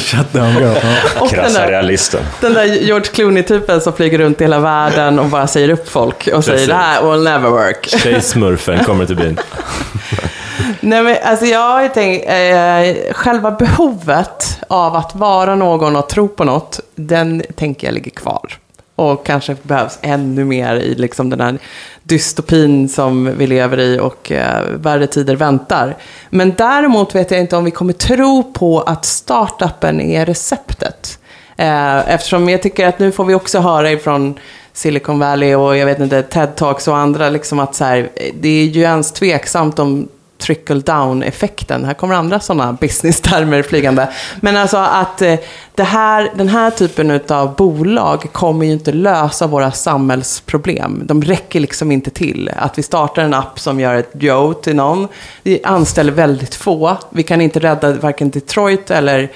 Shutdown 0.00 0.52
girl. 0.52 0.76
Ja. 0.82 1.20
Och 1.20 1.28
den 1.28 1.38
Krassa 1.38 1.60
där, 1.60 1.68
realisten. 1.68 2.20
den 2.40 2.54
där 2.54 2.64
George 2.64 3.06
Clooney-typen 3.06 3.80
som 3.80 3.92
flyger 3.92 4.18
runt 4.18 4.40
i 4.40 4.44
hela 4.44 4.60
världen 4.60 5.18
och 5.18 5.26
bara 5.26 5.46
säger 5.46 5.68
upp 5.68 5.88
folk 5.88 6.28
och 6.34 6.44
säger 6.44 6.66
det 6.66 6.74
här 6.74 7.12
will 7.12 7.22
never 7.22 7.50
work. 7.50 7.88
Tjejsmurfen 7.88 8.84
kommer 8.84 9.06
till 9.06 9.16
byn. 9.16 9.38
Nej, 10.80 11.02
men 11.02 11.16
alltså 11.24 11.46
jag 11.46 11.70
har 11.70 11.82
ju 11.82 11.88
tänkt, 11.88 12.26
eh, 12.28 13.12
själva 13.14 13.50
behovet 13.50 14.58
av 14.68 14.96
att 14.96 15.14
vara 15.14 15.54
någon 15.54 15.96
och 15.96 16.08
tro 16.08 16.28
på 16.28 16.44
något, 16.44 16.80
den 16.94 17.42
tänker 17.56 17.86
jag 17.86 17.94
ligger 17.94 18.10
kvar. 18.10 18.58
Och 18.98 19.26
kanske 19.26 19.56
behövs 19.62 19.98
ännu 20.02 20.44
mer 20.44 20.76
i 20.76 20.94
liksom 20.94 21.30
den 21.30 21.40
här 21.40 21.58
dystopin 22.02 22.88
som 22.88 23.36
vi 23.38 23.46
lever 23.46 23.80
i 23.80 23.98
och 23.98 24.32
eh, 24.32 24.62
värre 24.74 25.06
tider 25.06 25.36
väntar. 25.36 25.96
Men 26.30 26.54
däremot 26.56 27.14
vet 27.14 27.30
jag 27.30 27.40
inte 27.40 27.56
om 27.56 27.64
vi 27.64 27.70
kommer 27.70 27.92
tro 27.92 28.52
på 28.52 28.80
att 28.80 29.04
startupen 29.04 30.00
är 30.00 30.26
receptet. 30.26 31.18
Eh, 31.56 32.14
eftersom 32.14 32.48
jag 32.48 32.62
tycker 32.62 32.86
att 32.86 32.98
nu 32.98 33.12
får 33.12 33.24
vi 33.24 33.34
också 33.34 33.58
höra 33.58 33.90
ifrån 33.90 34.38
Silicon 34.72 35.18
Valley 35.18 35.54
och 35.54 35.76
jag 35.76 35.86
vet 35.86 36.00
inte, 36.00 36.22
TED 36.22 36.56
Talks 36.56 36.88
och 36.88 36.96
andra, 36.96 37.30
liksom 37.30 37.58
att 37.58 37.74
så 37.74 37.84
här, 37.84 38.08
det 38.40 38.48
är 38.48 38.64
ju 38.64 38.80
ens 38.80 39.12
tveksamt 39.12 39.78
om 39.78 40.08
trickle 40.38 40.80
down-effekten. 40.80 41.84
Här 41.84 41.94
kommer 41.94 42.14
andra 42.14 42.40
sådana 42.40 42.72
business-termer 42.72 43.62
flygande. 43.62 44.08
Men 44.40 44.56
alltså 44.56 44.76
att 44.76 45.22
eh, 45.22 45.38
det 45.74 45.82
här, 45.82 46.30
den 46.34 46.48
här 46.48 46.70
typen 46.70 47.20
av 47.28 47.56
bolag 47.56 48.32
kommer 48.32 48.66
ju 48.66 48.72
inte 48.72 48.92
lösa 48.92 49.46
våra 49.46 49.72
samhällsproblem. 49.72 51.02
De 51.04 51.22
räcker 51.22 51.60
liksom 51.60 51.92
inte 51.92 52.10
till. 52.10 52.50
Att 52.56 52.78
vi 52.78 52.82
startar 52.82 53.22
en 53.22 53.34
app 53.34 53.60
som 53.60 53.80
gör 53.80 53.94
ett 53.94 54.10
Joe 54.12 54.54
till 54.54 54.76
någon. 54.76 55.08
Vi 55.42 55.60
anställer 55.64 56.12
väldigt 56.12 56.54
få. 56.54 56.96
Vi 57.10 57.22
kan 57.22 57.40
inte 57.40 57.60
rädda 57.60 57.92
varken 57.92 58.30
Detroit 58.30 58.90
eller 58.90 59.22
eh, 59.22 59.28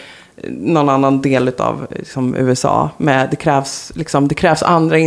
någon 0.50 0.88
annan 0.88 1.22
del 1.22 1.52
av 1.58 1.86
liksom, 1.90 2.34
eh, 2.34 2.42
USA. 2.42 2.90
Med, 2.96 3.28
det, 3.30 3.36
krävs, 3.36 3.92
liksom, 3.94 4.28
det 4.28 4.34
krävs 4.34 4.62
andra 4.62 4.98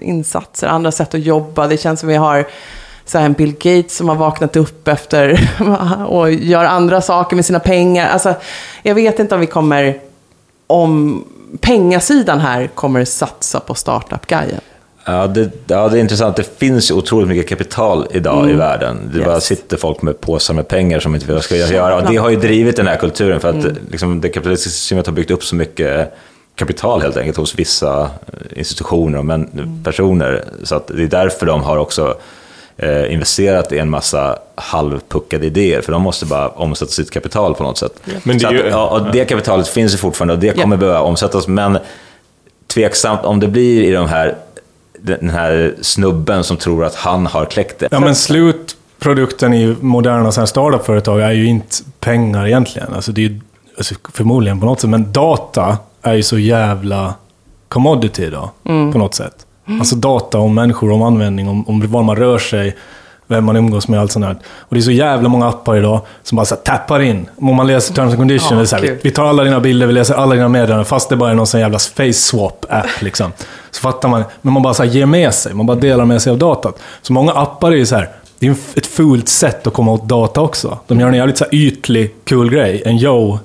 insatser, 0.00 0.66
andra 0.66 0.92
sätt 0.92 1.14
att 1.14 1.20
jobba. 1.20 1.66
Det 1.66 1.76
känns 1.76 2.00
som 2.00 2.08
vi 2.08 2.16
har 2.16 2.46
så 3.06 3.18
en 3.18 3.32
Bill 3.32 3.52
Gates 3.52 3.96
som 3.96 4.08
har 4.08 4.16
vaknat 4.16 4.56
upp 4.56 4.88
efter 4.88 5.50
och 6.08 6.32
gör 6.32 6.64
andra 6.64 7.00
saker 7.00 7.36
med 7.36 7.44
sina 7.44 7.60
pengar. 7.60 8.08
Alltså, 8.08 8.34
jag 8.82 8.94
vet 8.94 9.18
inte 9.18 9.34
om 9.34 9.40
vi 9.40 9.46
kommer, 9.46 9.98
om 10.66 11.24
pengasidan 11.60 12.40
här 12.40 12.66
kommer 12.66 13.04
satsa 13.04 13.60
på 13.60 13.74
startup-guiden. 13.74 14.60
Ja 15.04 15.26
det, 15.26 15.50
ja, 15.66 15.88
det 15.88 15.98
är 15.98 16.00
intressant. 16.00 16.36
Det 16.36 16.58
finns 16.58 16.90
otroligt 16.90 17.28
mycket 17.28 17.48
kapital 17.48 18.06
idag 18.10 18.38
mm. 18.38 18.50
i 18.50 18.54
världen. 18.54 19.10
Det 19.12 19.18
yes. 19.18 19.26
bara 19.26 19.40
sitter 19.40 19.76
folk 19.76 20.02
med 20.02 20.20
påsar 20.20 20.54
med 20.54 20.68
pengar 20.68 21.00
som 21.00 21.14
inte 21.14 21.26
vet 21.26 21.34
vad 21.34 21.44
ska 21.44 21.56
göra. 21.56 21.96
Och 21.96 22.10
det 22.10 22.16
har 22.16 22.30
ju 22.30 22.36
drivit 22.36 22.76
den 22.76 22.86
här 22.86 22.96
kulturen 22.96 23.40
för 23.40 23.48
att 23.48 23.64
mm. 23.64 23.76
liksom, 23.90 24.20
det 24.20 24.28
kapitalistiska 24.28 24.70
systemet 24.70 25.06
har 25.06 25.12
byggt 25.12 25.30
upp 25.30 25.44
så 25.44 25.56
mycket 25.56 26.14
kapital 26.54 27.02
helt 27.02 27.16
enkelt 27.16 27.36
hos 27.36 27.54
vissa 27.54 28.10
institutioner 28.56 29.18
och 29.18 29.24
men, 29.24 29.48
mm. 29.52 29.84
personer. 29.84 30.44
Så 30.62 30.74
att 30.74 30.86
det 30.86 31.02
är 31.02 31.06
därför 31.06 31.46
de 31.46 31.62
har 31.62 31.76
också 31.76 32.14
eh, 32.76 33.12
investerat 33.12 33.72
i 33.72 33.78
en 33.78 33.90
massa 33.90 34.38
halvpuckade 34.54 35.46
idéer, 35.46 35.80
för 35.80 35.92
de 35.92 36.02
måste 36.02 36.26
bara 36.26 36.48
omsätta 36.48 36.92
sitt 36.92 37.10
kapital 37.10 37.54
på 37.54 37.62
något 37.62 37.78
sätt. 37.78 38.00
Men 38.22 38.38
det, 38.38 38.46
att, 38.46 38.54
ju, 38.54 38.58
ja, 38.58 38.88
och 38.88 39.12
det 39.12 39.24
kapitalet 39.24 39.68
finns 39.68 39.94
ju 39.94 39.98
fortfarande 39.98 40.34
och 40.34 40.40
det 40.40 40.60
kommer 40.60 40.76
ja. 40.76 40.80
behöva 40.80 41.00
omsättas, 41.00 41.48
men 41.48 41.78
tveksamt 42.66 43.24
om 43.24 43.40
det 43.40 43.48
blir 43.48 43.82
i 43.82 43.92
de 43.92 44.08
här, 44.08 44.34
den 44.98 45.30
här 45.30 45.74
snubben 45.80 46.44
som 46.44 46.56
tror 46.56 46.84
att 46.84 46.94
han 46.94 47.26
har 47.26 47.44
kläckt 47.44 47.78
det. 47.78 47.88
Ja, 47.90 48.00
men 48.00 48.14
slutprodukten 48.14 49.54
i 49.54 49.76
moderna 49.80 50.32
startup-företag 50.32 51.20
är 51.20 51.30
ju 51.30 51.46
inte 51.46 51.76
pengar 52.00 52.46
egentligen. 52.46 52.94
Alltså 52.94 53.12
det 53.12 53.24
är 53.24 53.40
alltså 53.76 53.94
förmodligen 54.12 54.60
på 54.60 54.66
något 54.66 54.80
sätt, 54.80 54.90
men 54.90 55.12
data 55.12 55.78
är 56.02 56.14
ju 56.14 56.22
så 56.22 56.38
jävla 56.38 57.14
commodity 57.68 58.24
idag, 58.24 58.50
mm. 58.64 58.92
på 58.92 58.98
något 58.98 59.14
sätt. 59.14 59.45
Alltså 59.68 59.96
data 59.96 60.38
om 60.38 60.54
människor, 60.54 60.90
om 60.92 61.02
användning, 61.02 61.48
om, 61.48 61.68
om 61.68 61.90
var 61.90 62.02
man 62.02 62.16
rör 62.16 62.38
sig, 62.38 62.76
vem 63.26 63.44
man 63.44 63.56
umgås 63.56 63.88
med, 63.88 64.00
allt 64.00 64.12
sånt 64.12 64.24
där. 64.24 64.36
Och 64.60 64.74
det 64.74 64.80
är 64.80 64.82
så 64.82 64.90
jävla 64.90 65.28
många 65.28 65.48
appar 65.48 65.76
idag 65.76 66.00
som 66.22 66.36
bara 66.36 66.46
så 66.46 66.54
här, 66.54 66.62
tappar 66.62 67.00
in. 67.00 67.28
Om 67.36 67.54
man 67.54 67.66
läser 67.66 67.94
terms 67.94 68.10
and 68.10 68.18
conditions, 68.18 68.70
så 68.70 68.76
här, 68.76 68.98
vi 69.02 69.10
tar 69.10 69.24
alla 69.24 69.44
dina 69.44 69.60
bilder, 69.60 69.86
vi 69.86 69.92
läser 69.92 70.14
alla 70.14 70.34
dina 70.34 70.48
meddelanden, 70.48 70.84
fast 70.84 71.08
det 71.08 71.16
bara 71.16 71.30
är 71.30 71.34
någon 71.34 71.46
sån 71.46 71.60
jävla 71.60 71.78
face 71.78 72.12
swap-app. 72.12 73.02
Liksom. 73.02 73.32
Så 73.70 73.80
fattar 73.80 74.08
man, 74.08 74.24
men 74.42 74.52
man 74.52 74.62
bara 74.62 74.74
så 74.74 74.82
här, 74.82 74.90
ger 74.90 75.06
med 75.06 75.34
sig, 75.34 75.54
man 75.54 75.66
bara 75.66 75.76
delar 75.76 76.04
med 76.04 76.22
sig 76.22 76.30
av 76.30 76.38
datat. 76.38 76.78
Så 77.02 77.12
många 77.12 77.32
appar 77.32 77.72
är 77.72 77.76
ju 77.76 77.86
så 77.86 77.96
här, 77.96 78.08
det 78.38 78.46
är 78.46 78.56
ett 78.74 78.86
fult 78.86 79.28
sätt 79.28 79.66
att 79.66 79.72
komma 79.72 79.92
åt 79.92 80.08
data 80.08 80.40
också. 80.40 80.78
De 80.86 81.00
gör 81.00 81.08
en 81.08 81.14
jävligt 81.14 81.38
så 81.38 81.44
ytlig, 81.52 82.14
cool 82.28 82.50
grej. 82.50 82.82
En 82.86 82.98
yo 82.98 83.38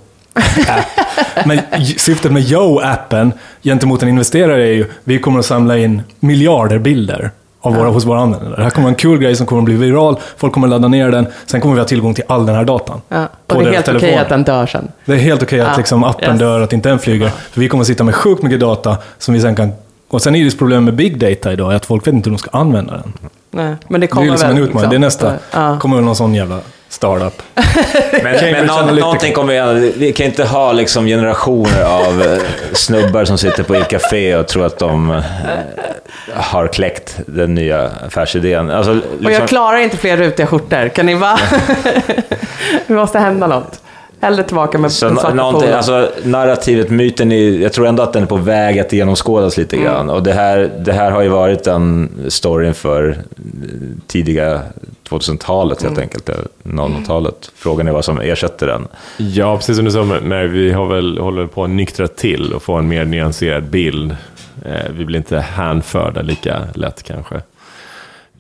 Men 1.45 1.59
syftet 1.97 2.31
med 2.31 2.43
Yo-appen 2.43 3.31
gentemot 3.63 4.03
en 4.03 4.09
investerare 4.09 4.67
är 4.67 4.73
ju 4.73 4.85
vi 5.03 5.19
kommer 5.19 5.39
att 5.39 5.45
samla 5.45 5.77
in 5.77 6.01
miljarder 6.19 6.79
bilder 6.79 7.31
av 7.61 7.75
våra, 7.75 7.87
ja. 7.87 7.91
hos 7.91 8.05
våra 8.05 8.19
användare. 8.19 8.55
Det 8.55 8.63
här 8.63 8.69
kommer 8.69 8.83
vara 8.83 8.91
en 8.91 8.95
kul 8.95 9.17
grej 9.17 9.35
som 9.35 9.45
kommer 9.45 9.61
att 9.61 9.65
bli 9.65 9.75
viral, 9.75 10.19
folk 10.37 10.53
kommer 10.53 10.67
att 10.67 10.71
ladda 10.71 10.87
ner 10.87 11.11
den, 11.11 11.27
sen 11.45 11.61
kommer 11.61 11.75
vi 11.75 11.81
ha 11.81 11.87
tillgång 11.87 12.13
till 12.13 12.23
all 12.27 12.45
den 12.45 12.55
här 12.55 12.63
datan. 12.63 13.01
Ja. 13.09 13.27
Och 13.47 13.63
det 13.63 13.69
är 13.69 13.73
helt 13.73 13.87
okej 13.87 13.97
okay 13.97 14.15
att 14.15 14.29
den 14.29 14.43
dör 14.43 14.65
sen. 14.65 14.87
Det 15.05 15.13
är 15.13 15.17
helt 15.17 15.43
okej 15.43 15.61
okay 15.61 15.71
att 15.71 15.77
liksom 15.77 16.03
appen 16.03 16.29
yes. 16.29 16.39
dör, 16.39 16.61
att 16.61 16.73
inte 16.73 16.89
den 16.89 16.99
flyger. 16.99 17.29
För 17.29 17.59
vi 17.61 17.69
kommer 17.69 17.81
att 17.81 17.87
sitta 17.87 18.03
med 18.03 18.15
sjukt 18.15 18.43
mycket 18.43 18.59
data 18.59 18.97
som 19.17 19.33
vi 19.33 19.41
sen 19.41 19.55
kan... 19.55 19.71
Och 20.07 20.21
sen 20.21 20.35
är 20.35 20.45
det 20.45 20.57
problem 20.57 20.85
med 20.85 20.93
big 20.93 21.19
data 21.19 21.53
idag, 21.53 21.73
att 21.73 21.85
folk 21.85 22.07
vet 22.07 22.13
inte 22.13 22.29
hur 22.29 22.35
de 22.35 22.39
ska 22.39 22.57
använda 22.57 22.93
den. 22.93 23.13
Nej, 23.51 23.75
men 23.87 24.01
det 24.01 24.07
kommer 24.07 24.25
det 24.25 24.29
är 24.29 24.31
liksom 24.31 24.49
väl, 24.49 24.57
en 24.57 24.63
utmaning. 24.63 24.81
Liksom. 24.81 24.89
Det 24.89 24.95
är 24.95 24.99
nästa. 24.99 25.33
Ja. 25.53 25.79
kommer 25.79 25.95
väl 25.95 26.05
någon 26.05 26.15
sån 26.15 26.33
jävla 26.33 26.59
startup. 26.91 27.41
men, 28.23 28.51
men 28.51 28.65
någon, 28.65 28.95
någonting 28.95 29.33
kommer 29.33 29.73
vi 29.73 29.93
Vi 29.97 30.13
kan 30.13 30.25
inte 30.25 30.43
ha 30.43 30.71
liksom 30.71 31.05
generationer 31.05 31.83
av 31.83 32.21
eh, 32.21 32.41
snubbar 32.73 33.25
som 33.25 33.37
sitter 33.37 33.63
på 33.63 33.83
café 33.83 34.35
och 34.35 34.47
tror 34.47 34.65
att 34.65 34.79
de 34.79 35.11
eh, 35.11 35.23
har 36.33 36.67
kläckt 36.67 37.19
den 37.25 37.55
nya 37.55 37.91
affärsidén. 38.07 38.69
Alltså, 38.69 38.93
liksom... 38.93 39.17
Och 39.17 39.23
jag 39.23 39.29
liksom- 39.29 39.47
klarar 39.47 39.77
inte 39.77 39.97
fler 39.97 40.17
rutiga 40.17 40.47
skjortor. 40.47 40.89
Kan 40.89 41.05
ni 41.05 41.15
bara... 41.15 41.39
det 42.87 42.93
måste 42.93 43.19
hända 43.19 43.47
något. 43.47 43.81
Hellre 44.21 44.43
tillbaka 44.43 44.77
med 44.77 44.91
så 44.91 45.05
den 45.05 45.17
svarta 45.17 45.75
alltså, 45.77 46.09
Narrativet, 46.23 46.89
myten, 46.89 47.31
är, 47.31 47.59
jag 47.59 47.73
tror 47.73 47.87
ändå 47.87 48.03
att 48.03 48.13
den 48.13 48.23
är 48.23 48.27
på 48.27 48.35
väg 48.35 48.79
att 48.79 48.93
genomskådas 48.93 49.57
lite 49.57 49.75
mm. 49.75 49.87
grann. 49.87 50.09
Och 50.09 50.23
det 50.23 50.33
här, 50.33 50.71
det 50.79 50.93
här 50.93 51.11
har 51.11 51.21
ju 51.21 51.29
varit 51.29 51.67
en 51.67 52.09
storyn 52.27 52.73
för 52.73 53.17
tidiga 54.07 54.61
2000-talet 55.09 55.81
helt 55.81 55.97
mm. 55.97 56.03
enkelt, 56.03 56.29
00-talet. 56.63 57.51
Frågan 57.55 57.87
är 57.87 57.91
vad 57.91 58.05
som 58.05 58.19
ersätter 58.19 58.67
den. 58.67 58.87
Ja, 59.17 59.57
precis 59.57 59.75
som 59.75 59.85
du 59.85 59.91
sa, 59.91 60.03
men 60.03 60.51
vi 60.51 60.71
har 60.71 60.85
väl, 60.85 61.17
håller 61.17 61.45
på 61.45 61.63
att 61.63 61.69
nyktra 61.69 62.07
till 62.07 62.53
och 62.53 62.63
få 62.63 62.73
en 62.73 62.87
mer 62.87 63.05
nyanserad 63.05 63.63
bild. 63.63 64.15
Eh, 64.65 64.91
vi 64.97 65.05
blir 65.05 65.17
inte 65.17 65.39
hänförda 65.39 66.21
lika 66.21 66.59
lätt 66.73 67.03
kanske. 67.03 67.35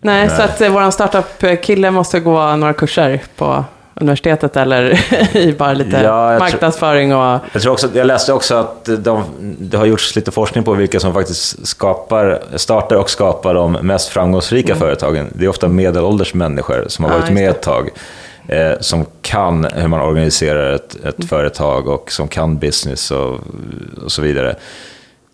Nej, 0.01 0.27
Nej. 0.27 0.37
så 0.37 0.41
att 0.43 0.61
eh, 0.61 0.71
vår 0.71 0.91
startup-kille 0.91 1.91
måste 1.91 2.19
gå 2.19 2.55
några 2.55 2.73
kurser 2.73 3.21
på 3.35 3.65
universitetet 4.01 4.57
eller 4.57 4.99
i 5.37 5.53
bara 5.53 5.73
lite 5.73 5.97
ja, 5.97 6.39
marknadsföring? 6.39 7.15
Och... 7.15 7.39
Jag, 7.53 7.61
tror 7.61 7.73
också, 7.73 7.89
jag 7.93 8.07
läste 8.07 8.33
också 8.33 8.55
att 8.55 8.89
de, 8.99 9.23
det 9.59 9.77
har 9.77 9.85
gjorts 9.85 10.15
lite 10.15 10.31
forskning 10.31 10.63
på 10.63 10.73
vilka 10.73 10.99
som 10.99 11.13
faktiskt 11.13 11.67
skapar, 11.67 12.41
startar 12.55 12.95
och 12.95 13.09
skapar 13.09 13.53
de 13.53 13.71
mest 13.71 14.09
framgångsrika 14.09 14.73
mm. 14.73 14.79
företagen. 14.79 15.27
Det 15.33 15.45
är 15.45 15.49
ofta 15.49 15.67
medelålders 15.67 16.33
människor 16.33 16.85
som 16.87 17.05
har 17.05 17.19
varit 17.19 17.31
med 17.31 17.49
ett 17.49 17.61
tag. 17.61 17.89
Eh, 18.47 18.79
som 18.79 19.05
kan 19.21 19.67
hur 19.75 19.87
man 19.87 20.01
organiserar 20.01 20.73
ett, 20.73 20.95
ett 20.95 21.17
mm. 21.19 21.27
företag 21.27 21.87
och 21.87 22.11
som 22.11 22.27
kan 22.27 22.57
business 22.57 23.11
och, 23.11 23.39
och, 24.03 24.11
så 24.11 24.21
vidare. 24.21 24.55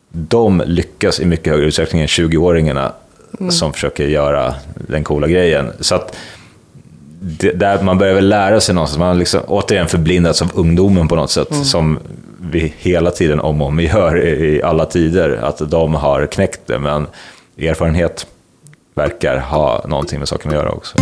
De 0.09 0.63
lyckas 0.65 1.19
i 1.19 1.25
mycket 1.25 1.53
högre 1.53 1.65
utsträckning 1.65 2.01
än 2.01 2.07
20-åringarna 2.07 2.91
mm. 3.39 3.51
som 3.51 3.73
försöker 3.73 4.07
göra 4.07 4.53
den 4.75 5.03
coola 5.03 5.27
grejen. 5.27 5.71
Så 5.79 5.95
att, 5.95 6.17
det, 7.19 7.51
där 7.51 7.83
man 7.83 7.97
börjar 7.97 8.13
väl 8.13 8.29
lära 8.29 8.59
sig 8.59 8.75
någonstans. 8.75 8.99
Man 8.99 9.07
har 9.07 9.15
liksom 9.15 9.41
återigen 9.47 9.87
förblindats 9.87 10.41
av 10.41 10.51
ungdomen 10.53 11.07
på 11.07 11.15
något 11.15 11.31
sätt, 11.31 11.51
mm. 11.51 11.63
som 11.63 11.99
vi 12.51 12.73
hela 12.77 13.11
tiden 13.11 13.39
om 13.39 13.61
och 13.61 13.67
om 13.67 13.79
gör 13.79 14.25
i 14.25 14.63
alla 14.63 14.85
tider, 14.85 15.39
att 15.43 15.71
de 15.71 15.93
har 15.93 16.25
knäckt 16.25 16.61
det. 16.65 16.79
Men 16.79 17.07
erfarenhet 17.57 18.27
verkar 18.95 19.37
ha 19.37 19.85
någonting 19.87 20.19
med 20.19 20.27
saken 20.27 20.51
att 20.51 20.57
göra 20.57 20.71
också. 20.71 20.97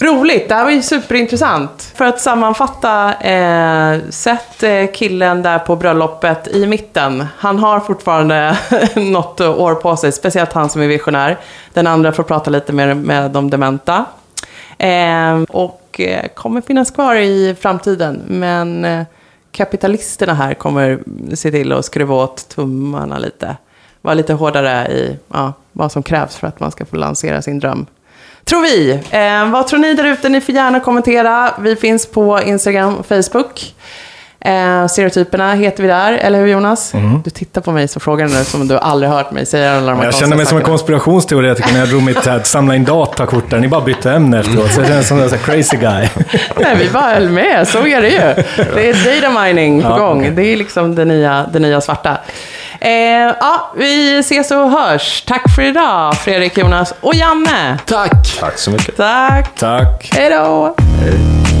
Roligt, 0.00 0.48
det 0.48 0.54
här 0.54 0.64
var 0.64 0.70
ju 0.70 0.82
superintressant. 0.82 1.92
För 1.94 2.04
att 2.04 2.20
sammanfatta, 2.20 3.14
eh, 3.14 4.00
sätt 4.10 4.62
eh, 4.62 4.86
killen 4.92 5.42
där 5.42 5.58
på 5.58 5.76
bröllopet 5.76 6.48
i 6.48 6.66
mitten. 6.66 7.26
Han 7.36 7.58
har 7.58 7.80
fortfarande 7.80 8.58
något 8.96 9.40
år 9.40 9.74
på 9.74 9.96
sig, 9.96 10.12
speciellt 10.12 10.52
han 10.52 10.70
som 10.70 10.82
är 10.82 10.86
visionär. 10.86 11.38
Den 11.72 11.86
andra 11.86 12.12
får 12.12 12.22
prata 12.22 12.50
lite 12.50 12.72
mer 12.72 12.94
med 12.94 13.30
de 13.30 13.50
dementa. 13.50 14.04
Eh, 14.78 15.42
och 15.48 16.00
eh, 16.00 16.26
kommer 16.28 16.60
finnas 16.60 16.90
kvar 16.90 17.14
i 17.14 17.56
framtiden, 17.60 18.22
men 18.26 18.84
eh, 18.84 19.04
kapitalisterna 19.52 20.34
här 20.34 20.54
kommer 20.54 21.00
se 21.34 21.50
till 21.50 21.72
att 21.72 21.84
skruva 21.84 22.14
åt 22.14 22.48
tummarna 22.48 23.18
lite. 23.18 23.56
Vara 24.02 24.14
lite 24.14 24.32
hårdare 24.32 24.88
i 24.88 25.18
ja, 25.32 25.52
vad 25.72 25.92
som 25.92 26.02
krävs 26.02 26.36
för 26.36 26.46
att 26.46 26.60
man 26.60 26.70
ska 26.70 26.84
få 26.84 26.96
lansera 26.96 27.42
sin 27.42 27.58
dröm. 27.58 27.86
Tror 28.48 28.62
vi. 28.62 28.90
Eh, 29.10 29.50
vad 29.50 29.66
tror 29.66 29.78
ni 29.78 29.94
där 29.94 30.04
ute? 30.04 30.28
Ni 30.28 30.40
får 30.40 30.54
gärna 30.54 30.80
kommentera. 30.80 31.50
Vi 31.58 31.76
finns 31.76 32.06
på 32.06 32.40
Instagram 32.42 32.96
och 32.96 33.06
Facebook. 33.06 33.74
Eh, 34.40 34.86
stereotyperna 34.86 35.54
heter 35.54 35.82
vi 35.82 35.88
där, 35.88 36.12
eller 36.12 36.40
hur 36.40 36.46
Jonas? 36.46 36.92
Du 37.24 37.30
tittar 37.30 37.60
på 37.60 37.72
mig 37.72 37.88
så 37.88 38.00
frågar 38.00 38.28
nu 38.28 38.44
som 38.44 38.68
du 38.68 38.78
aldrig 38.78 39.10
hört 39.12 39.30
mig 39.30 39.46
säga 39.46 39.76
alla 39.76 39.90
de 39.90 39.98
här 39.98 40.04
Jag 40.04 40.14
känner 40.14 40.36
mig 40.36 40.46
som 40.46 40.58
en 40.58 40.64
konspirationsteoretiker 40.64 41.72
när 41.72 41.78
jag 41.80 41.88
drog 41.88 42.02
mitt 42.02 42.26
här, 42.26 42.40
samla 42.42 42.74
in 42.76 42.84
datakort 42.84 43.50
där. 43.50 43.58
Ni 43.58 43.68
bara 43.68 43.80
bytte 43.80 44.12
ämne 44.12 44.40
efteråt. 44.40 44.72
Så 44.72 44.80
jag 44.80 44.88
känner 44.88 45.02
som 45.02 45.22
en 45.22 45.28
crazy 45.28 45.76
guy. 45.76 46.08
Nej, 46.56 46.76
vi 46.78 46.88
bara 46.90 47.14
höll 47.14 47.28
med. 47.28 47.68
Så 47.68 47.86
är 47.86 48.00
det 48.00 48.08
ju. 48.08 48.44
Det 48.74 48.88
är 48.90 49.20
data 49.20 49.42
mining 49.44 49.82
på 49.82 49.88
Ja, 49.88 49.98
gång. 49.98 50.34
Det 50.34 50.42
är 50.42 50.56
liksom 50.56 50.94
det 50.94 51.04
nya, 51.04 51.46
det 51.52 51.58
nya 51.58 51.80
svarta. 51.80 52.18
Eh, 52.80 52.90
ja, 53.40 53.72
vi 53.76 54.18
ses 54.18 54.50
och 54.50 54.70
hörs. 54.70 55.22
Tack 55.26 55.54
för 55.54 55.62
idag, 55.62 56.16
Fredrik, 56.16 56.58
Jonas 56.58 56.94
och 57.00 57.14
Janne. 57.14 57.78
Tack! 57.86 58.38
Tack 58.40 58.58
så 58.58 58.70
mycket. 58.70 58.96
Tack. 58.96 59.54
Tack. 59.54 60.10
Hej 60.14 60.30
då. 60.30 60.74
Hej. 61.00 61.55